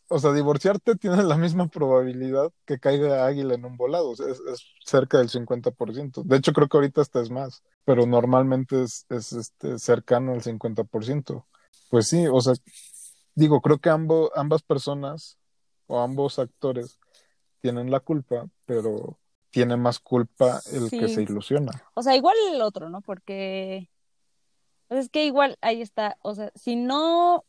o 0.09 0.18
sea, 0.18 0.32
divorciarte 0.32 0.96
tiene 0.96 1.22
la 1.22 1.36
misma 1.36 1.68
probabilidad 1.68 2.51
que 2.64 2.78
caiga 2.78 3.26
águila 3.26 3.57
en 3.57 3.66
un 3.66 3.76
volado, 3.76 4.14
es, 4.14 4.20
es 4.20 4.64
cerca 4.86 5.18
del 5.18 5.28
50%. 5.28 6.22
De 6.22 6.38
hecho, 6.38 6.55
creo 6.55 6.66
que 6.66 6.78
ahorita 6.78 7.03
hasta 7.03 7.20
es 7.20 7.30
más, 7.30 7.62
pero 7.84 8.07
normalmente 8.07 8.84
es, 8.84 9.05
es 9.11 9.34
este, 9.34 9.78
cercano 9.78 10.32
al 10.32 10.40
50%. 10.40 11.44
Pues 11.90 12.09
sí, 12.09 12.26
o 12.26 12.40
sea, 12.40 12.55
digo, 13.34 13.61
creo 13.61 13.80
que 13.80 13.90
ambos, 13.90 14.30
ambas 14.34 14.62
personas 14.62 15.36
o 15.88 16.01
ambos 16.01 16.38
actores 16.38 16.99
tienen 17.61 17.90
la 17.90 18.01
culpa, 18.01 18.49
pero 18.64 19.18
tiene 19.51 19.76
más 19.76 19.99
culpa 19.99 20.61
el 20.72 20.90
que 20.90 21.09
se 21.09 21.22
ilusiona. 21.22 21.72
O 21.94 22.03
sea, 22.03 22.16
igual 22.16 22.36
el 22.53 22.61
otro, 22.61 22.88
¿no? 22.88 23.01
Porque 23.01 23.88
pues 24.88 25.01
es 25.01 25.11
que 25.11 25.26
igual 25.26 25.59
ahí 25.61 25.82
está, 25.82 26.16
o 26.22 26.34
sea, 26.34 26.51
si 26.55 26.74
no 26.74 27.44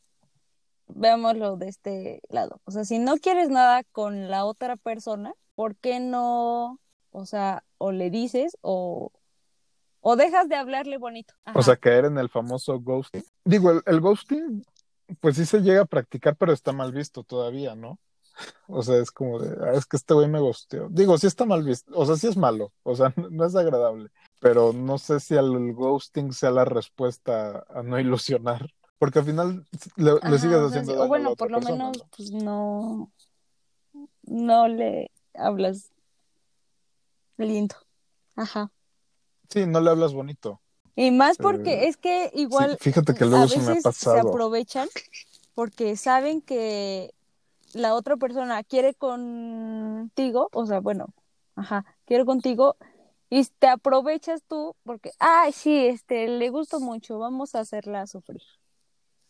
veámoslo 0.88 1.56
de 1.56 1.70
este 1.70 2.22
lado, 2.30 2.62
o 2.66 2.72
sea, 2.72 2.84
si 2.84 3.00
no 3.00 3.18
quieres 3.18 3.50
nada 3.50 3.84
con 3.92 4.30
la 4.30 4.44
otra 4.46 4.76
persona, 4.76 5.34
¿por 5.56 5.76
qué 5.78 6.00
no, 6.00 6.80
o 7.12 7.26
sea, 7.26 7.64
o 7.78 7.92
le 7.92 8.10
dices 8.10 8.58
o 8.62 9.12
o 10.02 10.16
dejas 10.16 10.48
de 10.48 10.56
hablarle 10.56 10.98
bonito? 10.98 11.34
O 11.54 11.62
sea, 11.62 11.76
caer 11.76 12.06
en 12.06 12.18
el 12.18 12.30
famoso 12.30 12.80
ghosting. 12.80 13.24
Digo, 13.44 13.72
el, 13.72 13.82
el 13.86 14.00
ghosting, 14.00 14.66
pues 15.20 15.36
sí 15.36 15.46
se 15.46 15.60
llega 15.60 15.82
a 15.82 15.86
practicar, 15.86 16.36
pero 16.36 16.54
está 16.54 16.72
mal 16.72 16.92
visto 16.92 17.24
todavía, 17.24 17.76
¿no? 17.76 18.00
O 18.68 18.82
sea, 18.84 18.98
es 18.98 19.12
como 19.12 19.40
de, 19.40 19.56
"Ah, 19.66 19.74
es 19.74 19.86
que 19.86 19.98
este 19.98 20.14
güey 20.14 20.28
me 20.28 20.40
ghosteó. 20.40 20.88
Digo, 20.90 21.18
sí 21.18 21.28
está 21.28 21.46
mal 21.46 21.64
visto, 21.64 21.92
o 21.96 22.06
sea, 22.06 22.16
sí 22.16 22.28
es 22.28 22.38
malo, 22.38 22.72
o 22.84 22.96
sea, 22.96 23.14
no, 23.32 23.46
es 23.46 23.56
agradable, 23.56 24.10
pero 24.40 24.74
no 24.74 24.98
sé 24.98 25.20
si 25.20 25.36
el 25.36 25.74
ghosting 25.74 26.32
sea 26.34 26.52
la 26.52 26.66
respuesta 26.66 27.66
a 27.70 27.84
no 27.84 28.00
ilusionar, 28.00 28.70
porque 28.98 29.20
al 29.20 29.26
final 29.26 29.66
le, 29.98 30.14
le 30.14 30.20
Ajá, 30.22 30.38
sigues 30.38 30.58
o 30.58 30.60
sea, 30.60 30.68
haciendo 30.70 30.92
sí, 30.94 30.98
daño 30.98 31.08
bueno, 31.08 31.26
a 31.26 31.30
la 31.30 31.34
otra 31.34 31.46
por 31.48 31.52
lo 31.52 31.60
persona, 31.60 31.86
menos 31.86 31.98
¿no? 32.00 32.10
pues 32.16 32.32
no 32.32 33.12
no 34.24 34.68
le 34.68 35.12
hablas 35.34 35.92
lindo. 37.38 37.76
Ajá. 38.36 38.72
Sí, 39.50 39.66
no 39.66 39.82
le 39.82 39.90
hablas 39.90 40.14
bonito. 40.14 40.62
Y 40.96 41.12
más 41.12 41.38
porque 41.38 41.84
Eh, 41.84 41.88
es 41.88 41.98
que 41.98 42.26
Sí, 42.34 42.40
igual 42.40 42.78
fíjate 42.80 43.14
que 43.14 43.24
a 43.24 43.28
luego 43.28 43.46
eso 43.46 43.60
me 43.62 43.72
ha 43.72 43.76
veces 43.76 43.84
se 43.96 44.08
pasado. 44.10 44.30
aprovechan 44.30 44.88
porque 45.56 45.96
saben 45.98 46.42
que 46.42 47.14
la 47.74 47.96
otra 47.96 48.18
persona 48.18 48.64
quiere 48.64 48.94
contigo, 48.94 50.50
o 50.54 50.66
sea, 50.66 50.80
bueno, 50.80 51.14
ajá, 51.56 51.86
quiere 52.06 52.26
contigo 52.26 52.78
y 53.30 53.46
te 53.46 53.68
aprovechas 53.68 54.44
tú 54.44 54.76
porque, 54.84 55.12
ay, 55.20 55.52
sí, 55.52 55.88
este, 55.88 56.28
le 56.28 56.50
gusto 56.50 56.80
mucho, 56.80 57.20
vamos 57.20 57.56
a 57.56 57.60
hacerla 57.60 58.08
sufrir. 58.08 58.42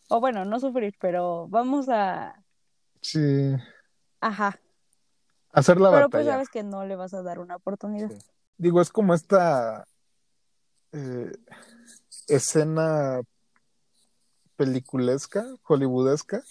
O 0.09 0.19
bueno, 0.19 0.45
no 0.45 0.59
sufrir, 0.59 0.95
pero 0.99 1.47
vamos 1.49 1.87
a, 1.89 2.43
Sí, 3.01 3.55
ajá, 4.19 4.59
hacer 5.51 5.79
la 5.79 5.91
pero 5.91 6.09
pues 6.09 6.25
sabes 6.25 6.49
que 6.49 6.63
no 6.63 6.85
le 6.85 6.95
vas 6.95 7.13
a 7.13 7.21
dar 7.21 7.39
una 7.39 7.55
oportunidad. 7.55 8.09
Sí. 8.09 8.17
Digo, 8.57 8.81
es 8.81 8.91
como 8.91 9.13
esta 9.13 9.85
eh, 10.91 11.31
escena 12.27 13.21
peliculesca, 14.57 15.45
hollywoodesca, 15.63 16.43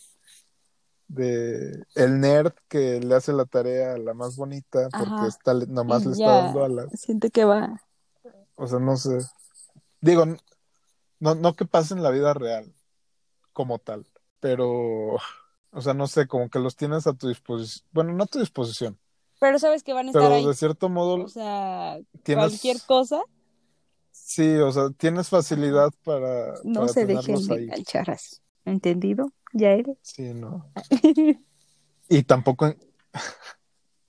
de 1.09 1.85
el 1.95 2.21
nerd 2.21 2.53
que 2.69 3.01
le 3.01 3.15
hace 3.15 3.33
la 3.33 3.47
tarea 3.47 3.95
a 3.95 3.99
la 3.99 4.15
más 4.15 4.37
bonita 4.37 4.89
porque 4.91 5.07
Ajá. 5.15 5.27
está, 5.27 5.55
nomás 5.55 6.05
le 6.05 6.13
está 6.13 6.25
ya 6.25 6.33
dando 6.43 6.65
alas. 6.65 6.87
siente 6.95 7.31
que 7.31 7.45
va. 7.45 7.83
O 8.57 8.67
sea, 8.67 8.79
no 8.79 8.97
sé. 8.97 9.19
Digo, 10.01 10.25
no, 11.19 11.35
no 11.35 11.55
que 11.55 11.65
pase 11.65 11.95
en 11.95 12.03
la 12.03 12.11
vida 12.11 12.35
real 12.35 12.73
como 13.53 13.79
tal, 13.79 14.07
pero, 14.41 15.15
o 15.71 15.81
sea, 15.81 15.95
no 15.95 16.07
sé, 16.07 16.29
como 16.29 16.49
que 16.49 16.61
los 16.61 16.77
tienes 16.77 17.07
a 17.07 17.15
tu 17.15 17.29
disposición. 17.29 17.87
Bueno, 17.93 18.13
no 18.13 18.25
a 18.25 18.27
tu 18.27 18.39
disposición, 18.39 18.99
Pero 19.41 19.59
sabes 19.59 19.83
que 19.83 19.93
van 19.93 20.07
a 20.07 20.11
estar 20.11 20.23
pero 20.23 20.35
ahí. 20.37 20.47
de 20.47 20.55
cierto 20.55 20.89
modo 20.89 21.25
O 21.25 21.29
sea, 21.29 21.99
tienes... 22.23 22.47
cualquier 22.47 22.81
cosa, 22.87 23.23
Sí, 24.11 24.57
o 24.57 24.71
sea, 24.73 24.91
tienes 24.91 25.29
facilidad 25.29 25.91
para, 26.05 26.55
no 26.65 26.81
para 26.81 26.93
se 26.93 27.07
dejen 27.07 27.47
de 27.47 27.55
enganchar 27.65 28.11
así. 28.11 28.37
¿Entendido? 28.69 29.33
¿Ya 29.53 29.71
eres? 29.71 29.97
Sí, 30.03 30.35
no. 30.35 30.71
Y 32.11 32.23
tampoco, 32.23 32.75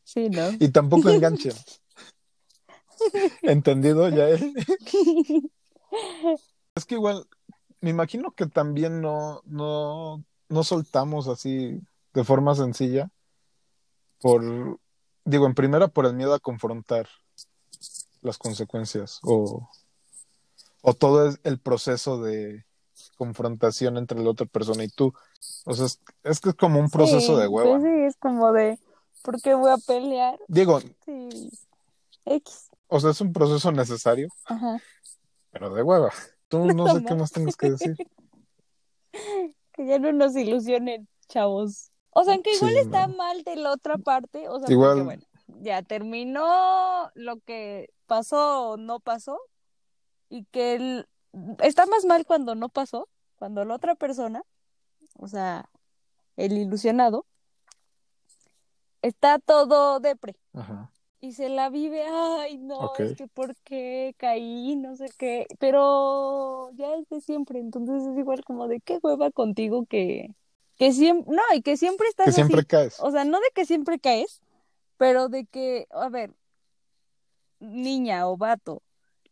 sí, 0.06 0.30
¿no? 0.30 0.52
y 0.58 0.70
tampoco 0.70 1.10
enganchen. 1.10 1.52
¿Entendido 3.42 4.08
ya 4.08 4.30
él? 4.30 4.54
Es 6.76 6.86
que 6.86 6.96
igual, 6.96 7.28
me 7.82 7.90
imagino 7.90 8.32
que 8.32 8.46
también 8.46 9.02
no, 9.02 9.42
no, 9.44 10.24
no 10.48 10.64
soltamos 10.64 11.28
así 11.28 11.82
de 12.14 12.24
forma 12.24 12.56
sencilla 12.56 13.12
por, 14.22 14.80
digo, 15.26 15.46
en 15.46 15.56
primera 15.56 15.90
por 15.90 16.06
el 16.06 16.14
miedo 16.14 16.34
a 16.34 16.40
confrontar 16.40 17.10
las 18.22 18.38
consecuencias 18.38 19.20
o, 19.24 19.70
o 20.82 20.94
todo 20.94 21.28
es 21.28 21.40
el 21.44 21.60
proceso 21.60 22.22
de 22.22 22.66
confrontación 23.20 23.98
entre 23.98 24.20
la 24.24 24.30
otra 24.32 24.46
persona 24.48 24.84
y 24.84 24.88
tú. 24.88 25.14
O 25.66 25.74
sea, 25.76 25.86
es, 25.86 26.00
es 26.24 26.40
que 26.40 26.50
es 26.50 26.56
como 26.56 26.80
un 26.80 26.90
proceso 26.90 27.36
Sí, 27.36 27.42
de 27.42 27.48
hueva. 27.48 27.70
pues 27.78 27.84
sí, 27.84 28.00
es 28.08 28.16
como 28.18 28.52
de, 28.54 28.80
¿por 29.22 29.42
qué 29.42 29.54
voy 29.54 29.70
a 29.72 29.78
pelear? 29.78 30.40
Digo, 30.48 30.80
Sí, 31.06 31.52
X. 32.26 32.70
o 32.88 33.00
sea, 33.00 33.12
es 33.12 33.20
un 33.22 33.34
proceso 33.34 33.72
necesario, 33.74 34.30
Ajá. 34.46 34.82
pero 35.52 35.74
de 35.74 35.84
hueva. 35.84 36.12
Tú 36.48 36.60
no 36.82 36.86
Nada 36.86 37.00
sé 37.00 37.06
qué 37.06 37.16
más. 37.16 37.32
tengas 37.32 37.56
que 37.58 37.72
decir. 37.72 37.96
Que 39.74 39.86
ya 39.88 39.98
no 40.00 40.12
nos 40.12 40.36
ilusionen, 40.36 41.08
chavos. 41.28 41.92
O 42.12 42.24
sea, 42.24 42.34
aunque 42.34 42.54
igual 42.56 42.74
Sí, 42.74 42.80
está 42.80 43.08
no. 43.08 43.16
mal 43.18 43.44
de 43.44 43.56
la 43.56 43.72
otra 43.72 43.98
parte, 43.98 44.48
o 44.50 44.60
sea, 44.60 44.70
Igual- 44.70 44.90
porque 44.98 45.04
bueno, 45.06 45.24
ya 45.62 45.82
terminó 45.84 47.10
lo 47.16 47.38
que 47.40 47.90
pasó 48.06 48.72
o 48.72 48.78
no 48.78 49.00
pasó, 49.00 49.40
y 50.30 50.44
que 50.52 50.74
el- 50.76 51.08
está 51.62 51.86
más 51.86 52.06
mal 52.06 52.26
cuando 52.26 52.56
no 52.56 52.70
pasó, 52.70 53.08
cuando 53.38 53.64
la 53.66 53.76
otra 53.76 53.96
persona, 53.96 54.44
o 55.18 55.28
sea, 55.28 55.70
el 56.38 56.58
ilusionado, 56.58 57.26
está 59.02 59.40
todo 59.40 60.00
depre. 60.00 60.36
Ajá. 60.54 60.92
y 61.22 61.34
se 61.34 61.50
la 61.50 61.70
vive, 61.70 62.06
ay, 62.08 62.58
no, 62.58 62.94
es 62.98 63.16
que 63.18 63.28
por 63.28 63.56
qué 63.64 64.16
caí, 64.18 64.76
no 64.78 64.96
sé 64.96 65.10
qué, 65.18 65.48
pero 65.60 66.72
ya 66.76 66.94
es 66.96 67.10
de 67.10 67.20
siempre, 67.22 67.60
entonces 67.60 68.04
es 68.08 68.18
igual 68.18 68.44
como 68.46 68.68
de 68.68 68.80
qué 68.80 69.00
hueva 69.04 69.30
contigo 69.32 69.86
que, 69.86 70.34
que 70.78 70.94
siempre, 70.94 71.36
no, 71.36 71.42
y 71.54 71.62
que 71.62 71.76
siempre 71.76 72.08
estás 72.08 72.28
Que 72.28 72.32
siempre 72.32 72.60
así, 72.60 72.68
caes. 72.68 73.00
o 73.02 73.12
sea, 73.12 73.26
no 73.26 73.40
de 73.40 73.50
que 73.54 73.66
siempre 73.66 74.00
caes, 74.00 74.42
pero 74.98 75.28
de 75.28 75.46
que, 75.46 75.88
a 75.92 76.08
ver, 76.10 76.34
niña 77.60 78.28
o 78.30 78.38
vato, 78.38 78.82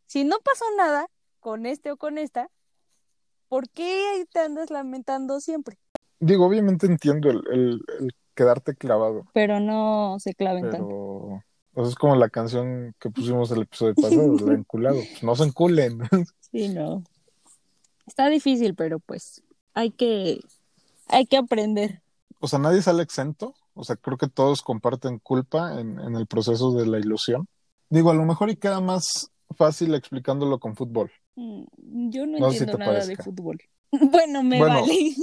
si 0.08 0.26
no 0.26 0.40
pasó 0.40 0.66
nada 0.78 1.08
con 1.48 1.66
este 1.66 1.92
o 1.92 1.96
con 1.98 2.18
esta, 2.18 2.50
¿por 3.48 3.70
qué 3.70 4.26
te 4.34 4.42
andas 4.42 4.70
lamentando 4.70 5.40
siempre? 5.40 5.78
Digo, 6.20 6.46
obviamente 6.46 6.88
entiendo 6.88 7.30
el, 7.30 7.42
el- 7.50 7.82
el 8.02 8.12
quedarte 8.36 8.76
clavado, 8.76 9.24
Pero 9.34 9.62
no 9.62 10.18
se 10.20 10.34
claven 10.36 10.64
pero 10.64 10.72
tanto. 10.74 10.90
o 10.90 11.42
sea, 11.76 11.84
es 11.86 11.96
como 11.96 12.18
la 12.18 12.28
canción 12.28 12.94
que 13.00 13.10
pusimos 13.10 13.50
el 13.52 13.62
episodio 13.62 13.96
pasado, 14.36 14.38
la 14.46 14.56
enculado. 14.56 14.98
Pues 14.98 15.24
no 15.24 15.36
se 15.38 15.44
enculen. 15.46 16.00
Sí, 16.52 16.68
no. 16.68 17.04
Está 18.06 18.28
difícil, 18.28 18.76
pero 18.76 19.00
pues 19.00 19.42
hay 19.74 19.92
que, 19.92 20.42
hay 21.08 21.26
que 21.28 21.38
aprender. 21.38 22.02
O 22.42 22.50
sea, 22.50 22.60
nadie 22.60 22.82
sale 22.82 23.04
exento. 23.04 23.54
O 23.74 23.86
sea, 23.86 23.96
creo 23.96 24.18
que 24.18 24.28
todos 24.28 24.62
comparten 24.64 25.20
culpa 25.20 25.80
en, 25.80 25.98
en 26.02 26.16
el 26.18 26.28
proceso 26.28 26.74
de 26.74 26.86
la 26.88 27.00
ilusión. 27.00 27.48
Digo, 27.90 28.12
a 28.12 28.14
lo 28.16 28.26
mejor 28.26 28.50
y 28.50 28.58
queda 28.58 28.82
más 28.82 29.30
fácil 29.56 29.96
explicándolo 29.96 30.60
con 30.60 30.76
fútbol. 30.76 31.10
Mm, 31.38 32.10
Yo 32.10 32.26
no, 32.26 32.40
No 32.40 32.52
sé 32.52 32.58
si 32.58 32.64
entiendo 32.64 32.86
nada 32.86 33.06
de 33.06 33.16
fútbol. 33.16 33.62
Bueno, 34.12 34.44
me 34.44 34.58
Bueno. 34.60 34.82
vale. 34.82 35.16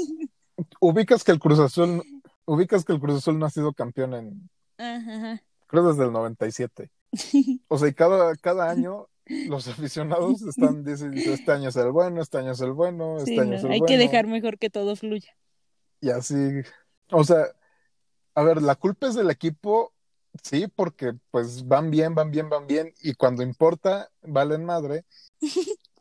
Ubicas 0.80 1.22
que 1.22 1.32
el 1.32 1.38
Cruz 1.38 1.58
Azul, 1.58 2.02
ubicas 2.46 2.84
que 2.84 2.92
el 2.94 3.00
Cruz 3.00 3.16
Azul 3.18 3.38
no 3.38 3.44
ha 3.46 3.50
sido 3.50 3.72
campeón 3.74 4.14
en, 4.14 4.50
Ajá, 4.78 5.42
creo 5.66 5.86
desde 5.88 6.04
el 6.04 6.12
97. 6.12 6.90
O 7.68 7.76
sea, 7.78 7.88
y 7.88 7.92
cada, 7.94 8.34
cada 8.36 8.70
año 8.70 9.08
los 9.26 9.68
aficionados 9.68 10.40
están 10.42 10.82
diciendo, 10.84 11.20
este 11.20 11.52
año 11.52 11.68
es 11.68 11.76
el 11.76 11.90
bueno, 11.90 12.22
este 12.22 12.38
año 12.38 12.52
es 12.52 12.60
el 12.60 12.72
bueno, 12.72 13.18
este 13.18 13.32
Sí, 13.34 13.38
año 13.40 13.50
no, 13.50 13.56
es 13.56 13.64
el 13.64 13.70
hay 13.72 13.78
bueno. 13.80 13.86
que 13.86 13.98
dejar 13.98 14.26
mejor 14.26 14.58
que 14.58 14.70
todo 14.70 14.96
fluya. 14.96 15.36
Y 16.00 16.10
así, 16.10 16.34
o 17.10 17.24
sea, 17.24 17.44
a 18.34 18.42
ver, 18.42 18.62
la 18.62 18.76
culpa 18.76 19.08
es 19.08 19.14
del 19.14 19.30
equipo, 19.30 19.92
sí, 20.42 20.66
porque 20.74 21.12
pues 21.30 21.66
van 21.66 21.90
bien, 21.90 22.14
van 22.14 22.30
bien, 22.30 22.48
van 22.48 22.66
bien, 22.66 22.92
y 23.02 23.14
cuando 23.14 23.42
importa, 23.42 24.10
valen 24.22 24.64
madre. 24.64 25.04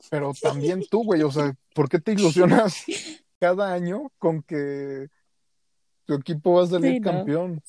Pero 0.10 0.34
también 0.42 0.86
tú, 0.90 1.04
güey, 1.04 1.24
o 1.24 1.32
sea, 1.32 1.56
¿por 1.74 1.90
qué 1.90 2.00
te 2.00 2.14
ilusionas 2.14 2.84
cada 3.40 3.74
año 3.74 4.12
con 4.20 4.44
que 4.44 5.08
tu 6.06 6.16
equipo 6.16 6.54
va 6.54 6.64
a 6.64 6.68
salir 6.68 6.96
Sí, 6.96 7.00
no. 7.00 7.12
campeón? 7.12 7.62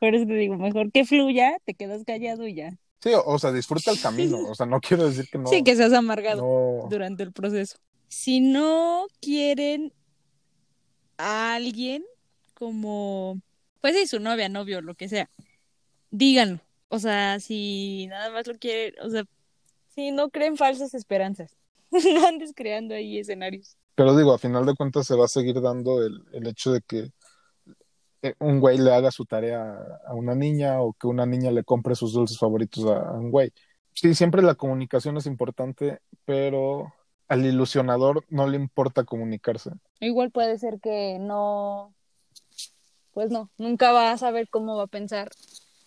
Por 0.00 0.14
eso 0.14 0.26
te 0.26 0.34
digo, 0.34 0.56
mejor 0.56 0.90
que 0.90 1.04
fluya, 1.04 1.56
te 1.64 1.74
quedas 1.74 2.02
callado 2.04 2.46
y 2.46 2.54
ya. 2.54 2.76
Sí, 3.00 3.10
o, 3.14 3.38
sea, 3.38 3.52
disfruta 3.52 3.90
el 3.90 4.00
camino, 4.00 4.38
o 4.48 4.54
sea, 4.54 4.66
no 4.66 4.80
quiero 4.80 5.08
decir 5.08 5.28
que 5.30 5.38
no. 5.38 5.48
sí, 5.48 5.62
que 5.64 5.74
seas 5.76 5.92
amargado 5.92 6.42
no- 6.42 6.88
durante 6.88 7.22
el 7.22 7.32
proceso. 7.32 7.78
Si 8.08 8.40
no 8.40 9.06
quieren 9.20 9.92
a 11.18 11.54
alguien 11.54 12.04
como, 12.54 13.40
pues 13.80 13.96
sí, 13.96 14.06
su 14.06 14.20
novia, 14.20 14.48
novio, 14.48 14.80
lo 14.82 14.94
que 14.94 15.08
sea, 15.08 15.30
díganlo. 16.10 16.60
O 16.88 16.98
sea, 16.98 17.40
si 17.40 18.06
nada 18.08 18.30
más 18.30 18.46
lo 18.46 18.54
quieren, 18.54 18.94
o 19.02 19.08
sea, 19.08 19.24
si 19.94 20.10
no 20.10 20.30
creen 20.30 20.56
falsas 20.56 20.94
esperanzas, 20.94 21.56
no 21.92 22.26
andes 22.26 22.52
creando 22.54 22.94
ahí 22.94 23.18
escenarios. 23.18 23.76
Pero 23.94 24.16
digo, 24.16 24.32
a 24.32 24.38
final 24.38 24.64
de 24.66 24.74
cuentas 24.74 25.06
se 25.06 25.16
va 25.16 25.26
a 25.26 25.28
seguir 25.28 25.60
dando 25.60 26.02
el, 26.02 26.24
el 26.32 26.46
hecho 26.46 26.72
de 26.72 26.80
que 26.80 27.12
eh, 28.22 28.34
un 28.38 28.60
güey 28.60 28.78
le 28.78 28.94
haga 28.94 29.10
su 29.10 29.26
tarea 29.26 29.76
a 30.06 30.14
una 30.14 30.34
niña 30.34 30.80
o 30.80 30.92
que 30.94 31.08
una 31.08 31.26
niña 31.26 31.50
le 31.50 31.64
compre 31.64 31.96
sus 31.96 32.12
dulces 32.12 32.38
favoritos 32.38 32.84
a 32.86 33.12
un 33.12 33.30
güey. 33.30 33.52
Sí, 33.94 34.14
siempre 34.14 34.42
la 34.42 34.54
comunicación 34.54 35.16
es 35.16 35.26
importante, 35.26 36.00
pero 36.24 36.92
al 37.28 37.44
ilusionador 37.44 38.24
no 38.28 38.46
le 38.46 38.56
importa 38.56 39.04
comunicarse. 39.04 39.70
Igual 40.00 40.30
puede 40.30 40.56
ser 40.58 40.80
que 40.80 41.18
no, 41.18 41.92
pues 43.12 43.30
no, 43.30 43.50
nunca 43.58 43.92
va 43.92 44.12
a 44.12 44.18
saber 44.18 44.48
cómo 44.48 44.76
va 44.76 44.84
a 44.84 44.88
pensar 44.88 45.30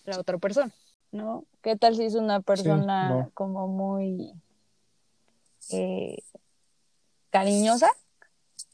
la 0.03 0.19
otra 0.19 0.37
persona, 0.37 0.73
¿no? 1.11 1.45
¿Qué 1.61 1.77
tal 1.77 1.95
si 1.95 2.03
es 2.03 2.15
una 2.15 2.41
persona 2.41 3.09
no. 3.09 3.31
como 3.33 3.67
muy 3.67 4.33
eh, 5.71 6.17
cariñosa 7.29 7.89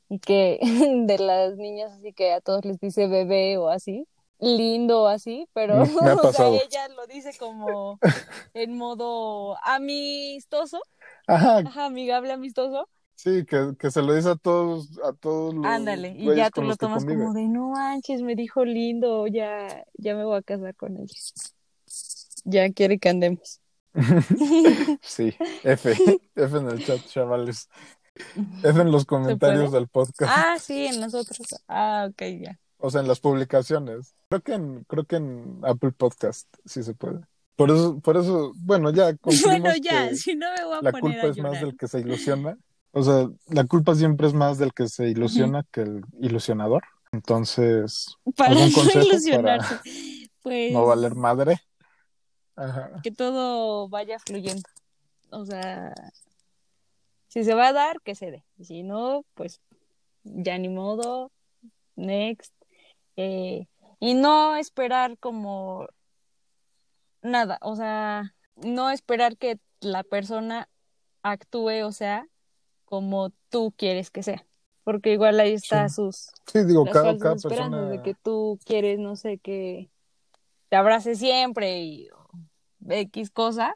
y 0.09 0.19
que 0.19 0.59
de 1.07 1.17
las 1.19 1.57
niñas 1.57 1.93
así 1.93 2.13
que 2.13 2.33
a 2.33 2.41
todos 2.41 2.65
les 2.65 2.79
dice 2.79 3.07
bebé 3.07 3.57
o 3.57 3.69
así, 3.69 4.07
lindo 4.39 5.03
o 5.03 5.07
así, 5.07 5.47
pero 5.53 5.77
Me- 5.77 5.85
me 6.01 6.11
ha 6.11 6.15
o 6.17 6.19
sea, 6.21 6.31
pasado. 6.31 6.61
ella 6.61 6.87
lo 6.89 7.07
dice 7.07 7.31
como 7.39 7.99
en 8.53 8.77
modo 8.77 9.57
amistoso, 9.63 10.81
Ajá, 11.27 11.59
ajá, 11.59 11.85
amigable, 11.85 12.33
amistoso, 12.33 12.89
sí, 13.15 13.45
que, 13.45 13.73
que 13.79 13.91
se 13.91 14.01
lo 14.01 14.13
dice 14.13 14.29
a 14.29 14.35
todos, 14.35 14.89
a 15.03 15.13
todos 15.13 15.53
los 15.53 15.65
ándale, 15.65 16.15
y 16.17 16.35
ya 16.35 16.49
tú 16.49 16.61
lo 16.63 16.75
tomas 16.75 17.03
convive. 17.05 17.21
como 17.21 17.33
de 17.33 17.43
no 17.47 17.69
manches, 17.69 18.21
me 18.21 18.35
dijo 18.35 18.65
lindo, 18.65 19.27
ya, 19.27 19.85
ya 19.93 20.15
me 20.15 20.25
voy 20.25 20.37
a 20.37 20.41
casar 20.41 20.75
con 20.75 20.97
ella. 20.97 21.13
Ya 22.43 22.69
quiere 22.71 22.97
que 22.99 23.09
andemos. 23.09 23.61
Sí, 25.01 25.33
F, 25.63 25.95
F 26.35 26.57
en 26.57 26.69
el 26.69 26.85
chat, 26.85 27.05
chavales. 27.07 27.69
F 28.63 28.81
en 28.81 28.91
los 28.91 29.05
comentarios 29.05 29.71
del 29.71 29.87
podcast, 29.87 30.31
Ah, 30.35 30.57
sí, 30.59 30.85
en 30.87 30.99
nosotros. 30.99 31.39
Ah, 31.67 32.07
ok, 32.09 32.21
ya. 32.41 32.59
o 32.77 32.89
sea, 32.89 33.01
en 33.01 33.07
las 33.07 33.19
publicaciones. 33.19 34.15
Creo 34.29 34.41
que 34.41 34.53
en, 34.53 34.83
creo 34.85 35.05
que 35.05 35.15
en 35.17 35.59
Apple 35.63 35.91
Podcast 35.91 36.47
sí 36.65 36.83
se 36.83 36.93
puede. 36.93 37.21
Por 37.55 37.69
eso, 37.69 37.99
por 37.99 38.17
eso, 38.17 38.53
bueno, 38.57 38.89
ya 38.91 39.13
Bueno, 39.45 39.75
ya, 39.81 40.09
que 40.09 40.15
si 40.15 40.35
no 40.35 40.47
me 40.51 40.65
voy 40.65 40.77
a 40.77 40.81
la 40.81 40.91
poner 40.91 41.01
culpa 41.21 41.27
a 41.27 41.29
es 41.29 41.37
más 41.37 41.61
del 41.61 41.77
que 41.77 41.87
se 41.87 41.99
ilusiona. 41.99 42.57
O 42.91 43.03
sea, 43.03 43.29
la 43.47 43.63
culpa 43.65 43.95
siempre 43.95 44.27
es 44.27 44.33
más 44.33 44.57
del 44.57 44.73
que 44.73 44.87
se 44.87 45.07
ilusiona 45.09 45.65
que 45.71 45.81
el 45.81 46.01
ilusionador. 46.19 46.83
Entonces, 47.13 48.17
Para 48.35 48.51
¿algún 48.51 48.69
no 48.69 48.75
consejo 48.75 48.99
para 48.99 49.05
ilusionarse. 49.05 49.79
Pues 50.41 50.73
no 50.73 50.85
valer 50.85 51.15
madre? 51.15 51.61
Ajá. 52.55 52.91
que 53.03 53.11
todo 53.11 53.87
vaya 53.89 54.17
fluyendo. 54.19 54.63
O 55.31 55.45
sea, 55.45 55.93
si 57.27 57.43
se 57.43 57.53
va 57.53 57.69
a 57.69 57.73
dar, 57.73 58.01
que 58.01 58.15
se 58.15 58.31
dé. 58.31 58.43
Si 58.61 58.83
no, 58.83 59.23
pues 59.35 59.61
ya 60.23 60.57
ni 60.57 60.69
modo. 60.69 61.31
Next. 61.95 62.53
Eh, 63.15 63.67
y 63.99 64.13
no 64.13 64.55
esperar 64.55 65.17
como 65.17 65.87
nada. 67.21 67.57
O 67.61 67.75
sea, 67.75 68.33
no 68.55 68.89
esperar 68.89 69.37
que 69.37 69.59
la 69.79 70.03
persona 70.03 70.67
actúe, 71.23 71.83
o 71.85 71.91
sea, 71.91 72.27
como 72.85 73.31
tú 73.49 73.73
quieres 73.77 74.11
que 74.11 74.23
sea. 74.23 74.45
Porque 74.83 75.13
igual 75.13 75.39
ahí 75.39 75.53
está 75.53 75.87
Sí. 75.89 75.95
sus 75.95 76.31
Sí, 76.47 76.63
digo, 76.65 76.83
las 76.85 76.93
cada, 76.93 77.17
cada 77.17 77.35
persona. 77.35 77.81
de 77.89 78.01
que 78.01 78.15
tú 78.15 78.59
quieres, 78.65 78.97
no 78.99 79.15
sé, 79.15 79.37
que 79.37 79.89
te 80.69 80.75
abrace 80.75 81.15
siempre 81.15 81.81
y 81.81 82.09
X 82.89 83.29
cosa 83.32 83.75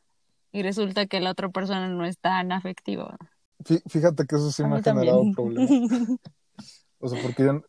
y 0.51 0.63
resulta 0.63 1.05
que 1.05 1.19
la 1.19 1.31
otra 1.31 1.49
persona 1.49 1.89
no 1.89 2.05
es 2.05 2.17
tan 2.17 2.51
afectiva. 2.51 3.17
Fí- 3.63 3.81
Fíjate 3.87 4.25
que 4.25 4.35
eso 4.35 4.51
sí 4.51 4.63
A 4.63 4.67
me 4.67 4.75
ha 4.77 4.81
generado 4.81 5.23
también. 5.23 5.33
problemas. 5.35 6.19
O 6.99 7.07
sea, 7.09 7.21
porque 7.21 7.43
yo, 7.45 7.61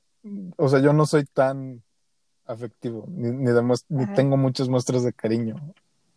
o 0.57 0.69
sea, 0.69 0.81
yo 0.81 0.93
no 0.93 1.05
soy 1.07 1.25
tan 1.25 1.83
afectivo, 2.47 3.05
ni, 3.09 3.31
ni, 3.31 3.51
ni 3.89 4.07
tengo 4.15 4.37
muchas 4.37 4.69
muestras 4.69 5.03
de 5.03 5.13
cariño, 5.13 5.57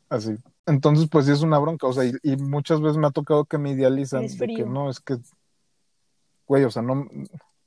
así. 0.10 0.36
Entonces, 0.68 1.08
pues 1.12 1.26
sí 1.26 1.32
es 1.32 1.42
una 1.42 1.58
bronca, 1.58 1.88
o 1.88 1.94
sea, 1.94 2.06
y, 2.06 2.14
y 2.22 2.38
muchas 2.38 2.82
veces 2.82 2.98
me 2.98 3.08
ha 3.08 3.12
tocado 3.12 3.46
que 3.46 3.58
me 3.58 3.72
idealizan 3.72 4.28
de 4.28 4.48
que 4.48 4.64
no, 4.66 4.90
es 4.92 5.00
que, 5.00 5.18
güey, 6.48 6.64
o 6.66 6.72
sea, 6.72 6.82
no, 6.84 7.08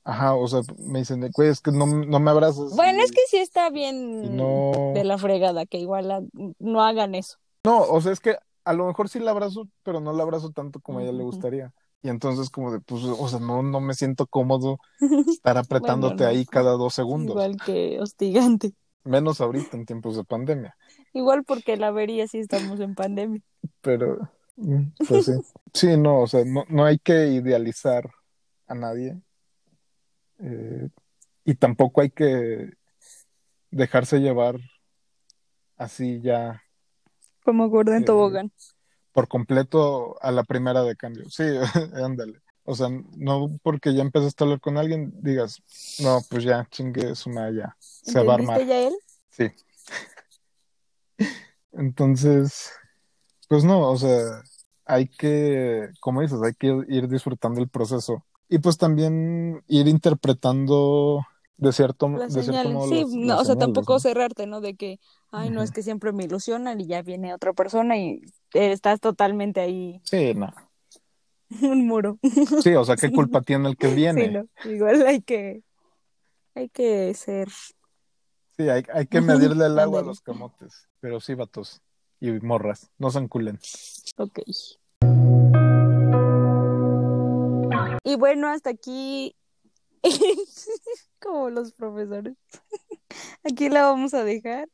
ajá, 0.05 0.35
o 0.35 0.47
sea, 0.47 0.61
me 0.79 1.01
dicen, 1.01 1.29
güey, 1.35 1.49
es 1.49 1.61
que 1.61 1.73
no, 1.73 1.87
no 1.87 2.21
me 2.21 2.31
abrazas. 2.31 2.75
Bueno, 2.77 3.01
y- 3.01 3.03
es 3.03 3.11
que 3.13 3.21
sí 3.29 3.39
está 3.39 3.69
bien 3.71 4.37
no, 4.37 4.93
de 4.95 5.03
la 5.05 5.19
fregada, 5.19 5.67
que 5.67 5.79
igual 5.79 6.09
la- 6.09 6.23
no 6.61 6.83
hagan 6.83 7.15
eso. 7.17 7.39
No, 7.65 7.83
o 7.83 8.01
sea, 8.01 8.13
es 8.13 8.21
que 8.21 8.37
a 8.65 8.73
lo 8.73 8.87
mejor 8.87 9.09
sí 9.09 9.19
la 9.19 9.31
abrazo, 9.31 9.69
pero 9.83 10.01
no 10.01 10.13
la 10.13 10.23
abrazo 10.23 10.51
tanto 10.51 10.81
como 10.81 10.99
a 10.99 11.03
ella 11.03 11.13
le 11.13 11.23
gustaría. 11.25 11.73
Y 12.03 12.09
entonces 12.09 12.51
como 12.51 12.73
de, 12.73 12.81
pues, 12.81 13.05
o 13.05 13.29
sea, 13.29 13.39
no, 13.39 13.63
no 13.63 13.81
me 13.81 13.95
siento 13.95 14.27
cómodo 14.27 14.79
estar 15.29 15.57
apretándote 15.57 16.17
Bueno, 16.17 16.33
no. 16.33 16.39
ahí 16.39 16.47
cada 16.47 16.73
dos 16.73 16.95
segundos. 16.95 17.35
Igual 17.35 17.57
que 17.65 18.01
hostigante. 18.01 18.75
Menos 19.05 19.41
ahorita 19.41 19.77
en 19.77 19.87
tiempos 19.87 20.17
de 20.17 20.25
pandemia. 20.25 20.77
Igual 21.13 21.45
porque 21.45 21.77
la 21.77 21.91
vería 21.91 22.27
si 22.27 22.39
estamos 22.39 22.81
en 22.81 22.95
pandemia. 22.95 23.43
Pero, 23.81 24.19
mm, 24.57 24.83
pues 25.09 25.27
sí. 25.27 25.33
Sí, 25.75 25.97
no, 25.97 26.21
o 26.21 26.27
sea, 26.27 26.45
no, 26.45 26.65
no 26.69 26.85
hay 26.85 26.99
que 26.99 27.29
idealizar 27.29 28.11
a 28.67 28.75
nadie. 28.75 29.19
Eh, 30.39 30.89
y 31.45 31.55
tampoco 31.55 32.01
hay 32.01 32.11
que 32.11 32.73
dejarse 33.71 34.21
llevar 34.21 34.59
así 35.77 36.21
ya 36.21 36.62
Como 37.45 37.69
gordo 37.69 37.93
en 37.93 38.03
Eh, 38.03 38.07
tobogán. 38.07 38.53
por 39.13 39.29
completo 39.29 40.17
a 40.23 40.31
la 40.31 40.45
primera 40.45 40.83
de 40.83 40.97
cambio. 40.97 41.29
Sí, 41.29 41.45
ándale. 41.95 42.41
O 42.65 42.75
sea, 42.75 42.89
no 43.17 43.59
porque 43.63 43.93
ya 43.95 44.03
empezaste 44.03 44.43
a 44.43 44.47
hablar 44.47 44.61
con 44.61 44.79
alguien, 44.79 45.13
digas, 45.21 45.61
no, 45.99 46.21
pues 46.31 46.45
ya, 46.45 46.67
chingue 46.71 47.15
su 47.17 47.29
madre, 47.31 47.57
ya, 47.57 47.77
se 47.81 48.23
va 48.23 48.33
a 48.33 48.37
armar. 48.37 48.61
¿Entendiste 48.61 48.67
ya 48.67 48.89
él? 48.89 48.95
Sí. 49.31 51.27
Entonces, 51.73 52.71
pues 53.49 53.65
no, 53.65 53.91
o 53.91 53.97
sea, 53.97 54.43
hay 54.85 55.09
que, 55.09 55.89
como 56.01 56.21
dices, 56.21 56.39
hay 56.43 56.55
que 56.55 56.85
ir 56.89 57.09
disfrutando 57.09 57.61
el 57.61 57.69
proceso. 57.69 58.25
Y 58.49 58.59
pues 58.59 58.77
también 58.77 59.63
ir 59.67 59.89
interpretando 59.89 61.27
de 61.57 61.73
cierto, 61.73 62.09
Las 62.09 62.33
de 62.35 62.43
cierto 62.43 62.69
señales. 62.69 62.73
modo 62.73 62.89
Sí, 62.89 63.01
las- 63.01 63.11
no, 63.11 63.27
las 63.27 63.41
o 63.41 63.45
sea, 63.45 63.55
señales, 63.55 63.59
tampoco 63.59 63.93
¿no? 63.95 64.01
cerrarte, 64.01 64.47
¿no? 64.47 64.61
De 64.61 64.75
que, 64.75 64.99
ay, 65.31 65.51
no, 65.51 65.63
es 65.63 65.71
que 65.71 65.83
siempre 65.83 66.13
me 66.13 66.25
ilusionan 66.25 66.81
y 66.81 66.87
ya 66.87 67.03
viene 67.03 67.35
otra 67.35 67.53
persona 67.53 67.97
y 67.97 68.23
estás 68.53 69.01
totalmente 69.01 69.61
ahí, 69.61 70.01
Sí, 70.05 70.35
no. 70.35 70.53
un 71.63 71.87
muro. 71.87 72.19
Sí, 72.63 72.75
o 72.75 72.85
sea, 72.85 72.97
¿qué 72.97 73.13
culpa 73.13 73.43
tiene 73.43 73.69
el 73.69 73.77
que 73.77 73.89
viene? 73.95 74.27
Sí, 74.27 74.33
no, 74.33 74.71
igual 74.71 75.07
hay 75.07 75.21
que, 75.23 75.63
hay 76.55 76.69
que 76.69 77.13
ser, 77.15 77.49
Sí, 78.57 78.69
hay, 78.69 78.83
hay 78.93 79.07
que 79.07 79.21
medirle 79.23 79.65
el 79.67 79.79
agua 79.79 80.01
a 80.01 80.03
los 80.03 80.21
camotes. 80.21 80.87
Pero 81.01 81.21
sí, 81.21 81.35
vatos 81.35 81.81
y 82.21 82.31
morras, 82.33 82.91
no 82.99 83.11
se 83.11 83.19
enculen. 83.19 83.59
ok. 84.19 84.41
Y 88.05 88.17
bueno, 88.17 88.49
hasta 88.49 88.71
aquí, 88.71 89.35
como 91.21 91.51
los 91.51 91.73
profesores, 91.73 92.37
aquí 93.45 93.69
la 93.69 93.83
vamos 93.83 94.15
a 94.15 94.25
dejar. 94.25 94.69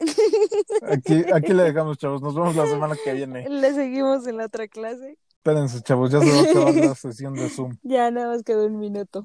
Aquí, 0.82 1.24
aquí 1.32 1.52
le 1.52 1.62
dejamos, 1.62 1.96
chavos. 1.96 2.20
Nos 2.20 2.34
vemos 2.34 2.56
la 2.56 2.66
semana 2.66 2.96
que 3.02 3.12
viene. 3.12 3.48
Le 3.48 3.72
seguimos 3.72 4.26
en 4.26 4.36
la 4.36 4.46
otra 4.46 4.66
clase. 4.66 5.16
Espérense, 5.28 5.80
chavos, 5.80 6.10
ya 6.10 6.20
se 6.20 6.30
va 6.30 6.38
a 6.38 6.42
acabar 6.42 6.74
la 6.74 6.94
sesión 6.96 7.34
de 7.34 7.48
Zoom. 7.48 7.76
Ya 7.82 8.10
nada 8.10 8.28
más 8.28 8.42
quedó 8.42 8.66
un 8.66 8.78
minuto. 8.78 9.24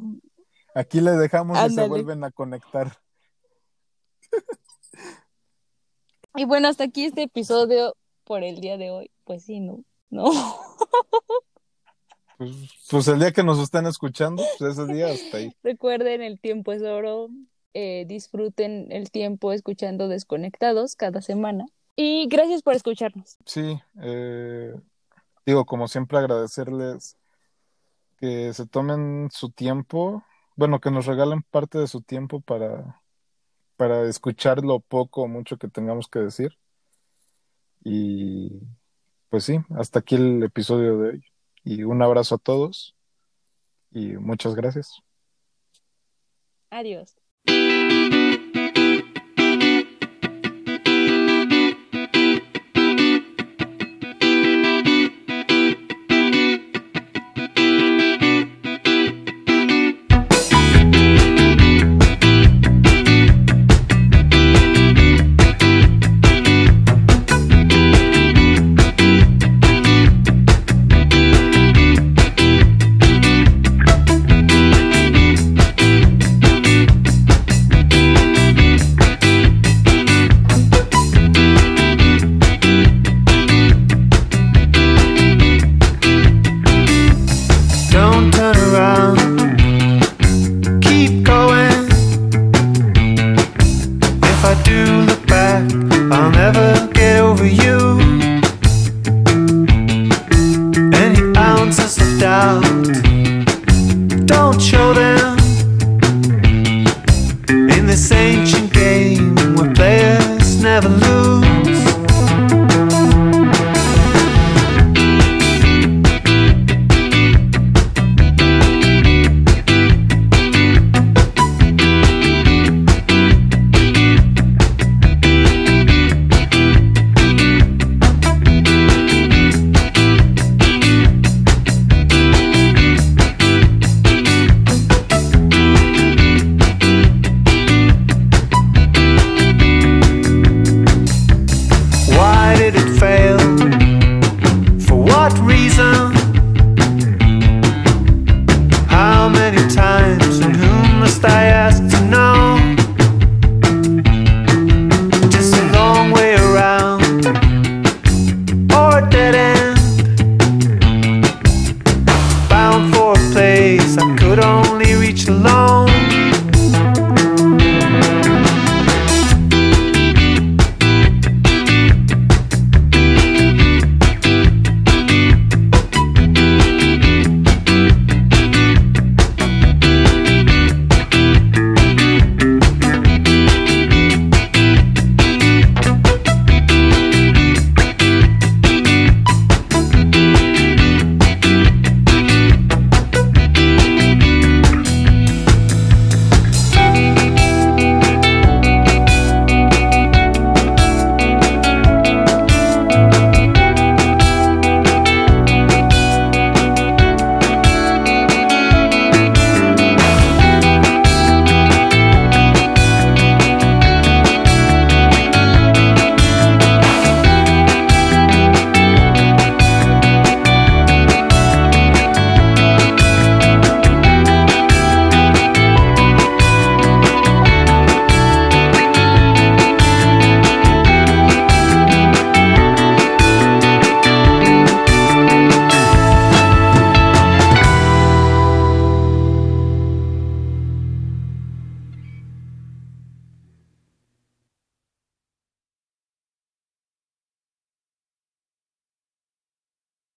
Aquí 0.75 1.01
le 1.01 1.11
dejamos 1.11 1.57
y 1.67 1.73
se 1.73 1.88
vuelven 1.88 2.23
a 2.23 2.31
conectar. 2.31 2.95
Y 6.35 6.45
bueno, 6.45 6.67
hasta 6.67 6.83
aquí 6.83 7.05
este 7.05 7.23
episodio 7.23 7.95
por 8.23 8.43
el 8.43 8.61
día 8.61 8.77
de 8.77 8.91
hoy. 8.91 9.11
Pues 9.23 9.43
sí, 9.43 9.59
¿no? 9.59 9.83
No. 10.11 10.31
Pues, 12.38 12.51
pues 12.89 13.07
el 13.07 13.19
día 13.19 13.31
que 13.31 13.43
nos 13.43 13.59
estén 13.59 13.88
escuchando, 13.88 14.43
pues 14.57 14.77
ese 14.77 14.93
día 14.93 15.07
hasta 15.07 15.38
ahí. 15.38 15.55
Recuerden, 15.63 16.21
el 16.21 16.39
tiempo 16.39 16.71
es 16.71 16.81
oro. 16.83 17.29
Eh, 17.73 18.05
disfruten 18.07 18.91
el 18.91 19.11
tiempo 19.11 19.53
escuchando 19.53 20.07
Desconectados 20.07 20.95
cada 20.95 21.21
semana. 21.21 21.65
Y 21.95 22.27
gracias 22.27 22.61
por 22.61 22.75
escucharnos. 22.75 23.38
Sí, 23.45 23.79
eh, 24.01 24.73
digo, 25.45 25.65
como 25.65 25.88
siempre, 25.88 26.17
agradecerles 26.17 27.17
que 28.19 28.53
se 28.53 28.65
tomen 28.65 29.29
su 29.31 29.49
tiempo, 29.49 30.23
bueno, 30.55 30.79
que 30.79 30.91
nos 30.91 31.05
regalen 31.05 31.43
parte 31.43 31.77
de 31.77 31.88
su 31.88 32.01
tiempo 32.01 32.39
para, 32.41 33.01
para 33.77 34.07
escuchar 34.07 34.63
lo 34.63 34.79
poco 34.79 35.23
o 35.23 35.27
mucho 35.27 35.57
que 35.57 35.67
tengamos 35.67 36.07
que 36.07 36.19
decir. 36.19 36.57
Y 37.83 38.59
pues 39.29 39.43
sí, 39.43 39.59
hasta 39.75 39.99
aquí 39.99 40.15
el 40.15 40.43
episodio 40.43 40.97
de 40.97 41.09
hoy. 41.09 41.23
Y 41.68 41.84
un 41.84 42.01
abrazo 42.01 42.36
a 42.36 42.38
todos 42.38 42.95
y 43.91 44.13
muchas 44.13 44.55
gracias. 44.55 45.01
Adiós. 46.70 47.18